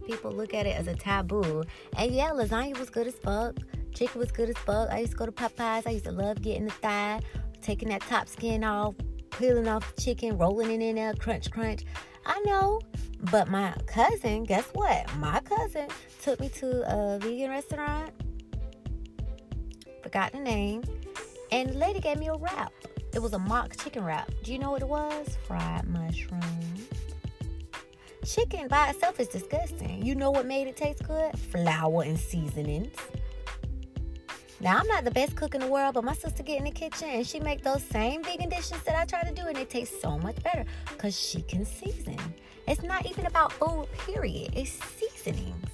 people 0.08 0.32
look 0.32 0.54
at 0.54 0.66
it 0.66 0.76
as 0.76 0.88
a 0.88 0.96
taboo. 0.96 1.64
And 1.98 2.12
yeah, 2.12 2.32
lasagna 2.32 2.78
was 2.80 2.90
good 2.90 3.08
as 3.08 3.16
fuck. 3.16 3.58
Chicken 3.94 4.20
was 4.20 4.32
good 4.32 4.50
as 4.50 4.58
fuck. 4.58 4.90
I 4.90 5.00
used 5.00 5.12
to 5.12 5.18
go 5.18 5.26
to 5.28 5.32
Popeyes. 5.32 5.86
I 5.86 5.92
used 5.92 6.06
to 6.06 6.12
love 6.12 6.42
getting 6.42 6.66
the 6.66 6.72
thigh, 6.72 7.22
taking 7.62 7.90
that 7.90 8.02
top 8.02 8.28
skin 8.28 8.64
off, 8.64 8.96
peeling 9.32 9.68
off 9.68 9.96
the 9.96 10.02
chicken, 10.02 10.38
rolling 10.38 10.72
it 10.72 10.84
in 10.84 10.96
there, 10.96 11.14
crunch, 11.14 11.52
crunch. 11.52 11.84
I 12.26 12.40
know. 12.42 12.82
But 13.32 13.48
my 13.48 13.74
cousin, 13.86 14.44
guess 14.44 14.66
what? 14.74 15.14
My 15.18 15.40
cousin 15.42 15.88
took 16.22 16.40
me 16.40 16.50
to 16.50 16.94
a 16.94 17.20
vegan 17.20 17.50
restaurant. 17.50 18.12
Forgot 20.02 20.34
the 20.34 20.40
name. 20.40 20.84
And 21.52 21.70
the 21.70 21.78
lady 21.78 22.00
gave 22.00 22.20
me 22.20 22.28
a 22.28 22.36
wrap. 22.36 22.74
It 23.14 23.22
was 23.22 23.34
a 23.34 23.40
mock 23.40 23.78
chicken 23.78 24.04
wrap. 24.04 24.32
Do 24.44 24.52
you 24.52 24.60
know 24.60 24.72
what 24.72 24.82
it 24.82 24.88
was? 24.88 25.38
Fried 25.48 25.88
mushroom. 25.88 26.42
Chicken 28.26 28.68
by 28.68 28.90
itself 28.90 29.20
is 29.20 29.28
disgusting. 29.28 30.04
You 30.04 30.16
know 30.16 30.32
what 30.32 30.46
made 30.46 30.68
it 30.68 30.76
taste 30.76 31.06
good? 31.08 31.38
Flour 31.38 32.04
and 32.04 32.18
seasonings. 32.18 32.96
Now 34.64 34.78
I'm 34.78 34.88
not 34.88 35.04
the 35.04 35.12
best 35.12 35.36
cook 35.36 35.56
in 35.56 35.60
the 35.60 35.68
world, 35.68 35.96
but 35.96 36.06
my 36.06 36.14
sister 36.14 36.42
get 36.42 36.58
in 36.58 36.64
the 36.64 36.72
kitchen 36.72 37.10
and 37.10 37.28
she 37.28 37.38
make 37.42 37.64
those 37.64 37.84
same 37.84 38.24
vegan 38.24 38.48
dishes 38.48 38.82
that 38.84 38.96
I 38.96 39.04
try 39.04 39.22
to 39.22 39.36
do, 39.36 39.46
and 39.46 39.58
it 39.58 39.70
tastes 39.70 40.02
so 40.02 40.18
much 40.18 40.42
better 40.42 40.64
because 40.88 41.20
she 41.20 41.42
can 41.42 41.66
season. 41.66 42.18
It's 42.66 42.82
not 42.82 43.06
even 43.06 43.26
about 43.26 43.52
food, 43.52 43.88
period. 44.06 44.54
It's 44.56 44.72
seasonings. 44.72 45.70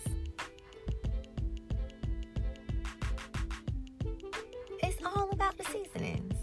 It's 4.81 5.05
all 5.05 5.29
about 5.31 5.55
the 5.59 5.65
seasonings. 5.65 6.33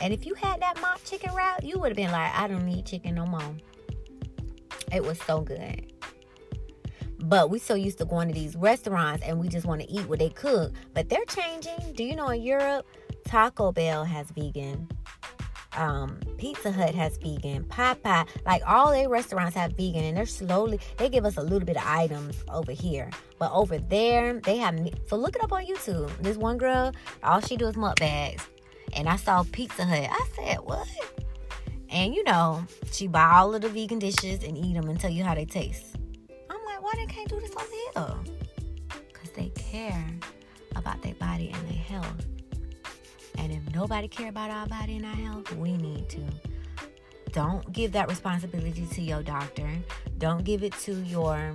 And 0.00 0.12
if 0.12 0.24
you 0.24 0.34
had 0.34 0.60
that 0.60 0.80
mock 0.80 1.02
chicken 1.04 1.34
wrap, 1.34 1.64
you 1.64 1.80
would 1.80 1.88
have 1.88 1.96
been 1.96 2.12
like, 2.12 2.32
I 2.32 2.46
don't 2.46 2.64
need 2.64 2.86
chicken 2.86 3.16
no 3.16 3.26
more. 3.26 3.56
It 4.92 5.02
was 5.02 5.18
so 5.22 5.40
good. 5.40 5.92
But 7.28 7.50
we 7.50 7.58
so 7.58 7.74
used 7.74 7.98
to 7.98 8.04
going 8.04 8.28
to 8.28 8.34
these 8.34 8.54
restaurants 8.54 9.24
and 9.24 9.40
we 9.40 9.48
just 9.48 9.66
want 9.66 9.80
to 9.80 9.90
eat 9.90 10.08
what 10.08 10.20
they 10.20 10.28
cook. 10.28 10.72
But 10.94 11.08
they're 11.08 11.24
changing. 11.24 11.94
Do 11.94 12.04
you 12.04 12.14
know 12.14 12.28
in 12.28 12.40
Europe, 12.40 12.86
Taco 13.24 13.72
Bell 13.72 14.04
has 14.04 14.30
vegan. 14.30 14.88
Um, 15.76 16.20
Pizza 16.38 16.70
Hut 16.70 16.94
has 16.94 17.18
vegan. 17.18 17.64
Popeye, 17.64 18.28
like 18.46 18.62
all 18.64 18.92
their 18.92 19.08
restaurants 19.08 19.56
have 19.56 19.72
vegan, 19.72 20.04
and 20.04 20.16
they're 20.16 20.24
slowly 20.24 20.78
they 20.98 21.08
give 21.08 21.24
us 21.24 21.36
a 21.36 21.42
little 21.42 21.66
bit 21.66 21.76
of 21.76 21.82
items 21.84 22.36
over 22.48 22.72
here, 22.72 23.10
but 23.38 23.52
over 23.52 23.76
there 23.76 24.40
they 24.40 24.56
have. 24.56 24.78
So 25.06 25.16
look 25.16 25.36
it 25.36 25.42
up 25.42 25.52
on 25.52 25.66
YouTube. 25.66 26.10
This 26.22 26.38
one 26.38 26.56
girl, 26.56 26.94
all 27.22 27.40
she 27.40 27.58
do 27.58 27.66
is 27.66 27.74
mukbangs, 27.74 28.40
and 28.94 29.06
I 29.06 29.16
saw 29.16 29.44
Pizza 29.52 29.84
Hut. 29.84 30.08
I 30.10 30.26
said, 30.34 30.58
what? 30.60 30.88
And 31.90 32.14
you 32.14 32.24
know, 32.24 32.64
she 32.90 33.06
buy 33.06 33.32
all 33.34 33.54
of 33.54 33.60
the 33.60 33.68
vegan 33.68 33.98
dishes 33.98 34.44
and 34.44 34.56
eat 34.56 34.74
them 34.74 34.88
and 34.88 34.98
tell 34.98 35.10
you 35.10 35.24
how 35.24 35.34
they 35.34 35.44
taste 35.44 35.96
why 36.86 36.94
they 36.98 37.06
can't 37.06 37.28
do 37.28 37.40
this 37.40 37.50
over 37.50 38.14
here? 38.14 38.36
Because 39.08 39.30
they 39.30 39.48
care 39.56 40.06
about 40.76 41.02
their 41.02 41.14
body 41.14 41.50
and 41.52 41.68
their 41.68 41.76
health. 41.76 42.24
And 43.38 43.50
if 43.50 43.74
nobody 43.74 44.06
care 44.06 44.28
about 44.28 44.50
our 44.52 44.68
body 44.68 44.96
and 44.96 45.04
our 45.04 45.12
health, 45.12 45.52
we 45.56 45.76
need 45.76 46.08
to. 46.10 46.20
Don't 47.32 47.72
give 47.72 47.90
that 47.92 48.08
responsibility 48.08 48.86
to 48.86 49.02
your 49.02 49.24
doctor. 49.24 49.68
Don't 50.18 50.44
give 50.44 50.62
it 50.62 50.74
to 50.84 50.94
your 51.02 51.54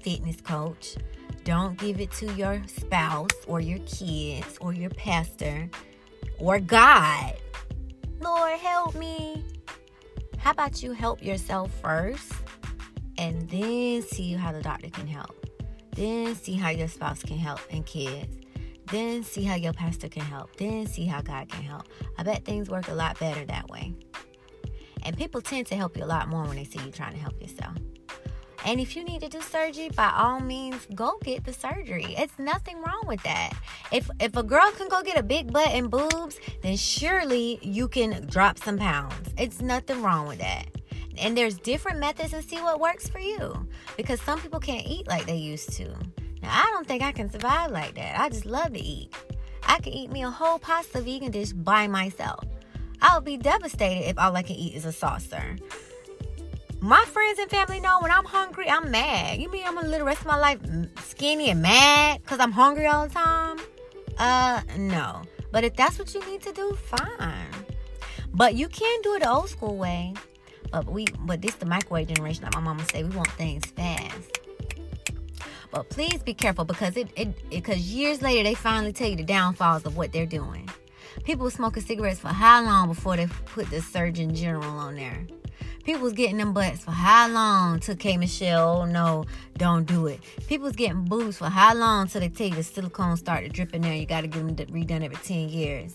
fitness 0.00 0.40
coach. 0.40 0.96
Don't 1.42 1.76
give 1.76 2.00
it 2.00 2.12
to 2.12 2.32
your 2.34 2.62
spouse 2.68 3.32
or 3.48 3.60
your 3.60 3.80
kids 3.80 4.58
or 4.60 4.72
your 4.72 4.90
pastor 4.90 5.68
or 6.38 6.60
God. 6.60 7.34
Lord, 8.20 8.58
help 8.60 8.94
me. 8.94 9.44
How 10.38 10.52
about 10.52 10.84
you 10.84 10.92
help 10.92 11.20
yourself 11.20 11.72
first? 11.82 12.32
And 13.18 13.50
then 13.50 14.02
see 14.02 14.32
how 14.32 14.52
the 14.52 14.62
doctor 14.62 14.88
can 14.88 15.06
help. 15.06 15.34
Then 15.94 16.36
see 16.36 16.54
how 16.54 16.70
your 16.70 16.88
spouse 16.88 17.22
can 17.22 17.36
help 17.36 17.60
and 17.70 17.84
kids. 17.84 18.36
Then 18.90 19.24
see 19.24 19.42
how 19.42 19.56
your 19.56 19.72
pastor 19.72 20.08
can 20.08 20.22
help. 20.22 20.56
Then 20.56 20.86
see 20.86 21.04
how 21.04 21.20
God 21.20 21.48
can 21.48 21.62
help. 21.62 21.88
I 22.16 22.22
bet 22.22 22.44
things 22.44 22.70
work 22.70 22.88
a 22.88 22.94
lot 22.94 23.18
better 23.18 23.44
that 23.44 23.68
way. 23.68 23.92
And 25.02 25.16
people 25.16 25.42
tend 25.42 25.66
to 25.66 25.76
help 25.76 25.96
you 25.96 26.04
a 26.04 26.06
lot 26.06 26.28
more 26.28 26.44
when 26.44 26.56
they 26.56 26.64
see 26.64 26.78
you 26.84 26.92
trying 26.92 27.12
to 27.12 27.18
help 27.18 27.40
yourself. 27.40 27.76
And 28.64 28.80
if 28.80 28.96
you 28.96 29.04
need 29.04 29.20
to 29.20 29.28
do 29.28 29.40
surgery, 29.40 29.88
by 29.90 30.12
all 30.16 30.40
means, 30.40 30.86
go 30.94 31.18
get 31.22 31.44
the 31.44 31.52
surgery. 31.52 32.14
It's 32.16 32.38
nothing 32.38 32.80
wrong 32.80 33.02
with 33.06 33.22
that. 33.22 33.52
If 33.92 34.10
if 34.20 34.36
a 34.36 34.42
girl 34.42 34.70
can 34.72 34.88
go 34.88 35.02
get 35.02 35.16
a 35.16 35.22
big 35.22 35.52
butt 35.52 35.68
and 35.68 35.90
boobs, 35.90 36.40
then 36.62 36.76
surely 36.76 37.58
you 37.62 37.88
can 37.88 38.26
drop 38.26 38.58
some 38.58 38.76
pounds. 38.76 39.32
It's 39.36 39.60
nothing 39.60 40.02
wrong 40.02 40.26
with 40.26 40.38
that 40.38 40.77
and 41.20 41.36
there's 41.36 41.58
different 41.58 41.98
methods 41.98 42.32
and 42.32 42.44
see 42.44 42.60
what 42.60 42.80
works 42.80 43.08
for 43.08 43.18
you. 43.18 43.66
Because 43.96 44.20
some 44.20 44.40
people 44.40 44.60
can't 44.60 44.86
eat 44.86 45.06
like 45.06 45.26
they 45.26 45.36
used 45.36 45.72
to. 45.74 45.84
Now 46.42 46.50
i 46.50 46.70
don't 46.72 46.86
think 46.86 47.02
i 47.02 47.12
can 47.12 47.30
survive 47.30 47.70
like 47.70 47.94
that. 47.94 48.18
I 48.18 48.28
just 48.28 48.46
love 48.46 48.72
to 48.72 48.80
eat. 48.80 49.12
I 49.66 49.78
can 49.80 49.92
eat 49.92 50.10
me 50.10 50.22
a 50.22 50.30
whole 50.30 50.58
pasta 50.58 51.00
vegan 51.00 51.30
dish 51.30 51.52
by 51.52 51.86
myself. 51.88 52.44
I 53.00 53.14
would 53.14 53.24
be 53.24 53.36
devastated 53.36 54.08
if 54.08 54.18
all 54.18 54.34
i 54.36 54.42
can 54.42 54.56
eat 54.56 54.74
is 54.74 54.84
a 54.84 54.92
saucer. 54.92 55.56
My 56.80 57.04
friends 57.06 57.40
and 57.40 57.50
family 57.50 57.80
know 57.80 57.98
when 58.00 58.10
i'm 58.10 58.24
hungry 58.24 58.68
i'm 58.68 58.90
mad. 58.90 59.40
You 59.40 59.50
mean 59.50 59.64
i'm 59.66 59.74
gonna 59.74 59.88
live 59.88 60.00
the 60.00 60.04
rest 60.04 60.20
of 60.20 60.26
my 60.26 60.38
life 60.38 60.60
skinny 61.04 61.50
and 61.50 61.62
mad 61.62 62.22
because 62.22 62.40
i'm 62.40 62.52
hungry 62.52 62.86
all 62.86 63.06
the 63.06 63.14
time? 63.14 63.58
Uh 64.16 64.62
no. 64.78 65.22
But 65.50 65.64
if 65.64 65.74
that's 65.74 65.98
what 65.98 66.14
you 66.14 66.24
need 66.30 66.42
to 66.42 66.52
do 66.52 66.74
fine. 66.74 67.46
But 68.32 68.54
you 68.54 68.68
can 68.68 69.00
do 69.02 69.14
it 69.14 69.20
the 69.20 69.30
old 69.30 69.48
school 69.48 69.76
way 69.76 70.14
but 70.70 70.86
we 70.86 71.06
but 71.20 71.42
this 71.42 71.54
the 71.56 71.66
microwave 71.66 72.08
generation 72.08 72.44
like 72.44 72.54
my 72.54 72.60
mama 72.60 72.84
say 72.92 73.02
we 73.04 73.14
want 73.14 73.30
things 73.32 73.64
fast. 73.66 74.40
But 75.70 75.90
please 75.90 76.22
be 76.22 76.34
careful 76.34 76.64
because 76.64 76.96
it 76.96 77.08
it 77.16 77.50
because 77.50 77.78
years 77.78 78.22
later 78.22 78.42
they 78.42 78.54
finally 78.54 78.92
tell 78.92 79.08
you 79.08 79.16
the 79.16 79.24
downfalls 79.24 79.84
of 79.84 79.96
what 79.96 80.12
they're 80.12 80.26
doing. 80.26 80.68
People 81.24 81.50
smoking 81.50 81.82
cigarettes 81.82 82.20
for 82.20 82.28
how 82.28 82.64
long 82.64 82.88
before 82.88 83.16
they 83.16 83.26
put 83.46 83.68
the 83.70 83.82
Surgeon 83.82 84.34
General 84.34 84.78
on 84.78 84.94
there? 84.94 85.26
People 85.88 86.02
was 86.02 86.12
getting 86.12 86.36
them 86.36 86.52
butts 86.52 86.84
for 86.84 86.90
how 86.90 87.28
long 87.30 87.80
till 87.80 87.96
K 87.96 88.18
Michelle, 88.18 88.82
oh 88.82 88.84
no, 88.84 89.24
don't 89.56 89.86
do 89.86 90.06
it. 90.06 90.20
People 90.46 90.64
was 90.64 90.76
getting 90.76 91.06
boobs 91.06 91.38
for 91.38 91.46
how 91.46 91.74
long 91.74 92.06
till 92.06 92.20
they 92.20 92.28
tell 92.28 92.46
you 92.46 92.56
the 92.56 92.62
silicone 92.62 93.16
started 93.16 93.54
dripping 93.54 93.80
there. 93.80 93.94
You 93.94 94.04
got 94.04 94.20
to 94.20 94.26
get 94.26 94.54
them 94.54 94.54
redone 94.54 95.02
every 95.02 95.16
10 95.16 95.48
years. 95.48 95.94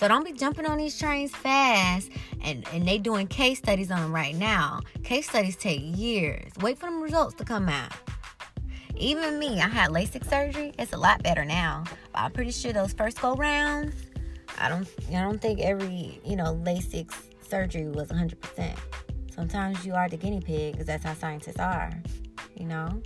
So 0.00 0.08
don't 0.08 0.24
be 0.24 0.32
jumping 0.32 0.64
on 0.64 0.78
these 0.78 0.98
trains 0.98 1.30
fast. 1.30 2.08
And, 2.42 2.66
and 2.72 2.88
they 2.88 2.96
doing 2.96 3.26
case 3.26 3.58
studies 3.58 3.90
on 3.90 4.00
them 4.00 4.14
right 4.14 4.34
now. 4.34 4.80
Case 5.02 5.28
studies 5.28 5.56
take 5.56 5.82
years. 5.82 6.50
Wait 6.62 6.78
for 6.78 6.86
them 6.86 7.02
results 7.02 7.34
to 7.34 7.44
come 7.44 7.68
out. 7.68 7.92
Even 8.96 9.38
me, 9.38 9.60
I 9.60 9.68
had 9.68 9.90
LASIK 9.90 10.26
surgery. 10.26 10.72
It's 10.78 10.94
a 10.94 10.98
lot 10.98 11.22
better 11.22 11.44
now. 11.44 11.84
But 12.14 12.20
I'm 12.20 12.30
pretty 12.30 12.52
sure 12.52 12.72
those 12.72 12.94
first 12.94 13.20
go 13.20 13.34
rounds, 13.34 13.94
I 14.58 14.70
don't 14.70 14.88
I 15.10 15.20
don't 15.20 15.42
think 15.42 15.60
every, 15.60 16.18
you 16.24 16.34
know, 16.34 16.58
LASIK 16.64 17.12
surgery 17.46 17.88
was 17.88 18.08
100%. 18.08 18.74
Sometimes 19.34 19.84
you 19.84 19.94
are 19.94 20.08
the 20.08 20.16
guinea 20.16 20.40
pig 20.40 20.72
because 20.72 20.86
that's 20.86 21.04
how 21.04 21.14
scientists 21.14 21.58
are, 21.58 21.90
you 22.54 22.66
know? 22.66 23.02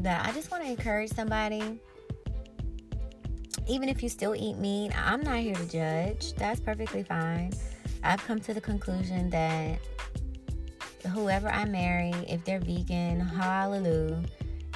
But 0.00 0.26
I 0.26 0.32
just 0.32 0.50
want 0.50 0.64
to 0.64 0.70
encourage 0.70 1.10
somebody 1.10 1.80
even 3.68 3.88
if 3.88 4.02
you 4.02 4.08
still 4.08 4.34
eat 4.34 4.56
meat, 4.58 4.92
I'm 4.96 5.20
not 5.22 5.38
here 5.38 5.54
to 5.54 5.68
judge. 5.68 6.34
That's 6.34 6.60
perfectly 6.60 7.02
fine. 7.02 7.52
I've 8.02 8.22
come 8.24 8.40
to 8.40 8.54
the 8.54 8.60
conclusion 8.60 9.30
that 9.30 9.78
whoever 11.12 11.48
I 11.48 11.64
marry, 11.64 12.12
if 12.28 12.44
they're 12.44 12.60
vegan, 12.60 13.20
hallelujah. 13.20 14.22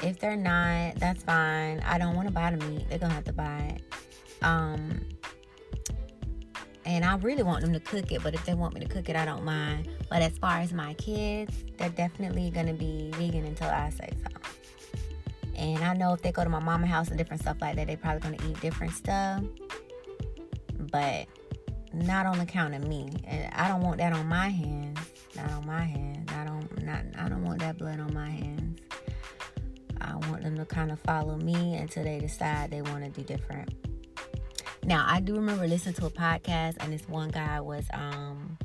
If 0.02 0.18
they're 0.18 0.36
not, 0.36 0.96
that's 0.96 1.22
fine. 1.22 1.80
I 1.80 1.98
don't 1.98 2.14
want 2.14 2.28
to 2.28 2.34
buy 2.34 2.54
the 2.54 2.64
meat. 2.66 2.88
They're 2.88 2.98
gonna 2.98 3.14
have 3.14 3.24
to 3.24 3.32
buy 3.32 3.76
it. 3.76 3.82
Um, 4.42 5.00
and 6.86 7.04
I 7.04 7.16
really 7.16 7.42
want 7.42 7.62
them 7.62 7.72
to 7.72 7.80
cook 7.80 8.12
it, 8.12 8.22
but 8.22 8.32
if 8.32 8.44
they 8.46 8.54
want 8.54 8.74
me 8.74 8.80
to 8.80 8.86
cook 8.86 9.08
it, 9.08 9.16
I 9.16 9.24
don't 9.24 9.44
mind. 9.44 9.88
But 10.08 10.22
as 10.22 10.38
far 10.38 10.58
as 10.58 10.72
my 10.72 10.94
kids, 10.94 11.52
they're 11.76 11.90
definitely 11.90 12.50
gonna 12.50 12.74
be 12.74 13.10
vegan 13.16 13.44
until 13.44 13.68
I 13.68 13.90
say 13.90 14.08
so. 14.22 14.30
And 15.56 15.82
I 15.82 15.94
know 15.94 16.12
if 16.12 16.22
they 16.22 16.30
go 16.30 16.44
to 16.44 16.50
my 16.50 16.60
mama 16.60 16.86
house 16.86 17.08
and 17.08 17.18
different 17.18 17.42
stuff 17.42 17.56
like 17.60 17.74
that, 17.76 17.88
they're 17.88 17.96
probably 17.96 18.20
gonna 18.20 18.50
eat 18.50 18.60
different 18.60 18.92
stuff. 18.92 19.42
But 20.92 21.26
not 21.92 22.26
on 22.26 22.38
account 22.40 22.74
of 22.74 22.86
me. 22.86 23.10
And 23.24 23.52
I 23.54 23.68
don't 23.68 23.80
want 23.80 23.98
that 23.98 24.12
on 24.12 24.26
my 24.26 24.48
hands. 24.48 24.98
Not 25.34 25.50
on 25.50 25.66
my 25.66 25.82
hands. 25.82 26.30
I 26.32 26.44
don't 26.44 26.84
not 26.84 27.04
I 27.18 27.28
don't 27.28 27.44
want 27.44 27.58
that 27.60 27.78
blood 27.78 27.98
on 27.98 28.14
my 28.14 28.28
hands. 28.28 28.80
I 30.00 30.14
want 30.28 30.42
them 30.42 30.56
to 30.56 30.64
kind 30.64 30.92
of 30.92 31.00
follow 31.00 31.36
me 31.36 31.74
until 31.74 32.04
they 32.04 32.20
decide 32.20 32.70
they 32.70 32.82
want 32.82 33.02
to 33.04 33.10
do 33.10 33.22
different. 33.22 33.74
Now 34.86 35.04
I 35.08 35.18
do 35.18 35.34
remember 35.34 35.66
listening 35.66 35.96
to 35.96 36.06
a 36.06 36.10
podcast 36.10 36.76
and 36.78 36.92
this 36.92 37.08
one 37.08 37.30
guy 37.30 37.60
was 37.60 37.86
um 37.92 38.56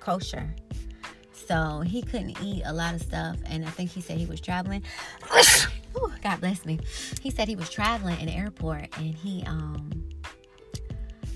kosher. 0.00 0.54
So 1.32 1.80
he 1.80 2.02
couldn't 2.02 2.40
eat 2.42 2.62
a 2.66 2.72
lot 2.72 2.94
of 2.94 3.00
stuff 3.00 3.38
and 3.46 3.64
I 3.64 3.70
think 3.70 3.90
he 3.90 4.02
said 4.02 4.18
he 4.18 4.26
was 4.26 4.40
traveling. 4.40 4.82
God 6.22 6.40
bless 6.40 6.66
me. 6.66 6.78
He 7.22 7.30
said 7.30 7.48
he 7.48 7.56
was 7.56 7.70
traveling 7.70 8.20
in 8.20 8.26
the 8.26 8.34
airport 8.34 8.96
and 8.98 9.14
he 9.14 9.42
um 9.46 9.90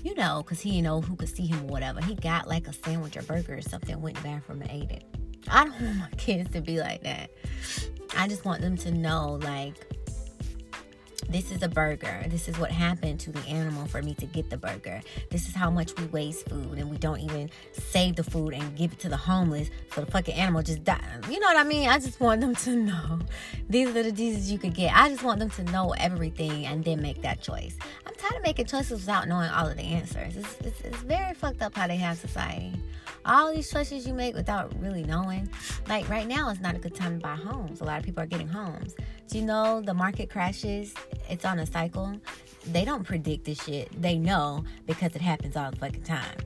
you 0.03 0.13
know, 0.13 0.43
because 0.43 0.61
he 0.61 0.69
didn't 0.69 0.83
know 0.83 1.01
who 1.01 1.15
could 1.15 1.27
see 1.29 1.47
him 1.47 1.63
or 1.63 1.67
whatever. 1.67 1.99
He 1.99 2.13
got 2.13 2.47
like 2.47 2.67
a 2.67 2.73
sandwich 2.73 3.17
or 3.17 3.23
burger 3.23 3.55
or 3.55 3.61
something, 3.61 3.99
went 3.99 4.17
to 4.17 4.23
the 4.23 4.29
bathroom 4.29 4.61
and 4.61 4.69
ate 4.69 4.91
it. 4.91 5.03
I 5.49 5.65
don't 5.65 5.81
want 5.81 5.97
my 5.97 6.09
kids 6.17 6.51
to 6.51 6.61
be 6.61 6.79
like 6.79 7.01
that. 7.01 7.31
I 8.15 8.27
just 8.27 8.45
want 8.45 8.61
them 8.61 8.77
to 8.77 8.91
know, 8.91 9.39
like, 9.41 9.75
this 11.29 11.51
is 11.51 11.61
a 11.61 11.67
burger. 11.67 12.23
This 12.27 12.47
is 12.47 12.57
what 12.57 12.71
happened 12.71 13.19
to 13.21 13.31
the 13.31 13.45
animal 13.47 13.85
for 13.87 14.01
me 14.01 14.13
to 14.15 14.25
get 14.25 14.49
the 14.49 14.57
burger. 14.57 15.01
This 15.29 15.47
is 15.47 15.55
how 15.55 15.69
much 15.69 15.95
we 15.99 16.05
waste 16.05 16.47
food 16.47 16.77
and 16.77 16.89
we 16.89 16.97
don't 16.97 17.19
even 17.19 17.49
save 17.73 18.15
the 18.15 18.23
food 18.23 18.53
and 18.53 18.75
give 18.77 18.93
it 18.93 18.99
to 18.99 19.09
the 19.09 19.17
homeless 19.17 19.69
so 19.93 20.01
the 20.01 20.11
fucking 20.11 20.35
animal 20.35 20.61
just 20.63 20.83
die. 20.83 21.01
You 21.29 21.39
know 21.39 21.47
what 21.47 21.57
I 21.57 21.63
mean? 21.63 21.89
I 21.89 21.99
just 21.99 22.19
want 22.19 22.41
them 22.41 22.55
to 22.55 22.75
know 22.75 23.19
these 23.69 23.89
are 23.89 24.03
the 24.03 24.11
diseases 24.11 24.51
you 24.51 24.57
could 24.57 24.73
get. 24.73 24.95
I 24.95 25.09
just 25.09 25.23
want 25.23 25.39
them 25.39 25.49
to 25.51 25.63
know 25.65 25.93
everything 25.97 26.65
and 26.65 26.83
then 26.83 27.01
make 27.01 27.21
that 27.23 27.41
choice. 27.41 27.75
I'm 28.05 28.15
tired 28.15 28.37
of 28.37 28.43
making 28.43 28.67
choices 28.67 29.01
without 29.01 29.27
knowing 29.27 29.49
all 29.49 29.67
of 29.67 29.75
the 29.75 29.83
answers. 29.83 30.37
It's, 30.37 30.57
it's, 30.61 30.81
it's 30.81 30.97
very 30.97 31.33
fucked 31.33 31.61
up 31.61 31.75
how 31.75 31.87
they 31.87 31.97
have 31.97 32.17
society 32.17 32.73
all 33.27 33.53
these 33.53 33.69
choices 33.69 34.07
you 34.07 34.13
make 34.13 34.33
without 34.33 34.73
really 34.79 35.03
knowing. 35.03 35.49
Like 35.87 36.09
right 36.09 36.27
now, 36.27 36.49
it's 36.49 36.61
not 36.61 36.75
a 36.75 36.79
good 36.79 36.95
time 36.95 37.19
to 37.19 37.23
buy 37.23 37.35
homes. 37.35 37.81
A 37.81 37.83
lot 37.83 37.99
of 37.99 38.05
people 38.05 38.23
are 38.23 38.27
getting 38.27 38.47
homes. 38.47 38.95
You 39.29 39.41
know 39.41 39.81
the 39.81 39.93
market 39.93 40.29
crashes? 40.29 40.93
It's 41.29 41.45
on 41.45 41.59
a 41.59 41.65
cycle. 41.65 42.19
They 42.71 42.85
don't 42.85 43.03
predict 43.03 43.45
this 43.45 43.61
shit. 43.61 43.89
They 44.01 44.17
know 44.17 44.63
because 44.85 45.15
it 45.15 45.21
happens 45.21 45.55
all 45.55 45.69
the 45.69 45.77
fucking 45.77 46.03
time. 46.03 46.37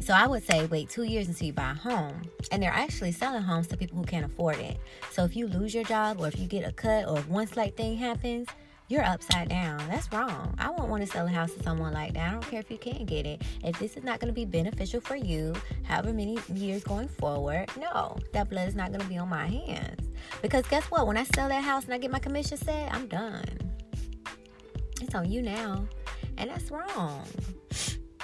So 0.00 0.12
I 0.12 0.26
would 0.26 0.42
say 0.42 0.66
wait 0.66 0.88
two 0.90 1.04
years 1.04 1.28
until 1.28 1.46
you 1.46 1.52
buy 1.52 1.70
a 1.70 1.74
home. 1.74 2.22
And 2.50 2.62
they're 2.62 2.72
actually 2.72 3.12
selling 3.12 3.42
homes 3.42 3.68
to 3.68 3.76
people 3.76 3.98
who 3.98 4.04
can't 4.04 4.24
afford 4.24 4.56
it. 4.56 4.78
So 5.10 5.24
if 5.24 5.36
you 5.36 5.46
lose 5.46 5.74
your 5.74 5.84
job 5.84 6.20
or 6.20 6.28
if 6.28 6.38
you 6.38 6.46
get 6.46 6.66
a 6.66 6.72
cut 6.72 7.06
or 7.06 7.18
if 7.18 7.28
one 7.28 7.46
slight 7.46 7.76
thing 7.76 7.96
happens, 7.96 8.48
you're 8.88 9.04
upside 9.04 9.48
down. 9.48 9.78
That's 9.88 10.12
wrong. 10.12 10.54
I 10.58 10.70
won't 10.70 10.88
want 10.88 11.02
to 11.02 11.10
sell 11.10 11.26
a 11.26 11.30
house 11.30 11.52
to 11.54 11.62
someone 11.62 11.92
like 11.92 12.14
that. 12.14 12.28
I 12.28 12.32
don't 12.32 12.46
care 12.46 12.60
if 12.60 12.70
you 12.70 12.78
can't 12.78 13.06
get 13.06 13.26
it. 13.26 13.42
If 13.64 13.78
this 13.78 13.96
is 13.96 14.04
not 14.04 14.20
going 14.20 14.28
to 14.28 14.34
be 14.34 14.44
beneficial 14.44 15.00
for 15.00 15.16
you, 15.16 15.54
however 15.84 16.12
many 16.12 16.38
years 16.52 16.84
going 16.84 17.08
forward, 17.08 17.70
no, 17.78 18.16
that 18.32 18.50
blood 18.50 18.68
is 18.68 18.74
not 18.74 18.88
going 18.88 19.00
to 19.00 19.08
be 19.08 19.18
on 19.18 19.28
my 19.28 19.46
hands. 19.46 20.08
Because 20.42 20.66
guess 20.66 20.84
what? 20.84 21.06
When 21.06 21.16
I 21.16 21.24
sell 21.24 21.48
that 21.48 21.64
house 21.64 21.84
and 21.84 21.94
I 21.94 21.98
get 21.98 22.10
my 22.10 22.18
commission 22.18 22.58
set, 22.58 22.92
I'm 22.92 23.06
done. 23.06 23.44
It's 25.00 25.14
on 25.14 25.30
you 25.30 25.42
now. 25.42 25.86
And 26.36 26.50
that's 26.50 26.70
wrong. 26.70 27.26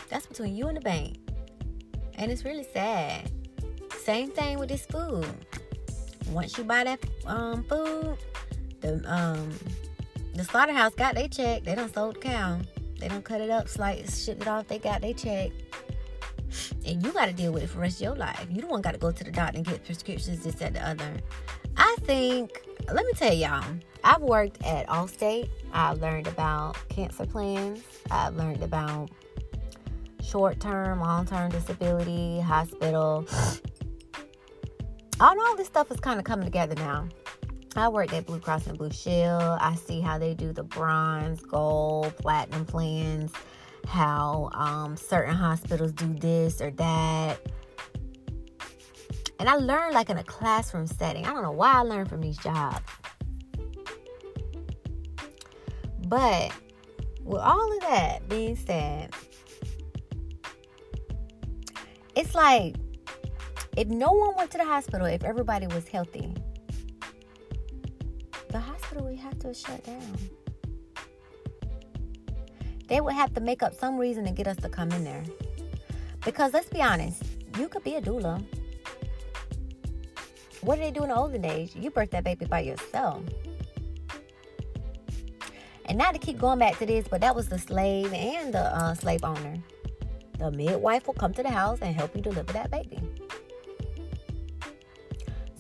That's 0.09 0.27
between 0.27 0.57
you 0.57 0.69
and 0.69 0.77
the 0.77 0.81
bank. 0.81 1.19
And 2.15 2.31
it's 2.31 2.45
really 2.45 2.67
sad. 2.73 3.31
Same 4.05 4.31
thing 4.31 4.59
with 4.59 4.69
this 4.69 4.87
food. 4.87 5.27
Once 6.31 6.59
you 6.59 6.65
buy 6.65 6.85
that 6.85 7.01
um, 7.27 7.63
food, 7.65 8.17
the 8.81 9.03
um, 9.07 9.51
the 10.39 10.45
slaughterhouse 10.45 10.95
got 10.95 11.17
their 11.17 11.27
check. 11.27 11.65
They 11.65 11.75
don't 11.75 11.93
sold 11.93 12.15
the 12.15 12.21
cow. 12.21 12.61
They 13.01 13.09
don't 13.09 13.25
cut 13.25 13.41
it 13.41 13.51
up, 13.51 13.69
slice, 13.69 14.25
ship 14.25 14.41
it 14.41 14.47
off. 14.47 14.69
They 14.69 14.79
got 14.79 15.01
their 15.01 15.13
check. 15.13 15.51
And 16.87 17.03
you 17.03 17.13
got 17.13 17.27
to 17.27 17.33
deal 17.33 17.53
with 17.53 17.65
it 17.65 17.67
for 17.67 17.75
the 17.75 17.81
rest 17.81 17.97
of 17.97 18.03
your 18.03 18.15
life. 18.15 18.47
You 18.49 18.61
don't 18.61 18.71
want 18.71 18.85
got 18.85 18.93
to 18.93 18.99
go 18.99 19.11
to 19.11 19.25
the 19.25 19.33
doctor 19.33 19.57
and 19.57 19.67
get 19.67 19.85
prescriptions, 19.85 20.45
this, 20.45 20.55
that, 20.57 20.75
the 20.75 20.89
other. 20.89 21.13
I 21.77 21.97
think, 22.03 22.63
let 22.93 23.05
me 23.05 23.13
tell 23.15 23.35
y'all, 23.35 23.65
I've 24.05 24.23
worked 24.23 24.65
at 24.65 24.87
Allstate. 24.87 25.51
I've 25.73 26.01
learned 26.01 26.29
about 26.29 26.77
cancer 26.89 27.27
plans. 27.27 27.83
I've 28.11 28.37
learned 28.37 28.63
about 28.63 29.11
short 30.23 30.61
term, 30.61 31.01
long 31.01 31.27
term 31.27 31.51
disability, 31.51 32.41
hospital. 32.41 33.27
all, 35.21 35.41
all 35.41 35.57
this 35.57 35.67
stuff 35.67 35.91
is 35.91 35.99
kind 35.99 36.19
of 36.21 36.25
coming 36.25 36.47
together 36.47 36.77
now. 36.77 37.09
I 37.79 37.89
worked 37.89 38.13
at 38.13 38.27
Blue 38.27 38.41
Cross 38.41 38.67
and 38.67 38.79
Blue 38.79 38.91
Shield. 38.91 39.43
I 39.43 39.75
see 39.75 40.01
how 40.01 40.19
they 40.19 40.35
do 40.35 40.53
the 40.53 40.63
bronze, 40.63 41.41
gold, 41.41 42.17
platinum 42.17 42.65
plans, 42.65 43.31
how 43.87 44.51
um, 44.53 44.97
certain 44.97 45.35
hospitals 45.35 45.93
do 45.93 46.13
this 46.15 46.61
or 46.61 46.71
that. 46.73 47.39
And 49.39 49.49
I 49.49 49.55
learned 49.55 49.95
like 49.95 50.11
in 50.11 50.19
a 50.19 50.25
classroom 50.25 50.87
setting. 50.87 51.27
I 51.27 51.33
don't 51.33 51.43
know 51.43 51.53
why 51.53 51.75
I 51.75 51.81
learned 51.81 52.09
from 52.09 52.21
these 52.21 52.39
jobs. 52.39 52.81
But 56.07 56.53
with 57.23 57.41
all 57.41 57.73
of 57.73 57.81
that 57.81 58.29
being 58.29 58.57
said, 58.57 59.15
it's 62.17 62.35
like 62.35 62.77
if 63.77 63.87
no 63.89 64.11
one 64.11 64.35
went 64.37 64.51
to 64.53 64.59
the 64.59 64.65
hospital, 64.65 65.07
if 65.07 65.23
everybody 65.23 65.67
was 65.69 65.87
healthy, 65.87 66.35
we 68.97 69.17
have 69.17 69.39
to 69.41 69.55
shut 69.55 69.85
down? 69.85 70.19
They 72.89 73.01
would 73.01 73.15
have 73.15 73.35
to 73.35 73.41
make 73.41 73.63
up 73.63 73.75
some 73.75 73.99
reason 73.99 74.25
to 74.25 74.31
get 74.31 74.47
us 74.47 74.57
to 74.59 74.69
come 74.69 74.91
in 74.93 75.05
there. 75.05 75.25
Because 76.25 76.53
let's 76.53 76.69
be 76.69 76.83
honest, 76.83 77.23
you 77.59 77.69
could 77.69 77.85
be 77.85 77.97
a 77.97 78.01
doula. 78.01 78.43
What 80.63 80.77
did 80.77 80.87
they 80.87 80.91
do 80.91 81.03
in 81.05 81.11
the 81.11 81.17
olden 81.17 81.43
days? 81.43 81.77
You 81.77 81.91
birthed 81.91 82.11
that 82.11 82.25
baby 82.25 82.47
by 82.47 82.61
yourself. 82.61 83.23
And 85.85 85.97
not 85.97 86.13
to 86.15 86.19
keep 86.19 86.39
going 86.39 86.59
back 86.59 86.79
to 86.79 86.87
this, 86.87 87.07
but 87.09 87.21
that 87.21 87.35
was 87.35 87.49
the 87.49 87.59
slave 87.59 88.13
and 88.13 88.53
the 88.53 88.75
uh, 88.77 88.95
slave 88.95 89.25
owner. 89.25 89.57
The 90.39 90.51
midwife 90.51 91.07
will 91.07 91.15
come 91.15 91.33
to 91.35 91.43
the 91.43 91.51
house 91.51 91.79
and 91.81 91.95
help 91.95 92.15
you 92.15 92.23
deliver 92.23 92.53
that 92.53 92.71
baby. 92.71 93.01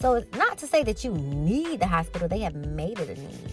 So, 0.00 0.14
it's 0.14 0.36
not 0.36 0.58
to 0.58 0.66
say 0.66 0.82
that 0.84 1.04
you 1.04 1.12
need 1.12 1.80
the 1.80 1.86
hospital, 1.86 2.28
they 2.28 2.40
have 2.40 2.54
made 2.54 2.98
it 3.00 3.18
a 3.18 3.20
need. 3.20 3.52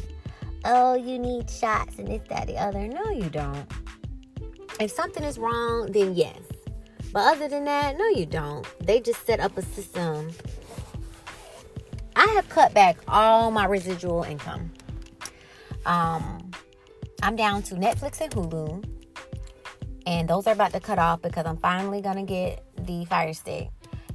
Oh, 0.64 0.96
you 0.96 1.20
need 1.20 1.50
shots 1.50 2.00
and 2.00 2.08
this, 2.08 2.22
that, 2.30 2.48
the 2.48 2.58
other. 2.58 2.88
No, 2.88 3.12
you 3.12 3.30
don't. 3.30 3.66
If 4.80 4.91
something 4.91 5.24
is 5.24 5.38
wrong, 5.38 5.91
then 5.91 6.16
yes. 6.16 6.39
But 7.14 7.36
other 7.36 7.48
than 7.48 7.66
that, 7.66 7.98
no, 7.98 8.08
you 8.08 8.26
don't. 8.26 8.68
They 8.86 9.00
just 9.00 9.26
set 9.26 9.39
up 9.39 9.58
a 9.58 9.62
system. 9.62 10.32
I 12.16 12.26
have 12.36 12.50
cut 12.50 12.74
back 12.74 12.98
all 13.08 13.52
my 13.52 13.66
residual 13.66 14.24
income. 14.24 14.72
Um, 15.86 16.52
I'm 17.22 17.36
down 17.36 17.62
to 17.64 17.76
Netflix 17.76 18.20
and 18.22 18.32
Hulu, 18.34 18.84
and 20.08 20.28
those 20.28 20.48
are 20.48 20.54
about 20.54 20.74
to 20.74 20.80
cut 20.80 21.00
off 21.00 21.22
because 21.22 21.46
I'm 21.46 21.58
finally 21.58 22.02
gonna 22.02 22.24
get 22.24 22.66
the 22.86 23.06
Fire 23.06 23.34
Stick. 23.34 23.70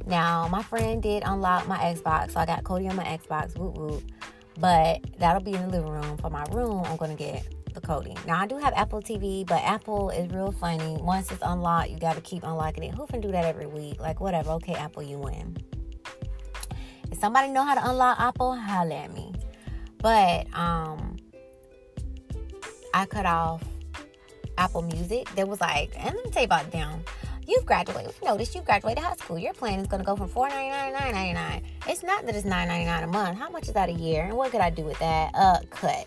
Now, 0.07 0.48
my 0.48 0.62
friend 0.62 1.03
did 1.03 1.22
unlock 1.24 1.68
my 1.68 1.78
Xbox, 1.78 2.32
so 2.32 2.40
I 2.40 2.46
got 2.46 2.64
Kodi 2.64 2.88
on 2.88 2.96
my 2.96 3.05
Xbox, 3.05 3.57
whoop 3.57 3.76
whoop. 3.76 4.03
But 4.59 5.05
that'll 5.18 5.42
be 5.42 5.55
in 5.55 5.62
the 5.62 5.68
living 5.68 5.90
room. 5.90 6.16
For 6.18 6.30
my 6.30 6.44
room, 6.53 6.82
I'm 6.84 6.96
gonna 6.96 7.14
get 7.14 7.44
the 7.72 7.80
Kodi. 7.80 8.14
Now 8.26 8.40
I 8.40 8.46
do 8.46 8.59
have 8.59 8.72
Apple 8.74 9.01
TV, 9.01 9.46
but 9.46 9.62
Apple 9.62 10.11
is 10.11 10.30
real 10.32 10.53
funny. 10.53 10.96
Once 11.01 11.30
it's 11.30 11.42
unlocked, 11.42 11.90
you 11.90 11.98
gotta 11.98 12.20
keep 12.20 12.42
unlocking 12.42 12.84
it. 12.84 12.94
Who 12.94 13.07
can 13.07 13.20
do 13.20 13.30
that 13.32 13.44
every 13.44 13.66
week? 13.66 14.01
Like 14.01 14.20
whatever. 14.20 14.51
Okay, 14.53 14.74
Apple, 14.74 15.03
you 15.03 15.18
win. 15.18 15.57
If 17.11 17.18
somebody 17.18 17.53
know 17.53 17.64
how 17.64 17.74
to 17.74 17.90
unlock 17.90 18.20
Apple, 18.20 18.55
holla 18.55 18.94
at 18.94 19.12
me. 19.12 19.32
But 19.98 20.46
um, 20.55 21.16
I 22.94 23.07
cut 23.07 23.26
off 23.26 23.62
Apple 24.59 24.82
Music. 24.82 25.28
There 25.34 25.46
was 25.46 25.61
like, 25.61 25.92
and 25.96 26.14
let 26.14 26.24
me 26.24 26.30
tell 26.30 26.42
you 26.42 26.46
about 26.46 26.70
them. 26.70 27.05
You've 27.51 27.66
graduated. 27.66 28.14
We 28.22 28.28
noticed 28.28 28.55
you 28.55 28.62
graduated 28.62 29.03
high 29.03 29.16
school. 29.16 29.36
Your 29.36 29.53
plan 29.55 29.80
is 29.80 29.88
going 29.88 29.98
to 29.98 30.07
go 30.07 30.14
from 30.14 30.28
four 30.28 30.48
ninety 30.48 30.70
nine 30.70 30.92
to 30.92 31.01
nine 31.01 31.12
ninety 31.12 31.32
nine. 31.32 31.62
It's 31.88 32.05
not 32.05 32.24
that 32.24 32.36
it's 32.36 32.44
nine 32.44 32.68
ninety 32.68 32.86
nine 32.86 33.03
a 33.03 33.09
month. 33.09 33.36
How 33.36 33.51
much 33.51 33.66
is 33.66 33.74
that 33.74 33.88
a 33.88 33.92
year? 33.92 34.22
And 34.22 34.36
what 34.36 34.53
could 34.53 34.61
I 34.61 34.70
do 34.70 34.84
with 34.84 35.01
that? 35.01 35.32
Uh, 35.34 35.59
cut. 35.68 36.07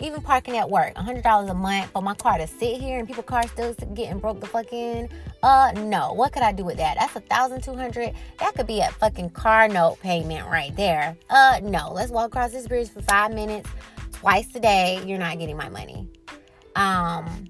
Even 0.00 0.20
parking 0.20 0.58
at 0.58 0.68
work, 0.68 0.94
hundred 0.94 1.24
dollars 1.24 1.48
a 1.48 1.54
month 1.54 1.92
for 1.92 2.02
my 2.02 2.12
car 2.12 2.36
to 2.36 2.46
sit 2.46 2.78
here 2.78 2.98
and 2.98 3.08
people 3.08 3.22
cars 3.22 3.50
still 3.52 3.72
getting 3.94 4.18
broke 4.18 4.40
the 4.40 4.46
fuck 4.46 4.70
in. 4.70 5.08
Uh, 5.42 5.72
no. 5.76 6.12
What 6.12 6.32
could 6.32 6.42
I 6.42 6.52
do 6.52 6.62
with 6.62 6.76
that? 6.76 6.98
That's 7.00 7.16
a 7.16 7.20
thousand 7.20 7.62
two 7.62 7.74
hundred. 7.74 8.12
That 8.38 8.54
could 8.54 8.66
be 8.66 8.80
a 8.80 8.90
fucking 8.90 9.30
car 9.30 9.68
note 9.68 9.98
payment 10.00 10.46
right 10.48 10.76
there. 10.76 11.16
Uh, 11.30 11.60
no. 11.62 11.90
Let's 11.90 12.12
walk 12.12 12.26
across 12.26 12.50
this 12.50 12.68
bridge 12.68 12.90
for 12.90 13.00
five 13.00 13.32
minutes 13.32 13.70
twice 14.12 14.54
a 14.54 14.60
day. 14.60 15.02
You're 15.06 15.18
not 15.18 15.38
getting 15.38 15.56
my 15.56 15.70
money. 15.70 16.06
Um, 16.76 17.48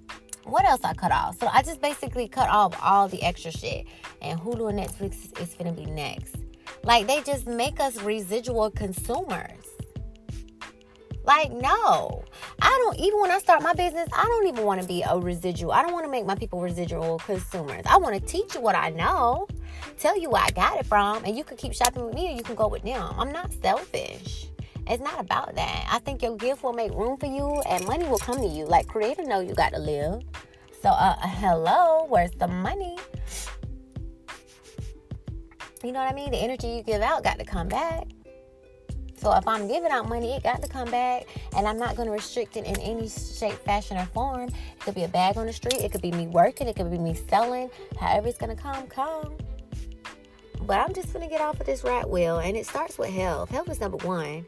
what 0.52 0.64
else 0.64 0.82
I 0.84 0.92
cut 0.94 1.10
off? 1.10 1.38
So 1.40 1.48
I 1.50 1.62
just 1.62 1.80
basically 1.80 2.28
cut 2.28 2.48
off 2.48 2.78
all 2.82 3.08
the 3.08 3.22
extra 3.22 3.50
shit. 3.50 3.86
And 4.20 4.38
Hulu 4.38 4.68
and 4.70 4.78
Netflix 4.78 5.40
is 5.40 5.54
gonna 5.54 5.72
be 5.72 5.86
next. 5.86 6.36
Like 6.84 7.06
they 7.06 7.22
just 7.22 7.46
make 7.46 7.80
us 7.80 8.00
residual 8.02 8.70
consumers. 8.70 9.64
Like, 11.24 11.52
no. 11.52 12.24
I 12.60 12.68
don't, 12.68 12.98
even 12.98 13.20
when 13.20 13.30
I 13.30 13.38
start 13.38 13.62
my 13.62 13.72
business, 13.74 14.08
I 14.12 14.24
don't 14.24 14.48
even 14.48 14.64
want 14.64 14.82
to 14.82 14.88
be 14.88 15.02
a 15.02 15.16
residual. 15.16 15.72
I 15.72 15.82
don't 15.82 15.92
want 15.92 16.04
to 16.04 16.10
make 16.10 16.26
my 16.26 16.34
people 16.34 16.60
residual 16.60 17.18
consumers. 17.20 17.82
I 17.86 17.96
want 17.96 18.14
to 18.14 18.20
teach 18.20 18.54
you 18.54 18.60
what 18.60 18.74
I 18.74 18.90
know, 18.90 19.46
tell 19.98 20.18
you 20.18 20.30
where 20.30 20.42
I 20.42 20.50
got 20.50 20.78
it 20.78 20.86
from, 20.86 21.24
and 21.24 21.36
you 21.36 21.44
can 21.44 21.56
keep 21.56 21.74
shopping 21.74 22.04
with 22.04 22.14
me 22.14 22.32
or 22.32 22.36
you 22.36 22.42
can 22.42 22.56
go 22.56 22.66
with 22.66 22.82
them. 22.82 23.14
I'm 23.16 23.30
not 23.30 23.52
selfish. 23.52 24.48
It's 24.86 25.02
not 25.02 25.20
about 25.20 25.54
that. 25.54 25.86
I 25.90 25.98
think 26.00 26.22
your 26.22 26.36
gift 26.36 26.62
will 26.62 26.72
make 26.72 26.92
room 26.92 27.16
for 27.16 27.26
you 27.26 27.60
and 27.68 27.86
money 27.86 28.04
will 28.04 28.18
come 28.18 28.38
to 28.38 28.46
you. 28.46 28.64
Like, 28.66 28.88
creator 28.88 29.22
know 29.22 29.40
you 29.40 29.54
got 29.54 29.72
to 29.72 29.78
live. 29.78 30.22
So, 30.82 30.88
uh, 30.88 31.14
hello, 31.20 32.06
where's 32.08 32.32
the 32.32 32.48
money? 32.48 32.98
You 35.84 35.92
know 35.92 36.00
what 36.00 36.12
I 36.12 36.14
mean? 36.14 36.30
The 36.30 36.38
energy 36.38 36.68
you 36.68 36.82
give 36.82 37.02
out 37.02 37.24
got 37.24 37.38
to 37.38 37.44
come 37.44 37.68
back. 37.68 38.08
So 39.16 39.32
if 39.34 39.46
I'm 39.46 39.68
giving 39.68 39.92
out 39.92 40.08
money, 40.08 40.34
it 40.34 40.42
got 40.42 40.62
to 40.62 40.68
come 40.68 40.90
back, 40.90 41.28
and 41.56 41.68
I'm 41.68 41.78
not 41.78 41.94
going 41.94 42.06
to 42.06 42.12
restrict 42.12 42.56
it 42.56 42.66
in 42.66 42.76
any 42.80 43.08
shape, 43.08 43.54
fashion, 43.64 43.96
or 43.96 44.06
form. 44.06 44.48
It 44.48 44.80
could 44.80 44.96
be 44.96 45.04
a 45.04 45.08
bag 45.08 45.36
on 45.36 45.46
the 45.46 45.52
street. 45.52 45.80
It 45.80 45.92
could 45.92 46.02
be 46.02 46.10
me 46.10 46.26
working. 46.26 46.66
It 46.66 46.74
could 46.74 46.90
be 46.90 46.98
me 46.98 47.14
selling. 47.28 47.70
However 48.00 48.26
it's 48.26 48.38
going 48.38 48.54
to 48.54 48.60
come, 48.60 48.88
come. 48.88 49.36
But 50.62 50.78
I'm 50.80 50.92
just 50.92 51.12
going 51.12 51.24
to 51.24 51.30
get 51.30 51.40
off 51.40 51.60
of 51.60 51.66
this 51.66 51.84
rat 51.84 52.10
wheel, 52.10 52.38
and 52.38 52.56
it 52.56 52.66
starts 52.66 52.98
with 52.98 53.10
health. 53.10 53.50
Health 53.50 53.70
is 53.70 53.78
number 53.78 53.98
one. 53.98 54.44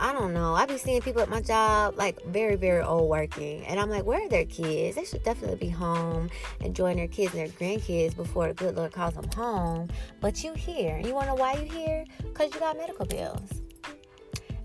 I 0.00 0.12
don't 0.12 0.32
know. 0.32 0.54
I 0.54 0.64
be 0.64 0.78
seeing 0.78 1.00
people 1.00 1.22
at 1.22 1.28
my 1.28 1.40
job 1.40 1.96
like 1.96 2.24
very, 2.26 2.54
very 2.54 2.82
old 2.82 3.08
working. 3.08 3.66
And 3.66 3.80
I'm 3.80 3.90
like, 3.90 4.04
where 4.04 4.24
are 4.24 4.28
their 4.28 4.44
kids? 4.44 4.96
They 4.96 5.04
should 5.04 5.24
definitely 5.24 5.56
be 5.56 5.68
home 5.68 6.30
enjoying 6.60 6.98
their 6.98 7.08
kids 7.08 7.34
and 7.34 7.48
their 7.48 7.54
grandkids 7.56 8.14
before 8.14 8.46
the 8.48 8.54
good 8.54 8.76
Lord 8.76 8.92
calls 8.92 9.14
them 9.14 9.28
home. 9.34 9.88
But 10.20 10.44
you 10.44 10.54
here. 10.54 11.00
You 11.04 11.14
wanna 11.14 11.28
know 11.28 11.34
why 11.34 11.54
you 11.54 11.70
here? 11.70 12.04
Because 12.18 12.54
you 12.54 12.60
got 12.60 12.76
medical 12.76 13.06
bills. 13.06 13.50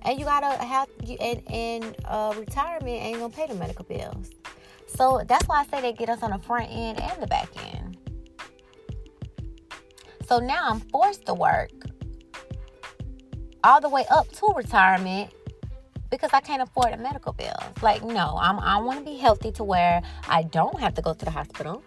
And 0.03 0.19
you 0.19 0.25
gotta 0.25 0.63
have 0.63 0.87
you 1.03 1.17
in, 1.19 1.39
in 1.49 1.95
uh, 2.05 2.33
retirement 2.37 3.01
ain't 3.01 3.17
gonna 3.17 3.33
pay 3.33 3.47
the 3.47 3.55
medical 3.55 3.85
bills. 3.85 4.29
So 4.85 5.23
that's 5.27 5.47
why 5.47 5.61
I 5.61 5.65
say 5.65 5.81
they 5.81 5.93
get 5.93 6.09
us 6.09 6.21
on 6.21 6.31
the 6.31 6.39
front 6.39 6.69
end 6.69 7.01
and 7.01 7.21
the 7.21 7.27
back 7.27 7.49
end. 7.73 7.97
So 10.27 10.39
now 10.39 10.69
I'm 10.69 10.79
forced 10.79 11.25
to 11.25 11.33
work 11.33 11.71
all 13.63 13.79
the 13.79 13.89
way 13.89 14.05
up 14.11 14.29
to 14.33 14.53
retirement 14.55 15.31
because 16.09 16.29
I 16.33 16.41
can't 16.41 16.61
afford 16.61 16.93
the 16.93 16.97
medical 16.97 17.33
bills. 17.33 17.55
Like, 17.81 18.03
no, 18.03 18.37
I'm, 18.39 18.59
I 18.59 18.77
want 18.77 18.99
to 18.99 19.05
be 19.05 19.17
healthy 19.17 19.51
to 19.53 19.63
where 19.63 20.01
I 20.27 20.43
don't 20.43 20.79
have 20.79 20.93
to 20.95 21.01
go 21.01 21.13
to 21.13 21.25
the 21.25 21.31
hospital. 21.31 21.83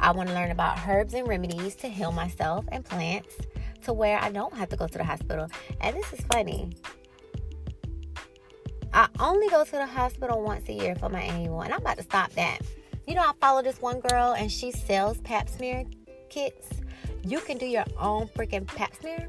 I 0.00 0.10
want 0.10 0.28
to 0.28 0.34
learn 0.34 0.50
about 0.50 0.78
herbs 0.88 1.14
and 1.14 1.28
remedies 1.28 1.76
to 1.76 1.88
heal 1.88 2.10
myself 2.10 2.64
and 2.72 2.84
plants 2.84 3.36
to 3.82 3.92
where 3.92 4.18
I 4.18 4.30
don't 4.30 4.54
have 4.54 4.68
to 4.70 4.76
go 4.76 4.88
to 4.88 4.98
the 4.98 5.04
hospital. 5.04 5.48
And 5.80 5.94
this 5.94 6.12
is 6.12 6.20
funny. 6.32 6.76
I 8.92 9.08
only 9.20 9.48
go 9.48 9.64
to 9.64 9.70
the 9.70 9.86
hospital 9.86 10.42
once 10.42 10.68
a 10.68 10.72
year 10.72 10.94
for 10.94 11.08
my 11.08 11.20
annual, 11.20 11.62
and 11.62 11.72
I'm 11.72 11.80
about 11.80 11.96
to 11.98 12.02
stop 12.02 12.32
that. 12.32 12.58
You 13.06 13.14
know, 13.14 13.22
I 13.22 13.32
follow 13.40 13.62
this 13.62 13.80
one 13.80 14.00
girl 14.00 14.32
and 14.32 14.50
she 14.50 14.70
sells 14.72 15.18
pap 15.18 15.48
smear 15.48 15.84
kits. 16.30 16.70
You 17.22 17.40
can 17.40 17.58
do 17.58 17.66
your 17.66 17.84
own 17.98 18.28
freaking 18.28 18.66
pap 18.66 18.94
smear 18.96 19.28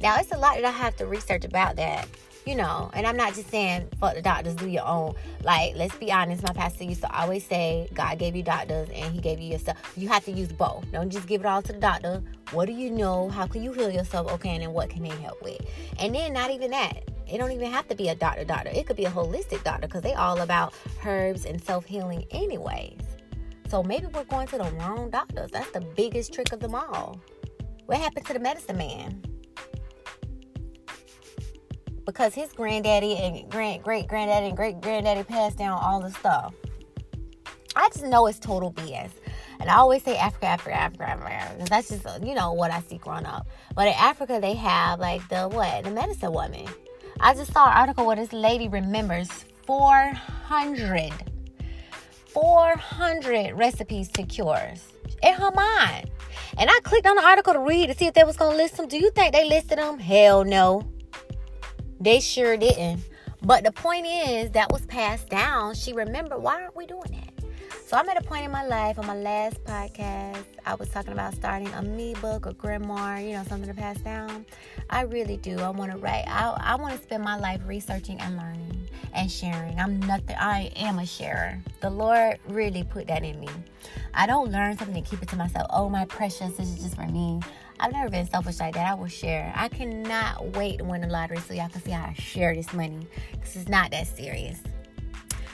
now, 0.00 0.16
it's 0.18 0.32
a 0.32 0.38
lot 0.38 0.56
that 0.56 0.64
I 0.64 0.70
have 0.70 0.96
to 0.96 1.06
research 1.06 1.44
about 1.44 1.76
that, 1.76 2.06
you 2.46 2.54
know, 2.54 2.90
and 2.94 3.06
I'm 3.06 3.16
not 3.16 3.34
just 3.34 3.50
saying 3.50 3.88
fuck 3.98 4.14
the 4.14 4.22
doctors, 4.22 4.54
do 4.54 4.68
your 4.68 4.86
own. 4.86 5.14
Like, 5.42 5.74
let's 5.76 5.96
be 5.96 6.12
honest, 6.12 6.42
my 6.42 6.52
pastor 6.52 6.84
used 6.84 7.00
to 7.02 7.12
always 7.16 7.44
say, 7.44 7.88
God 7.94 8.18
gave 8.18 8.36
you 8.36 8.42
doctors 8.42 8.88
and 8.90 9.12
He 9.12 9.20
gave 9.20 9.40
you 9.40 9.52
yourself. 9.52 9.76
You 9.96 10.08
have 10.08 10.24
to 10.26 10.32
use 10.32 10.52
both. 10.52 10.90
Don't 10.92 11.10
just 11.10 11.26
give 11.26 11.40
it 11.40 11.46
all 11.46 11.62
to 11.62 11.72
the 11.72 11.80
doctor. 11.80 12.22
What 12.52 12.66
do 12.66 12.72
you 12.72 12.90
know? 12.90 13.28
How 13.28 13.46
can 13.46 13.62
you 13.62 13.72
heal 13.72 13.90
yourself? 13.90 14.32
Okay, 14.34 14.50
and 14.50 14.62
then 14.62 14.72
what 14.72 14.88
can 14.88 15.02
they 15.02 15.08
help 15.08 15.42
with? 15.42 15.60
And 15.98 16.14
then, 16.14 16.32
not 16.32 16.50
even 16.50 16.70
that. 16.70 17.10
It 17.30 17.36
don't 17.36 17.52
even 17.52 17.70
have 17.70 17.86
to 17.88 17.94
be 17.94 18.08
a 18.08 18.14
doctor 18.14 18.44
doctor. 18.44 18.70
It 18.70 18.86
could 18.86 18.96
be 18.96 19.04
a 19.04 19.10
holistic 19.10 19.62
doctor 19.62 19.86
because 19.86 20.02
they 20.02 20.14
all 20.14 20.40
about 20.40 20.72
herbs 21.04 21.44
and 21.44 21.62
self-healing 21.62 22.24
anyways. 22.30 23.00
So 23.68 23.82
maybe 23.82 24.06
we're 24.06 24.24
going 24.24 24.46
to 24.48 24.58
the 24.58 24.70
wrong 24.78 25.10
doctors. 25.10 25.50
That's 25.50 25.70
the 25.72 25.82
biggest 25.82 26.32
trick 26.32 26.52
of 26.52 26.60
them 26.60 26.74
all. 26.74 27.20
What 27.84 27.98
happened 27.98 28.24
to 28.26 28.32
the 28.32 28.38
medicine 28.38 28.78
man? 28.78 29.22
Because 32.08 32.34
his 32.34 32.50
granddaddy 32.54 33.16
and 33.16 33.50
grand 33.50 33.82
great 33.82 34.08
granddaddy 34.08 34.46
and 34.46 34.56
great 34.56 34.80
granddaddy 34.80 35.22
passed 35.24 35.58
down 35.58 35.78
all 35.78 36.00
the 36.00 36.10
stuff. 36.10 36.54
I 37.76 37.90
just 37.90 38.02
know 38.02 38.26
it's 38.26 38.38
total 38.38 38.72
BS. 38.72 39.10
And 39.60 39.68
I 39.68 39.76
always 39.76 40.02
say 40.04 40.16
Africa, 40.16 40.46
Africa, 40.46 40.74
Africa, 40.74 41.04
Africa, 41.04 41.64
that's 41.68 41.90
just 41.90 42.06
uh, 42.06 42.18
you 42.22 42.34
know 42.34 42.54
what 42.54 42.70
I 42.70 42.80
see 42.80 42.96
growing 42.96 43.26
up. 43.26 43.46
But 43.74 43.88
in 43.88 43.94
Africa, 43.94 44.38
they 44.40 44.54
have 44.54 45.00
like 45.00 45.28
the 45.28 45.48
what 45.48 45.84
the 45.84 45.90
medicine 45.90 46.32
woman. 46.32 46.66
I 47.20 47.34
just 47.34 47.52
saw 47.52 47.66
an 47.66 47.76
article 47.76 48.06
where 48.06 48.16
this 48.16 48.32
lady 48.32 48.68
remembers 48.68 49.28
400, 49.66 51.12
400 52.28 53.52
recipes 53.52 54.08
to 54.12 54.22
cures 54.22 54.82
in 55.22 55.34
her 55.34 55.50
mind. 55.50 56.10
And 56.56 56.70
I 56.70 56.80
clicked 56.84 57.06
on 57.06 57.16
the 57.16 57.24
article 57.24 57.52
to 57.52 57.60
read 57.60 57.88
to 57.88 57.94
see 57.94 58.06
if 58.06 58.14
they 58.14 58.24
was 58.24 58.38
gonna 58.38 58.56
list 58.56 58.78
them. 58.78 58.88
Do 58.88 58.96
you 58.96 59.10
think 59.10 59.34
they 59.34 59.46
listed 59.46 59.76
them? 59.76 59.98
Hell 59.98 60.44
no. 60.44 60.88
They 62.00 62.20
sure 62.20 62.56
didn't. 62.56 63.00
But 63.42 63.64
the 63.64 63.72
point 63.72 64.06
is, 64.06 64.50
that 64.52 64.70
was 64.72 64.84
passed 64.86 65.28
down. 65.28 65.74
She 65.74 65.92
remembered, 65.92 66.38
why 66.38 66.62
aren't 66.62 66.76
we 66.76 66.86
doing 66.86 67.10
that? 67.12 67.38
So 67.86 67.96
I'm 67.96 68.08
at 68.08 68.18
a 68.18 68.22
point 68.22 68.44
in 68.44 68.50
my 68.50 68.66
life 68.66 68.98
on 68.98 69.06
my 69.06 69.16
last 69.16 69.64
podcast, 69.64 70.44
I 70.66 70.74
was 70.74 70.90
talking 70.90 71.12
about 71.12 71.34
starting 71.34 71.72
a 71.72 71.80
me 71.80 72.14
book 72.20 72.46
or 72.46 72.52
grimoire, 72.52 73.24
you 73.24 73.32
know, 73.32 73.42
something 73.44 73.68
to 73.68 73.74
pass 73.74 73.98
down. 74.00 74.44
I 74.90 75.02
really 75.02 75.38
do. 75.38 75.58
I 75.60 75.70
want 75.70 75.92
to 75.92 75.96
write. 75.96 76.24
I, 76.28 76.54
I 76.60 76.74
want 76.74 76.94
to 76.94 77.02
spend 77.02 77.24
my 77.24 77.38
life 77.38 77.62
researching 77.64 78.20
and 78.20 78.36
learning 78.36 78.88
and 79.14 79.32
sharing. 79.32 79.78
I'm 79.78 80.00
nothing. 80.00 80.36
I 80.38 80.70
am 80.76 80.98
a 80.98 81.06
sharer. 81.06 81.58
The 81.80 81.88
Lord 81.88 82.38
really 82.48 82.84
put 82.84 83.06
that 83.06 83.24
in 83.24 83.40
me. 83.40 83.48
I 84.12 84.26
don't 84.26 84.52
learn 84.52 84.76
something 84.76 84.96
and 84.96 85.06
keep 85.06 85.22
it 85.22 85.28
to 85.30 85.36
myself. 85.36 85.66
Oh, 85.70 85.88
my 85.88 86.04
precious, 86.04 86.58
this 86.58 86.68
is 86.68 86.82
just 86.82 86.96
for 86.96 87.06
me. 87.06 87.40
I've 87.80 87.92
never 87.92 88.10
been 88.10 88.28
selfish 88.28 88.58
like 88.58 88.74
that. 88.74 88.90
I 88.90 88.94
will 88.94 89.06
share. 89.06 89.52
I 89.54 89.68
cannot 89.68 90.56
wait 90.56 90.78
to 90.78 90.84
win 90.84 91.02
the 91.02 91.06
lottery 91.06 91.38
so 91.38 91.54
y'all 91.54 91.68
can 91.68 91.82
see 91.82 91.92
how 91.92 92.06
I 92.06 92.12
share 92.14 92.54
this 92.54 92.72
money 92.72 93.06
because 93.32 93.56
it's 93.56 93.68
not 93.68 93.92
that 93.92 94.06
serious. 94.06 94.60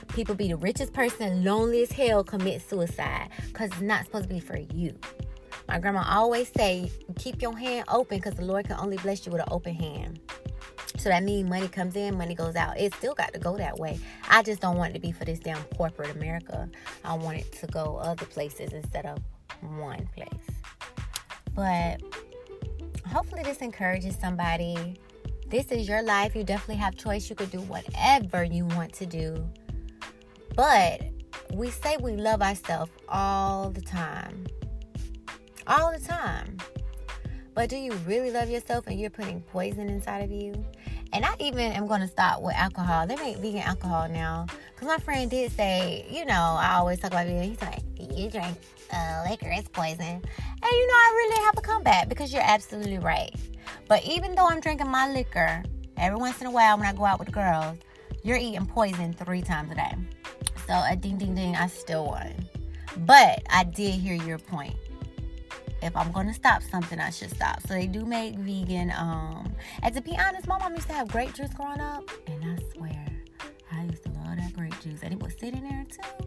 People 0.08 0.34
be 0.34 0.48
the 0.48 0.56
richest 0.56 0.92
person, 0.92 1.44
lonely 1.44 1.82
as 1.82 1.92
hell, 1.92 2.24
commit 2.24 2.62
suicide 2.62 3.28
because 3.48 3.70
it's 3.72 3.80
not 3.80 4.04
supposed 4.04 4.28
to 4.28 4.34
be 4.34 4.40
for 4.40 4.56
you. 4.56 4.94
My 5.68 5.78
grandma 5.78 6.04
always 6.08 6.50
say, 6.56 6.90
keep 7.16 7.42
your 7.42 7.56
hand 7.56 7.84
open 7.88 8.18
because 8.18 8.34
the 8.34 8.44
Lord 8.44 8.66
can 8.66 8.76
only 8.78 8.96
bless 8.98 9.26
you 9.26 9.32
with 9.32 9.40
an 9.40 9.48
open 9.50 9.74
hand. 9.74 10.20
So 10.96 11.08
that 11.08 11.24
means 11.24 11.48
money 11.48 11.68
comes 11.68 11.96
in, 11.96 12.16
money 12.16 12.34
goes 12.34 12.54
out. 12.54 12.78
It 12.78 12.94
still 12.94 13.14
got 13.14 13.32
to 13.32 13.40
go 13.40 13.56
that 13.56 13.78
way. 13.78 13.98
I 14.28 14.42
just 14.42 14.60
don't 14.60 14.76
want 14.76 14.90
it 14.90 14.94
to 14.94 15.00
be 15.00 15.10
for 15.10 15.24
this 15.24 15.40
damn 15.40 15.62
corporate 15.76 16.14
America. 16.14 16.68
I 17.04 17.14
want 17.14 17.38
it 17.38 17.52
to 17.52 17.66
go 17.66 17.96
other 17.96 18.26
places 18.26 18.72
instead 18.72 19.04
of 19.04 19.18
one 19.60 20.08
place. 20.14 20.53
But 21.54 22.02
hopefully, 23.06 23.42
this 23.42 23.58
encourages 23.58 24.16
somebody. 24.16 24.96
This 25.48 25.70
is 25.70 25.88
your 25.88 26.02
life. 26.02 26.34
You 26.34 26.44
definitely 26.44 26.76
have 26.76 26.96
choice. 26.96 27.30
You 27.30 27.36
could 27.36 27.50
do 27.50 27.60
whatever 27.60 28.44
you 28.44 28.66
want 28.66 28.92
to 28.94 29.06
do. 29.06 29.48
But 30.56 31.02
we 31.52 31.70
say 31.70 31.96
we 32.00 32.16
love 32.16 32.42
ourselves 32.42 32.90
all 33.08 33.70
the 33.70 33.80
time. 33.80 34.46
All 35.66 35.92
the 35.92 36.04
time. 36.04 36.58
But 37.54 37.68
do 37.68 37.76
you 37.76 37.92
really 38.06 38.32
love 38.32 38.50
yourself 38.50 38.86
and 38.88 38.98
you're 38.98 39.10
putting 39.10 39.40
poison 39.40 39.88
inside 39.88 40.24
of 40.24 40.30
you? 40.32 40.64
And 41.14 41.24
I 41.24 41.34
even 41.38 41.70
am 41.72 41.86
going 41.86 42.00
to 42.00 42.08
stop 42.08 42.42
with 42.42 42.56
alcohol. 42.56 43.06
They 43.06 43.14
make 43.14 43.36
vegan 43.36 43.60
alcohol 43.60 44.08
now. 44.08 44.46
Because 44.74 44.88
my 44.88 44.98
friend 44.98 45.30
did 45.30 45.52
say, 45.52 46.04
you 46.10 46.24
know, 46.24 46.34
I 46.34 46.74
always 46.74 46.98
talk 46.98 47.12
about 47.12 47.26
vegan. 47.26 47.44
He's 47.44 47.62
like, 47.62 47.82
you 47.96 48.28
drink 48.28 48.58
uh, 48.92 49.24
liquor, 49.30 49.48
it's 49.50 49.68
poison. 49.68 50.00
And 50.00 50.22
you 50.72 50.86
know, 50.86 50.94
I 50.94 51.12
really 51.14 51.44
have 51.44 51.54
a 51.56 51.60
comeback 51.60 52.08
because 52.08 52.32
you're 52.32 52.42
absolutely 52.42 52.98
right. 52.98 53.32
But 53.88 54.04
even 54.04 54.34
though 54.34 54.48
I'm 54.48 54.60
drinking 54.60 54.90
my 54.90 55.12
liquor 55.12 55.62
every 55.96 56.18
once 56.18 56.40
in 56.40 56.48
a 56.48 56.50
while 56.50 56.76
when 56.76 56.86
I 56.86 56.92
go 56.92 57.04
out 57.04 57.20
with 57.20 57.30
girls, 57.30 57.78
you're 58.24 58.36
eating 58.36 58.66
poison 58.66 59.12
three 59.12 59.42
times 59.42 59.70
a 59.70 59.76
day. 59.76 59.94
So 60.66 60.82
a 60.88 60.96
ding 60.96 61.18
ding 61.18 61.36
ding, 61.36 61.54
I 61.54 61.68
still 61.68 62.06
won. 62.06 62.32
But 62.98 63.42
I 63.50 63.64
did 63.64 63.94
hear 63.94 64.14
your 64.14 64.38
point 64.38 64.76
if 65.82 65.96
I'm 65.96 66.12
gonna 66.12 66.34
stop 66.34 66.62
something, 66.62 66.98
I 66.98 67.10
should 67.10 67.30
stop. 67.30 67.60
So 67.66 67.74
they 67.74 67.86
do 67.86 68.04
make 68.04 68.36
vegan. 68.36 68.92
Um, 68.96 69.54
and 69.82 69.94
to 69.94 70.00
be 70.00 70.16
honest, 70.18 70.46
my 70.46 70.58
mom 70.58 70.74
used 70.74 70.88
to 70.88 70.94
have 70.94 71.08
grape 71.08 71.34
juice 71.34 71.52
growing 71.54 71.80
up, 71.80 72.08
and 72.26 72.44
I 72.44 72.72
swear, 72.74 73.06
I 73.72 73.84
used 73.84 74.04
to 74.04 74.10
love 74.10 74.36
that 74.36 74.52
grape 74.54 74.78
juice, 74.80 75.00
and 75.02 75.12
it 75.12 75.22
was 75.22 75.34
sitting 75.38 75.62
there 75.62 75.84
too. 75.84 76.26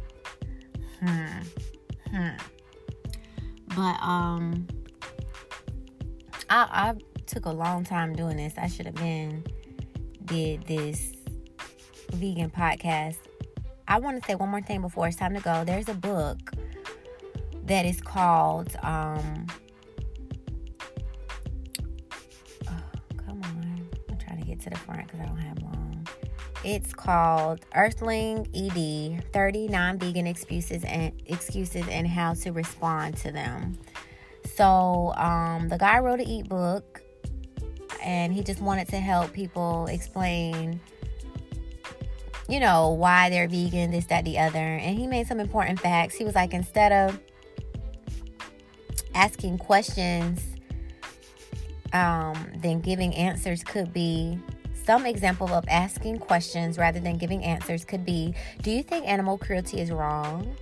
Hmm, 0.99 2.15
hmm. 2.15 2.37
But 3.75 4.01
um, 4.01 4.67
I, 6.49 6.67
I 6.71 6.95
took 7.25 7.45
a 7.45 7.51
long 7.51 7.83
time 7.83 8.13
doing 8.13 8.37
this. 8.37 8.53
I 8.57 8.67
should 8.67 8.85
have 8.85 8.95
been 8.95 9.43
did 10.25 10.63
this 10.63 11.13
vegan 12.11 12.49
podcast. 12.49 13.17
I 13.87 13.99
want 13.99 14.21
to 14.21 14.27
say 14.27 14.35
one 14.35 14.49
more 14.49 14.61
thing 14.61 14.81
before 14.81 15.07
it's 15.07 15.15
time 15.17 15.33
to 15.33 15.39
go. 15.39 15.63
There's 15.63 15.87
a 15.87 15.93
book 15.93 16.51
that 17.67 17.85
is 17.85 18.01
called. 18.01 18.75
Um, 18.81 19.45
oh, 22.67 22.83
come 23.17 23.41
on. 23.43 23.89
I'm 24.09 24.17
trying 24.17 24.39
to 24.39 24.45
get 24.45 24.59
to 24.61 24.69
the 24.69 24.77
front 24.77 25.05
because 25.05 25.19
I 25.19 25.25
don't 25.25 25.37
have 25.37 25.61
long. 25.61 26.07
It's 26.63 26.93
called 26.93 27.65
Earthling 27.75 28.47
ED 28.55 29.31
30 29.31 29.67
Non 29.67 29.99
Vegan 29.99 30.27
Excuses 30.27 30.83
and 30.83 31.13
Excuses 31.27 31.87
and 31.87 32.07
How 32.07 32.33
to 32.35 32.51
Respond 32.51 33.17
to 33.17 33.31
Them. 33.31 33.77
So, 34.55 35.13
um, 35.15 35.69
the 35.69 35.77
guy 35.77 35.99
wrote 35.99 36.19
an 36.19 36.29
ebook 36.29 37.01
and 38.03 38.33
he 38.33 38.41
just 38.43 38.61
wanted 38.61 38.87
to 38.89 38.97
help 38.97 39.33
people 39.33 39.85
explain 39.87 40.79
you 42.49 42.61
know, 42.61 42.91
why 42.91 43.29
they're 43.29 43.47
vegan, 43.47 43.91
this, 43.91 44.05
that, 44.05 44.23
the 44.23 44.39
other. 44.39 44.57
And 44.57 44.97
he 44.97 45.05
made 45.05 45.27
some 45.27 45.39
important 45.39 45.79
facts. 45.79 46.15
He 46.15 46.23
was 46.23 46.35
like, 46.35 46.53
instead 46.53 46.91
of 46.91 47.19
asking 49.17 49.57
questions, 49.57 50.39
um, 51.91 52.47
then 52.57 52.79
giving 52.81 53.13
answers 53.15 53.63
could 53.63 53.91
be 53.91 54.39
some 54.85 55.05
example 55.05 55.47
of 55.49 55.65
asking 55.67 56.19
questions 56.19 56.77
rather 56.77 56.99
than 56.99 57.17
giving 57.17 57.43
answers 57.43 57.83
could 57.83 58.05
be 58.05 58.33
Do 58.61 58.71
you 58.71 58.83
think 58.83 59.07
animal 59.07 59.37
cruelty 59.37 59.81
is 59.81 59.91
wrong? 59.91 60.55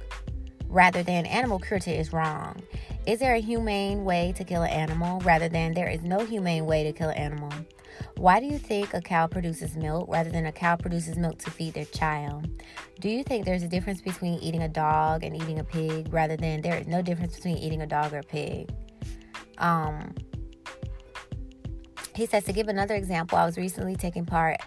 Rather 0.68 1.03
than 1.03 1.26
animal 1.26 1.60
cruelty 1.60 1.91
is 1.91 2.12
wrong. 2.12 2.62
Is 3.06 3.20
there 3.20 3.36
a 3.36 3.39
humane 3.39 4.03
way 4.03 4.34
to 4.36 4.43
kill 4.43 4.64
an 4.64 4.72
animal 4.72 5.20
rather 5.20 5.47
than 5.47 5.74
there 5.74 5.89
is 5.89 6.01
no 6.01 6.26
humane 6.26 6.66
way 6.66 6.84
to 6.84 6.91
kill 6.91 7.10
an 7.10 7.18
animal? 7.18 7.51
Why 8.18 8.39
do 8.39 8.46
you 8.46 8.58
think 8.58 8.93
a 8.93 9.02
cow 9.02 9.28
produces 9.28 9.76
milk 9.76 10.08
rather 10.10 10.30
than 10.30 10.46
a 10.46 10.52
cow 10.52 10.76
produces 10.76 11.18
milk 11.18 11.39
to 11.39 11.52
feed 11.52 11.74
their 11.74 11.86
child? 11.86 12.48
Do 13.00 13.10
you 13.10 13.24
think 13.24 13.46
there's 13.46 13.64
a 13.64 13.68
difference 13.68 14.02
between 14.02 14.36
eating 14.36 14.64
a 14.64 14.70
dog 14.70 15.24
and 15.24 15.36
eating 15.36 15.60
a 15.60 15.64
pig 15.64 16.12
rather 16.14 16.38
than 16.38 16.62
there 16.62 16.78
is 16.78 16.88
no 16.88 17.02
difference 17.02 17.36
between 17.36 17.58
eating 17.58 17.82
a 17.82 17.88
dog 17.88 18.14
or 18.14 18.20
a 18.20 18.24
pig? 18.24 18.70
Um, 19.58 20.14
he 22.16 22.26
says 22.26 22.46
to 22.46 22.54
give 22.54 22.68
another 22.68 22.96
example, 22.96 23.38
I 23.38 23.46
was 23.46 23.58
recently 23.58 23.96
taking 23.96 24.26
part 24.26 24.58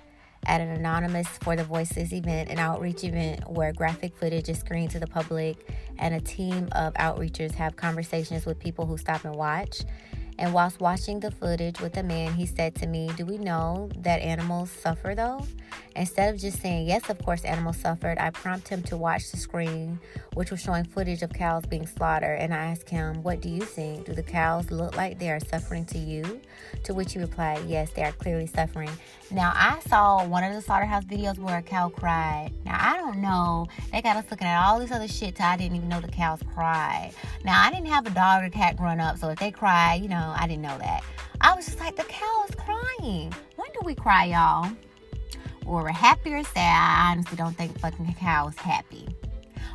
at 0.47 0.61
an 0.61 0.69
Anonymous 0.69 1.29
for 1.43 1.57
the 1.57 1.65
Voiceless 1.65 2.13
event 2.13 2.49
an 2.49 2.59
outreach 2.59 3.05
event 3.05 3.49
where 3.51 3.73
graphic 3.73 4.17
footage 4.17 4.49
is 4.49 4.59
screened 4.59 4.91
to 4.91 4.99
the 4.99 5.07
public 5.07 5.71
and 5.99 6.15
a 6.15 6.21
team 6.21 6.69
of 6.73 6.95
outreachers 6.95 7.53
have 7.53 7.77
conversations 7.77 8.47
with 8.47 8.59
people 8.59 8.87
who 8.87 8.97
stop 8.97 9.25
and 9.25 9.35
watch 9.35 9.83
and 10.39 10.55
whilst 10.55 10.81
watching 10.81 11.19
the 11.19 11.33
footage 11.33 11.81
with 11.81 11.95
the 11.95 12.03
man, 12.03 12.33
he 12.33 12.47
said 12.47 12.75
to 12.77 12.87
me, 12.87 13.11
Do 13.17 13.27
we 13.27 13.39
know 13.39 13.91
that 13.99 14.21
animals 14.21 14.71
suffer 14.71 15.15
though? 15.15 15.45
Instead 15.97 16.33
of 16.33 16.41
just 16.41 16.61
saying, 16.61 16.87
Yes, 16.87 17.11
of 17.11 17.19
course, 17.19 17.45
animals 17.45 17.79
suffered, 17.79 18.19
I 18.19 18.31
prompt 18.31 18.69
him 18.69 18.83
to 18.85 18.97
watch 18.97 19.33
the 19.33 19.37
screen, 19.37 19.99
which 20.35 20.53
was 20.53 20.61
showing 20.61 20.85
footage 20.85 21.23
of 21.23 21.33
cows 21.33 21.67
being 21.67 21.89
slaughtered. 21.89 22.39
And 22.39 22.55
I 22.55 22.67
asked 22.67 22.89
him, 22.89 23.23
What 23.25 23.41
do 23.41 23.49
you 23.49 23.63
think? 23.63 24.07
Do 24.07 24.13
the 24.13 24.23
cows 24.23 24.71
look 24.71 24.97
like 24.97 25.19
they 25.19 25.31
are 25.31 25.41
suffering 25.41 25.85
to 25.87 25.99
you? 25.99 26.41
To 26.85 26.95
which 26.95 27.15
he 27.15 27.19
replied, 27.19 27.65
Yes, 27.67 27.91
they 27.91 28.05
are 28.05 28.13
clearly 28.13 28.47
suffering. 28.47 28.91
Now, 29.31 29.53
I 29.55 29.79
saw 29.87 30.25
one 30.27 30.43
of 30.43 30.55
the 30.55 30.63
slaughterhouse 30.63 31.05
videos 31.05 31.39
where 31.39 31.59
a 31.59 31.63
cow 31.63 31.91
cried. 31.91 32.51
Now, 32.65 32.79
I 32.81 32.97
don't 32.97 33.19
know. 33.19 33.67
They 33.93 34.01
got 34.01 34.17
us 34.17 34.25
looking 34.31 34.47
at 34.47 34.65
all 34.65 34.81
this 34.81 34.91
other 34.91 35.07
shit 35.07 35.37
till 35.37 35.45
I 35.45 35.59
didn't 35.59 35.77
even 35.77 35.89
know 35.89 36.01
the 36.01 36.09
cows 36.09 36.41
cried. 36.55 37.13
Now, 37.45 37.63
I 37.63 37.71
didn't 37.71 37.89
have 37.89 38.07
a 38.07 38.11
dog 38.11 38.43
or 38.43 38.49
cat 38.49 38.79
growing 38.79 39.01
up, 39.01 39.19
so 39.19 39.29
if 39.29 39.39
they 39.39 39.51
cry, 39.51 39.97
you 39.97 40.09
know, 40.09 40.35
I 40.35 40.47
didn't 40.47 40.63
know 40.63 40.79
that. 40.79 41.05
I 41.43 41.55
was 41.55 41.67
just 41.67 41.79
like, 41.79 41.95
the 41.95 42.05
cow 42.05 42.45
is 42.49 42.55
crying. 42.55 43.35
When 43.57 43.69
do 43.75 43.81
we 43.85 43.95
cry, 43.95 44.25
y'all? 44.25 44.73
Or 45.67 45.83
we're 45.83 45.89
happy 45.91 46.33
or 46.33 46.43
sad. 46.43 46.57
I 46.57 47.13
honestly 47.13 47.37
don't 47.37 47.55
think 47.55 47.79
fucking 47.79 48.17
cow 48.19 48.49
is 48.49 48.57
happy. 48.57 49.09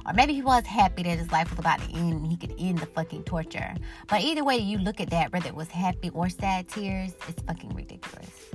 Or 0.07 0.13
maybe 0.13 0.33
he 0.33 0.41
was 0.41 0.65
happy 0.65 1.03
that 1.03 1.19
his 1.19 1.31
life 1.31 1.51
was 1.51 1.59
about 1.59 1.79
to 1.79 1.93
end 1.95 2.13
and 2.13 2.27
he 2.27 2.37
could 2.37 2.55
end 2.57 2.79
the 2.79 2.87
fucking 2.87 3.23
torture. 3.23 3.75
But 4.07 4.21
either 4.21 4.43
way 4.43 4.57
you 4.57 4.79
look 4.79 4.99
at 4.99 5.11
that, 5.11 5.31
whether 5.31 5.47
it 5.47 5.55
was 5.55 5.69
happy 5.69 6.09
or 6.09 6.27
sad 6.27 6.67
tears, 6.67 7.13
it's 7.27 7.41
fucking 7.43 7.69
ridiculous. 7.75 8.49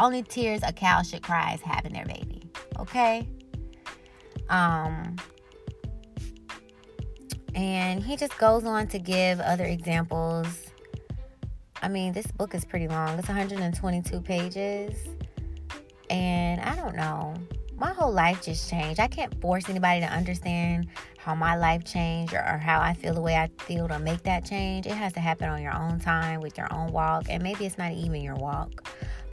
Only 0.00 0.22
tears 0.22 0.62
a 0.64 0.72
cow 0.72 1.02
should 1.02 1.22
cry 1.22 1.52
is 1.52 1.60
having 1.60 1.92
their 1.92 2.06
baby. 2.06 2.42
Okay? 2.78 3.28
Um 4.48 5.16
and 7.54 8.02
he 8.02 8.16
just 8.16 8.36
goes 8.38 8.64
on 8.64 8.86
to 8.88 8.98
give 8.98 9.40
other 9.40 9.64
examples. 9.64 10.46
I 11.82 11.88
mean, 11.88 12.12
this 12.12 12.26
book 12.28 12.54
is 12.54 12.64
pretty 12.64 12.88
long. 12.88 13.18
It's 13.18 13.28
122 13.28 14.20
pages. 14.22 14.96
And 16.08 16.60
I 16.60 16.74
don't 16.76 16.96
know. 16.96 17.34
My 17.76 17.92
whole 17.92 18.12
life 18.12 18.42
just 18.42 18.68
changed. 18.68 19.00
I 19.00 19.08
can't 19.08 19.38
force 19.40 19.68
anybody 19.68 20.00
to 20.00 20.06
understand 20.06 20.88
how 21.18 21.34
my 21.34 21.56
life 21.56 21.84
changed 21.84 22.34
or, 22.34 22.38
or 22.46 22.58
how 22.58 22.80
I 22.80 22.94
feel 22.94 23.14
the 23.14 23.20
way 23.20 23.36
I 23.36 23.48
feel 23.64 23.88
to 23.88 23.98
make 23.98 24.22
that 24.24 24.44
change. 24.44 24.86
It 24.86 24.92
has 24.92 25.12
to 25.14 25.20
happen 25.20 25.48
on 25.48 25.62
your 25.62 25.74
own 25.74 25.98
time 25.98 26.40
with 26.40 26.58
your 26.58 26.72
own 26.72 26.92
walk. 26.92 27.26
And 27.28 27.42
maybe 27.42 27.66
it's 27.66 27.78
not 27.78 27.92
even 27.92 28.22
your 28.22 28.36
walk. 28.36 28.88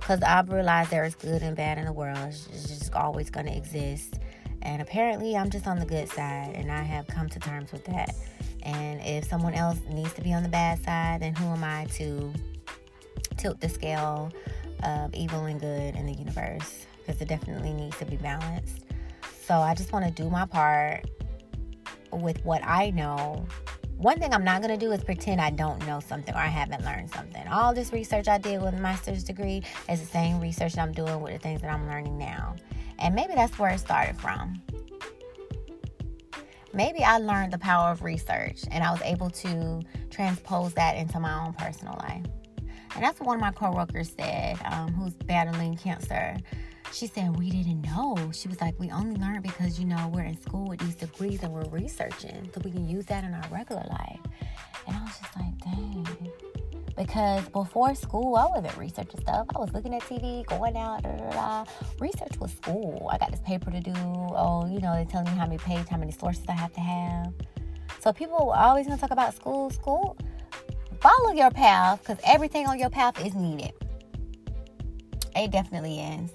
Because 0.08 0.24
I've 0.24 0.49
realized 0.49 0.89
there 0.89 1.03
is 1.03 1.16
good 1.16 1.41
and 1.41 1.53
bad 1.53 1.78
in 1.78 1.84
the 1.84 1.91
world. 1.91 2.18
It's 2.18 2.70
just 2.70 2.93
always 2.93 3.30
going 3.30 3.45
to 3.47 3.53
exist. 3.53 4.20
And 4.62 4.82
apparently, 4.82 5.36
I'm 5.36 5.49
just 5.49 5.68
on 5.68 5.80
the 5.80 5.86
good 5.86 6.08
side, 6.08 6.53
and 6.55 6.72
I 6.72 6.82
have 6.82 7.08
come 7.08 7.28
to 7.28 7.39
terms 7.39 7.74
with 7.74 7.84
that. 7.88 8.16
And 8.64 9.01
if 9.01 9.26
someone 9.26 9.53
else 9.53 9.78
needs 9.89 10.14
to 10.14 10.22
be 10.22 10.34
on 10.34 10.43
the 10.43 10.49
bad 10.49 10.82
side, 10.82 11.24
then 11.24 11.36
who 11.36 11.47
am 11.47 11.62
I 11.62 11.88
to 11.95 12.34
tilt 13.36 13.60
the 13.60 13.68
scale 13.68 14.32
of 14.82 15.14
evil 15.14 15.43
and 15.43 15.60
good 15.60 15.93
in 15.97 16.05
the 16.05 16.14
universe? 16.14 16.86
Because 17.05 17.22
it 17.22 17.28
definitely 17.28 17.74
needs 17.74 17.97
to 17.97 18.05
be 18.05 18.16
balanced. 18.16 18.86
So 19.43 19.55
I 19.55 19.76
just 19.76 19.91
want 19.91 20.05
to 20.05 20.12
do 20.24 20.30
my 20.30 20.45
part 20.45 21.03
with 22.14 22.41
what 22.45 22.62
I 22.64 22.91
know. 22.91 23.45
One 23.97 24.19
thing 24.19 24.31
I'm 24.31 24.43
not 24.43 24.61
going 24.61 24.77
to 24.77 24.85
do 24.85 24.91
is 24.91 25.03
pretend 25.03 25.41
I 25.41 25.49
don't 25.49 25.83
know 25.87 25.99
something 25.99 26.35
or 26.35 26.37
I 26.37 26.45
haven't 26.45 26.85
learned 26.85 27.09
something. 27.09 27.47
All 27.47 27.73
this 27.73 27.91
research 27.91 28.27
I 28.27 28.37
did 28.37 28.61
with 28.61 28.75
a 28.75 28.77
master's 28.77 29.23
degree 29.23 29.63
is 29.89 29.99
the 29.99 30.05
same 30.05 30.39
research 30.39 30.77
I'm 30.77 30.91
doing 30.91 31.19
with 31.19 31.33
the 31.33 31.39
things 31.39 31.61
that 31.61 31.73
I'm 31.73 31.87
learning 31.87 32.15
now. 32.15 32.55
And 32.99 33.15
maybe 33.15 33.33
that's 33.33 33.57
where 33.57 33.71
it 33.71 33.79
started 33.79 34.15
from. 34.15 34.61
Maybe 36.73 37.03
I 37.03 37.17
learned 37.17 37.53
the 37.53 37.57
power 37.57 37.89
of 37.89 38.03
research 38.03 38.61
and 38.69 38.83
I 38.83 38.91
was 38.91 39.01
able 39.01 39.31
to 39.31 39.81
transpose 40.11 40.75
that 40.75 40.95
into 40.95 41.19
my 41.19 41.43
own 41.43 41.53
personal 41.53 41.95
life. 41.99 42.23
And 42.93 43.03
that's 43.03 43.19
what 43.19 43.25
one 43.27 43.37
of 43.37 43.41
my 43.41 43.51
coworkers 43.51 44.13
said, 44.15 44.59
um, 44.65 44.93
who's 44.93 45.13
battling 45.13 45.75
cancer. 45.75 46.37
She 46.91 47.07
said, 47.07 47.38
We 47.38 47.49
didn't 47.49 47.81
know. 47.81 48.31
She 48.31 48.47
was 48.47 48.59
like, 48.61 48.79
We 48.79 48.89
only 48.91 49.19
learned 49.19 49.43
because, 49.43 49.79
you 49.79 49.85
know, 49.85 50.11
we're 50.13 50.23
in 50.23 50.39
school 50.41 50.67
with 50.67 50.79
these 50.79 50.95
degrees 50.95 51.43
and 51.43 51.51
we're 51.53 51.69
researching 51.69 52.49
so 52.53 52.61
we 52.63 52.71
can 52.71 52.88
use 52.88 53.05
that 53.05 53.23
in 53.23 53.33
our 53.33 53.47
regular 53.51 53.85
life. 53.89 54.19
And 54.88 54.95
I 54.95 55.01
was 55.03 55.17
just 55.19 55.35
like, 55.35 55.57
Dang 55.59 56.31
because 56.97 57.47
before 57.49 57.93
school, 57.93 58.35
I 58.35 58.47
wasn't 58.47 58.75
researching 58.75 59.21
stuff. 59.21 59.45
I 59.55 59.59
was 59.59 59.71
looking 59.71 59.93
at 59.93 60.01
TV, 60.01 60.45
going 60.47 60.75
out, 60.75 61.03
da, 61.03 61.11
da, 61.11 61.29
da. 61.29 61.65
research 61.99 62.38
was 62.39 62.51
school. 62.51 63.07
I 63.11 63.19
got 63.19 63.29
this 63.29 63.39
paper 63.41 63.69
to 63.69 63.79
do. 63.79 63.93
Oh, 63.95 64.67
you 64.67 64.79
know, 64.81 64.93
they're 64.93 65.05
telling 65.05 65.31
me 65.31 65.38
how 65.38 65.45
many 65.45 65.59
pages, 65.59 65.88
how 65.88 65.97
many 65.97 66.11
sources 66.11 66.43
I 66.49 66.53
have 66.53 66.73
to 66.73 66.81
have. 66.81 67.33
So 67.99 68.11
people 68.11 68.49
are 68.49 68.69
always 68.69 68.88
gonna 68.88 68.99
talk 68.99 69.11
about 69.11 69.35
school. 69.35 69.69
School, 69.69 70.17
follow 70.99 71.31
your 71.33 71.51
path 71.51 71.99
because 71.99 72.17
everything 72.25 72.65
on 72.65 72.79
your 72.79 72.89
path 72.89 73.23
is 73.23 73.35
needed. 73.35 73.71
It 75.35 75.51
definitely 75.51 75.99
is. 75.99 76.31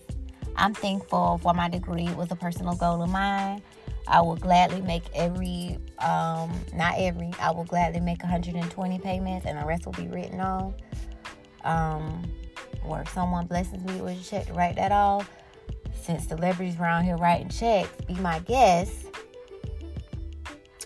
I'm 0.57 0.75
thankful 0.75 1.39
for 1.43 1.55
my 1.55 1.69
degree. 1.69 2.07
It 2.07 2.17
was 2.17 2.31
a 2.31 2.37
personal 2.37 2.75
goal 2.75 3.03
of 3.03 3.11
mine. 3.11 3.63
I 4.07 4.21
will 4.21 4.37
gladly 4.37 4.81
make 4.81 5.05
every, 5.15 5.79
um, 5.99 6.53
not 6.75 6.95
every, 6.97 7.33
I 7.41 7.53
will 7.53 7.65
gladly 7.65 8.01
make 8.01 8.23
120 8.23 8.99
payments 8.99 9.47
and 9.47 9.59
the 9.59 9.65
rest 9.65 9.87
will 9.87 9.93
be 9.93 10.09
written 10.09 10.41
off. 10.41 10.75
Um, 11.65 12.23
or 12.85 13.03
if 13.03 13.09
someone 13.11 13.47
blesses 13.47 13.83
me 13.85 14.01
with 14.01 14.21
a 14.21 14.25
check 14.25 14.47
to 14.47 14.53
write 14.55 14.77
that 14.77 14.91
off, 14.91 15.31
since 16.03 16.27
celebrities 16.27 16.79
around 16.81 17.05
here 17.05 17.17
writing 17.17 17.49
checks, 17.49 17.91
be 18.07 18.15
my 18.15 18.41
guest. 18.41 19.07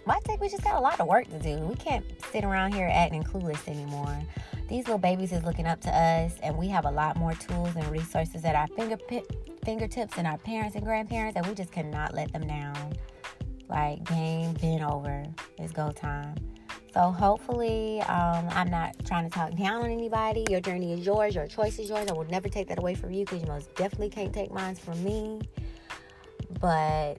I 0.08 0.20
think 0.20 0.40
we 0.40 0.48
just 0.48 0.62
got 0.62 0.76
a 0.76 0.80
lot 0.80 1.00
of 1.00 1.08
work 1.08 1.28
to 1.30 1.38
do. 1.38 1.56
We 1.58 1.74
can't 1.74 2.04
sit 2.30 2.44
around 2.44 2.74
here 2.74 2.88
acting 2.92 3.24
clueless 3.24 3.66
anymore. 3.66 4.16
These 4.68 4.84
little 4.84 4.98
babies 4.98 5.32
is 5.32 5.42
looking 5.42 5.66
up 5.66 5.80
to 5.82 5.90
us, 5.90 6.34
and 6.42 6.56
we 6.56 6.68
have 6.68 6.84
a 6.84 6.90
lot 6.90 7.16
more 7.16 7.34
tools 7.34 7.74
and 7.74 7.86
resources 7.88 8.44
at 8.44 8.54
our 8.54 8.68
fingertips 9.66 10.16
and 10.16 10.28
our 10.28 10.38
parents 10.38 10.76
and 10.76 10.84
grandparents, 10.84 11.36
and 11.36 11.44
we 11.44 11.52
just 11.52 11.72
cannot 11.72 12.14
let 12.14 12.32
them 12.32 12.46
down. 12.46 12.92
Like, 13.68 14.04
game 14.04 14.52
been 14.54 14.80
over. 14.80 15.26
It's 15.58 15.72
go 15.72 15.90
time. 15.90 16.36
So 16.94 17.10
hopefully, 17.10 18.00
um, 18.02 18.46
I'm 18.52 18.70
not 18.70 18.94
trying 19.04 19.28
to 19.28 19.30
talk 19.30 19.56
down 19.56 19.82
on 19.82 19.90
anybody. 19.90 20.46
Your 20.48 20.60
journey 20.60 20.92
is 20.92 21.04
yours. 21.04 21.34
Your 21.34 21.48
choice 21.48 21.80
is 21.80 21.90
yours. 21.90 22.06
I 22.08 22.12
will 22.12 22.24
never 22.26 22.48
take 22.48 22.68
that 22.68 22.78
away 22.78 22.94
from 22.94 23.12
you 23.12 23.24
because 23.24 23.42
you 23.42 23.48
most 23.48 23.74
definitely 23.74 24.08
can't 24.08 24.32
take 24.32 24.52
mine 24.52 24.76
from 24.76 25.02
me. 25.02 25.40
But 26.60 27.16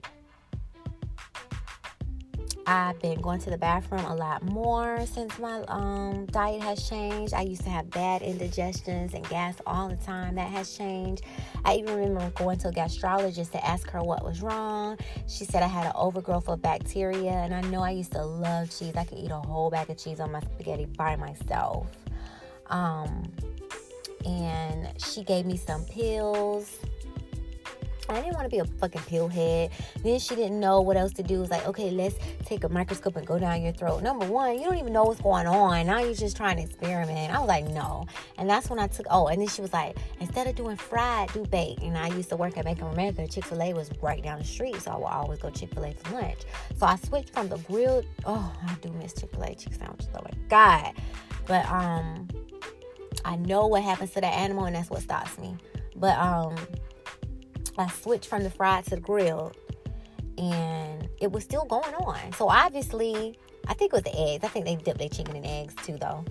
I've 2.70 3.00
been 3.00 3.18
going 3.22 3.38
to 3.40 3.50
the 3.50 3.56
bathroom 3.56 4.04
a 4.04 4.14
lot 4.14 4.42
more 4.42 5.06
since 5.06 5.38
my 5.38 5.64
um, 5.68 6.26
diet 6.26 6.60
has 6.60 6.86
changed. 6.86 7.32
I 7.32 7.40
used 7.40 7.62
to 7.62 7.70
have 7.70 7.88
bad 7.88 8.20
indigestions 8.20 9.14
and 9.14 9.26
gas 9.30 9.56
all 9.66 9.88
the 9.88 9.96
time. 9.96 10.34
That 10.34 10.50
has 10.50 10.76
changed. 10.76 11.24
I 11.64 11.76
even 11.76 11.96
remember 11.96 12.28
going 12.34 12.58
to 12.58 12.68
a 12.68 12.70
gastrologist 12.70 13.52
to 13.52 13.66
ask 13.66 13.88
her 13.88 14.02
what 14.02 14.22
was 14.22 14.42
wrong. 14.42 14.98
She 15.26 15.46
said 15.46 15.62
I 15.62 15.66
had 15.66 15.86
an 15.86 15.92
overgrowth 15.94 16.46
of 16.50 16.60
bacteria, 16.60 17.30
and 17.30 17.54
I 17.54 17.62
know 17.62 17.80
I 17.80 17.92
used 17.92 18.12
to 18.12 18.22
love 18.22 18.68
cheese. 18.68 18.94
I 18.96 19.04
could 19.04 19.16
eat 19.16 19.30
a 19.30 19.38
whole 19.38 19.70
bag 19.70 19.88
of 19.88 19.96
cheese 19.96 20.20
on 20.20 20.30
my 20.30 20.40
spaghetti 20.40 20.84
by 20.84 21.16
myself. 21.16 21.86
Um, 22.66 23.32
and 24.26 24.88
she 25.02 25.24
gave 25.24 25.46
me 25.46 25.56
some 25.56 25.86
pills 25.86 26.76
I 28.08 28.20
didn't 28.20 28.34
want 28.34 28.44
to 28.44 28.48
be 28.48 28.58
a 28.58 28.64
fucking 28.64 29.02
pill 29.02 29.28
head. 29.28 29.70
Then 30.02 30.18
she 30.18 30.34
didn't 30.34 30.58
know 30.58 30.80
what 30.80 30.96
else 30.96 31.12
to 31.14 31.22
do. 31.22 31.36
It 31.36 31.40
was 31.40 31.50
like, 31.50 31.66
okay, 31.66 31.90
let's 31.90 32.16
take 32.44 32.64
a 32.64 32.68
microscope 32.68 33.16
and 33.16 33.26
go 33.26 33.38
down 33.38 33.62
your 33.62 33.72
throat. 33.72 34.02
Number 34.02 34.26
one, 34.26 34.58
you 34.58 34.64
don't 34.64 34.78
even 34.78 34.92
know 34.92 35.04
what's 35.04 35.20
going 35.20 35.46
on. 35.46 35.86
Now 35.86 36.00
you're 36.00 36.14
just 36.14 36.36
trying 36.36 36.56
to 36.56 36.62
experiment. 36.62 37.34
I 37.34 37.38
was 37.38 37.48
like, 37.48 37.66
no. 37.66 38.06
And 38.38 38.48
that's 38.48 38.70
when 38.70 38.78
I 38.78 38.86
took, 38.86 39.06
oh, 39.10 39.26
and 39.26 39.40
then 39.40 39.48
she 39.48 39.60
was 39.60 39.72
like, 39.72 39.96
instead 40.20 40.46
of 40.46 40.54
doing 40.54 40.76
fried, 40.76 41.32
do 41.32 41.44
bake. 41.46 41.82
And 41.82 41.98
I 41.98 42.08
used 42.08 42.30
to 42.30 42.36
work 42.36 42.56
at 42.56 42.64
Bank 42.64 42.80
of 42.80 42.92
America. 42.92 43.26
Chick 43.26 43.44
fil 43.44 43.62
A 43.62 43.74
was 43.74 43.90
right 44.00 44.22
down 44.22 44.38
the 44.38 44.44
street. 44.44 44.80
So 44.80 44.92
I 44.92 44.96
would 44.96 45.04
always 45.04 45.38
go 45.38 45.50
Chick 45.50 45.74
fil 45.74 45.84
A 45.84 45.92
for 45.92 46.14
lunch. 46.14 46.40
So 46.76 46.86
I 46.86 46.96
switched 46.96 47.30
from 47.34 47.48
the 47.48 47.58
grilled, 47.58 48.06
oh, 48.24 48.52
I 48.66 48.74
do 48.80 48.90
miss 48.92 49.12
Chick 49.12 49.30
fil 49.32 49.42
A 49.42 49.54
chicken 49.54 49.78
sandwiches. 49.78 50.08
Oh 50.14 50.22
my 50.24 50.30
God. 50.48 50.94
But, 51.46 51.66
um, 51.66 52.28
I 53.24 53.36
know 53.36 53.66
what 53.66 53.82
happens 53.82 54.12
to 54.12 54.20
that 54.20 54.34
animal 54.34 54.64
and 54.64 54.76
that's 54.76 54.90
what 54.90 55.02
stops 55.02 55.38
me. 55.38 55.56
But, 55.96 56.16
um, 56.18 56.56
I 57.76 57.88
switched 57.88 58.26
from 58.26 58.42
the 58.42 58.50
fried 58.50 58.84
to 58.84 58.90
the 58.96 59.00
grilled, 59.00 59.56
and 60.36 61.08
it 61.20 61.32
was 61.32 61.44
still 61.44 61.64
going 61.64 61.94
on. 61.94 62.32
So 62.32 62.48
obviously, 62.48 63.38
I 63.66 63.74
think 63.74 63.92
it 63.92 63.96
was 63.96 64.02
the 64.02 64.18
eggs. 64.18 64.44
I 64.44 64.48
think 64.48 64.64
they 64.64 64.76
dipped 64.76 64.98
their 64.98 65.08
chicken 65.08 65.36
in 65.36 65.44
eggs 65.44 65.74
too, 65.84 65.98
though. 65.98 66.24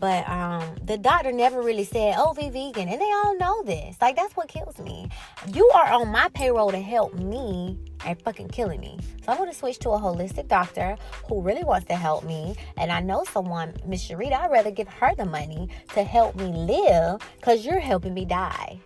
But 0.00 0.26
um, 0.30 0.76
the 0.82 0.96
doctor 0.96 1.30
never 1.30 1.60
really 1.60 1.84
said, 1.84 2.14
"Oh, 2.16 2.32
be 2.32 2.48
vegan," 2.48 2.88
and 2.88 3.00
they 3.00 3.12
all 3.12 3.36
know 3.36 3.62
this. 3.64 3.96
Like 4.00 4.16
that's 4.16 4.34
what 4.34 4.48
kills 4.48 4.78
me. 4.78 5.10
You 5.48 5.70
are 5.74 5.92
on 5.92 6.08
my 6.08 6.28
payroll 6.32 6.70
to 6.70 6.80
help 6.80 7.14
me 7.14 7.78
and 8.06 8.20
fucking 8.22 8.48
killing 8.48 8.80
me. 8.80 8.98
So 9.22 9.32
I'm 9.32 9.36
gonna 9.36 9.52
switch 9.52 9.78
to 9.80 9.90
a 9.90 9.98
holistic 9.98 10.48
doctor 10.48 10.96
who 11.28 11.42
really 11.42 11.64
wants 11.64 11.86
to 11.88 11.96
help 11.96 12.24
me. 12.24 12.56
And 12.78 12.90
I 12.90 13.00
know 13.00 13.24
someone, 13.24 13.74
Miss 13.86 14.08
Sharita, 14.08 14.40
I'd 14.40 14.50
rather 14.50 14.70
give 14.70 14.88
her 14.88 15.14
the 15.14 15.26
money 15.26 15.68
to 15.92 16.02
help 16.02 16.34
me 16.34 16.46
live 16.46 17.20
because 17.36 17.66
you're 17.66 17.78
helping 17.78 18.14
me 18.14 18.24
die. 18.24 18.80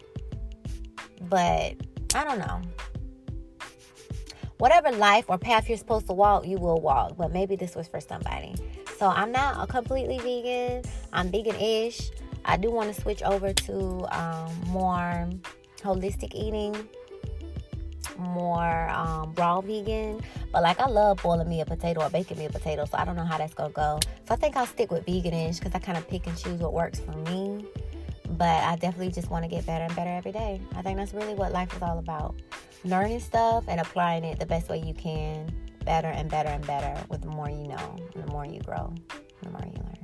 But 1.29 1.77
I 2.15 2.25
don't 2.25 2.39
know. 2.39 2.63
Whatever 4.59 4.93
life 4.93 5.25
or 5.29 5.37
path 5.37 5.69
you're 5.69 5.79
supposed 5.79 6.07
to 6.07 6.13
walk, 6.13 6.47
you 6.47 6.59
will 6.59 6.81
walk. 6.81 7.17
But 7.17 7.33
maybe 7.33 7.57
this 7.57 7.75
was 7.75 7.89
for 7.89 8.01
somebody. 8.01 8.55
So 8.99 9.09
I'm 9.09 9.33
not 9.33 9.63
a 9.63 9.67
completely 9.67 10.19
vegan. 10.19 10.83
I'm 11.13 11.31
vegan-ish. 11.31 12.11
I 12.45 12.57
do 12.57 12.71
want 12.71 12.95
to 12.95 13.01
switch 13.01 13.23
over 13.23 13.53
to 13.53 14.07
um, 14.17 14.53
more 14.69 15.29
holistic 15.79 16.35
eating, 16.35 16.89
more 18.19 18.89
um, 18.91 19.35
raw 19.35 19.61
vegan. 19.61 20.21
But 20.53 20.63
like 20.63 20.79
I 20.79 20.87
love 20.87 21.23
boiling 21.23 21.49
me 21.49 21.61
a 21.63 21.67
potato 21.67 22.03
or 22.03 22.11
baking 22.11 22.39
me 22.39 22.47
a 22.47 22.51
potato, 22.51 22.85
so 22.85 22.97
I 22.99 23.05
don't 23.05 23.17
know 23.17 23.25
how 23.25 23.39
that's 23.39 23.55
gonna 23.55 23.73
go. 23.73 23.99
So 24.29 24.35
I 24.35 24.37
think 24.37 24.57
I'll 24.57 24.67
stick 24.67 24.91
with 24.91 25.07
veganish 25.07 25.59
because 25.59 25.75
I 25.75 25.79
kind 25.79 25.99
of 25.99 26.07
pick 26.07 26.27
and 26.27 26.37
choose 26.37 26.61
what 26.61 26.73
works 26.73 27.01
for 27.01 27.17
me 27.31 27.67
but 28.37 28.63
I 28.65 28.77
definitely 28.77 29.13
just 29.13 29.31
want 29.31 29.45
to 29.45 29.49
get 29.49 29.67
better 29.67 29.85
and 29.85 29.97
better 29.97 30.11
every 30.11 30.33
day. 30.33 30.61
I 30.77 30.83
think 30.83 30.99
that's 30.99 31.15
really 31.15 31.35
what 31.35 31.53
life 31.53 31.75
is 31.75 31.83
all 31.83 31.99
about. 31.99 32.35
Learning 32.85 33.21
stuff 33.21 33.65
and 33.69 33.81
applying 33.81 34.25
it 34.25 34.39
the 34.39 34.47
best 34.47 34.69
way 34.69 34.79
you 34.79 34.95
can, 34.95 35.53
better 35.85 36.09
and 36.09 36.31
better 36.31 36.51
and 36.51 36.67
better 36.67 36.95
with 37.09 37.23
the 37.23 37.29
more 37.29 37.49
you 37.49 37.69
know, 37.69 37.97
the 38.15 38.27
more 38.27 38.45
you 38.45 38.61
grow, 38.61 38.93
the 39.43 39.51
more 39.51 39.65
you 39.65 39.81
learn. 39.83 39.95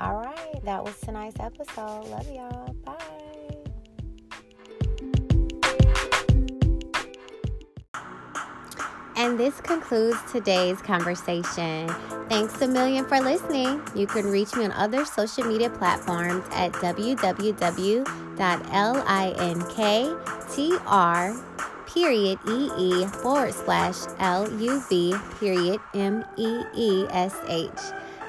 All 0.00 0.16
right, 0.16 0.64
that 0.64 0.84
was 0.84 0.98
tonight's 1.00 1.40
episode. 1.40 2.06
Love 2.06 2.30
y'all. 2.30 2.72
Bye. 2.84 3.47
And 9.18 9.38
this 9.38 9.60
concludes 9.60 10.16
today's 10.30 10.80
conversation. 10.80 11.88
Thanks 12.28 12.62
a 12.62 12.68
million 12.68 13.04
for 13.04 13.20
listening. 13.20 13.82
You 13.94 14.06
can 14.06 14.30
reach 14.30 14.54
me 14.54 14.64
on 14.64 14.70
other 14.72 15.04
social 15.04 15.42
media 15.42 15.70
platforms 15.70 16.44
at 16.52 16.72
www.linktr 16.74 18.04
period 21.88 22.38
ee 22.46 23.06
forward 23.06 23.54
slash 23.54 23.96
luv 24.20 24.90
period 25.40 25.80
m 25.94 26.22
e 26.36 26.60
e 26.76 27.06
s 27.10 27.34
h 27.48 27.80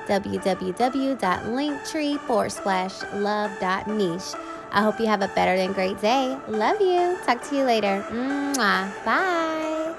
www.linktree 0.08 2.18
forward 2.26 2.52
slash 2.52 3.04
love 3.14 3.52
dot 3.60 3.86
meesh. 3.86 4.34
I 4.72 4.82
hope 4.82 5.00
you 5.00 5.06
have 5.06 5.22
a 5.22 5.28
better 5.36 5.56
than 5.56 5.72
great 5.74 6.02
day. 6.02 6.36
Love 6.48 6.82
you. 6.82 7.16
Talk 7.26 7.44
to 7.50 7.58
you 7.58 7.64
later. 7.64 8.04
Mwah. 8.10 8.90
Bye. 9.06 9.94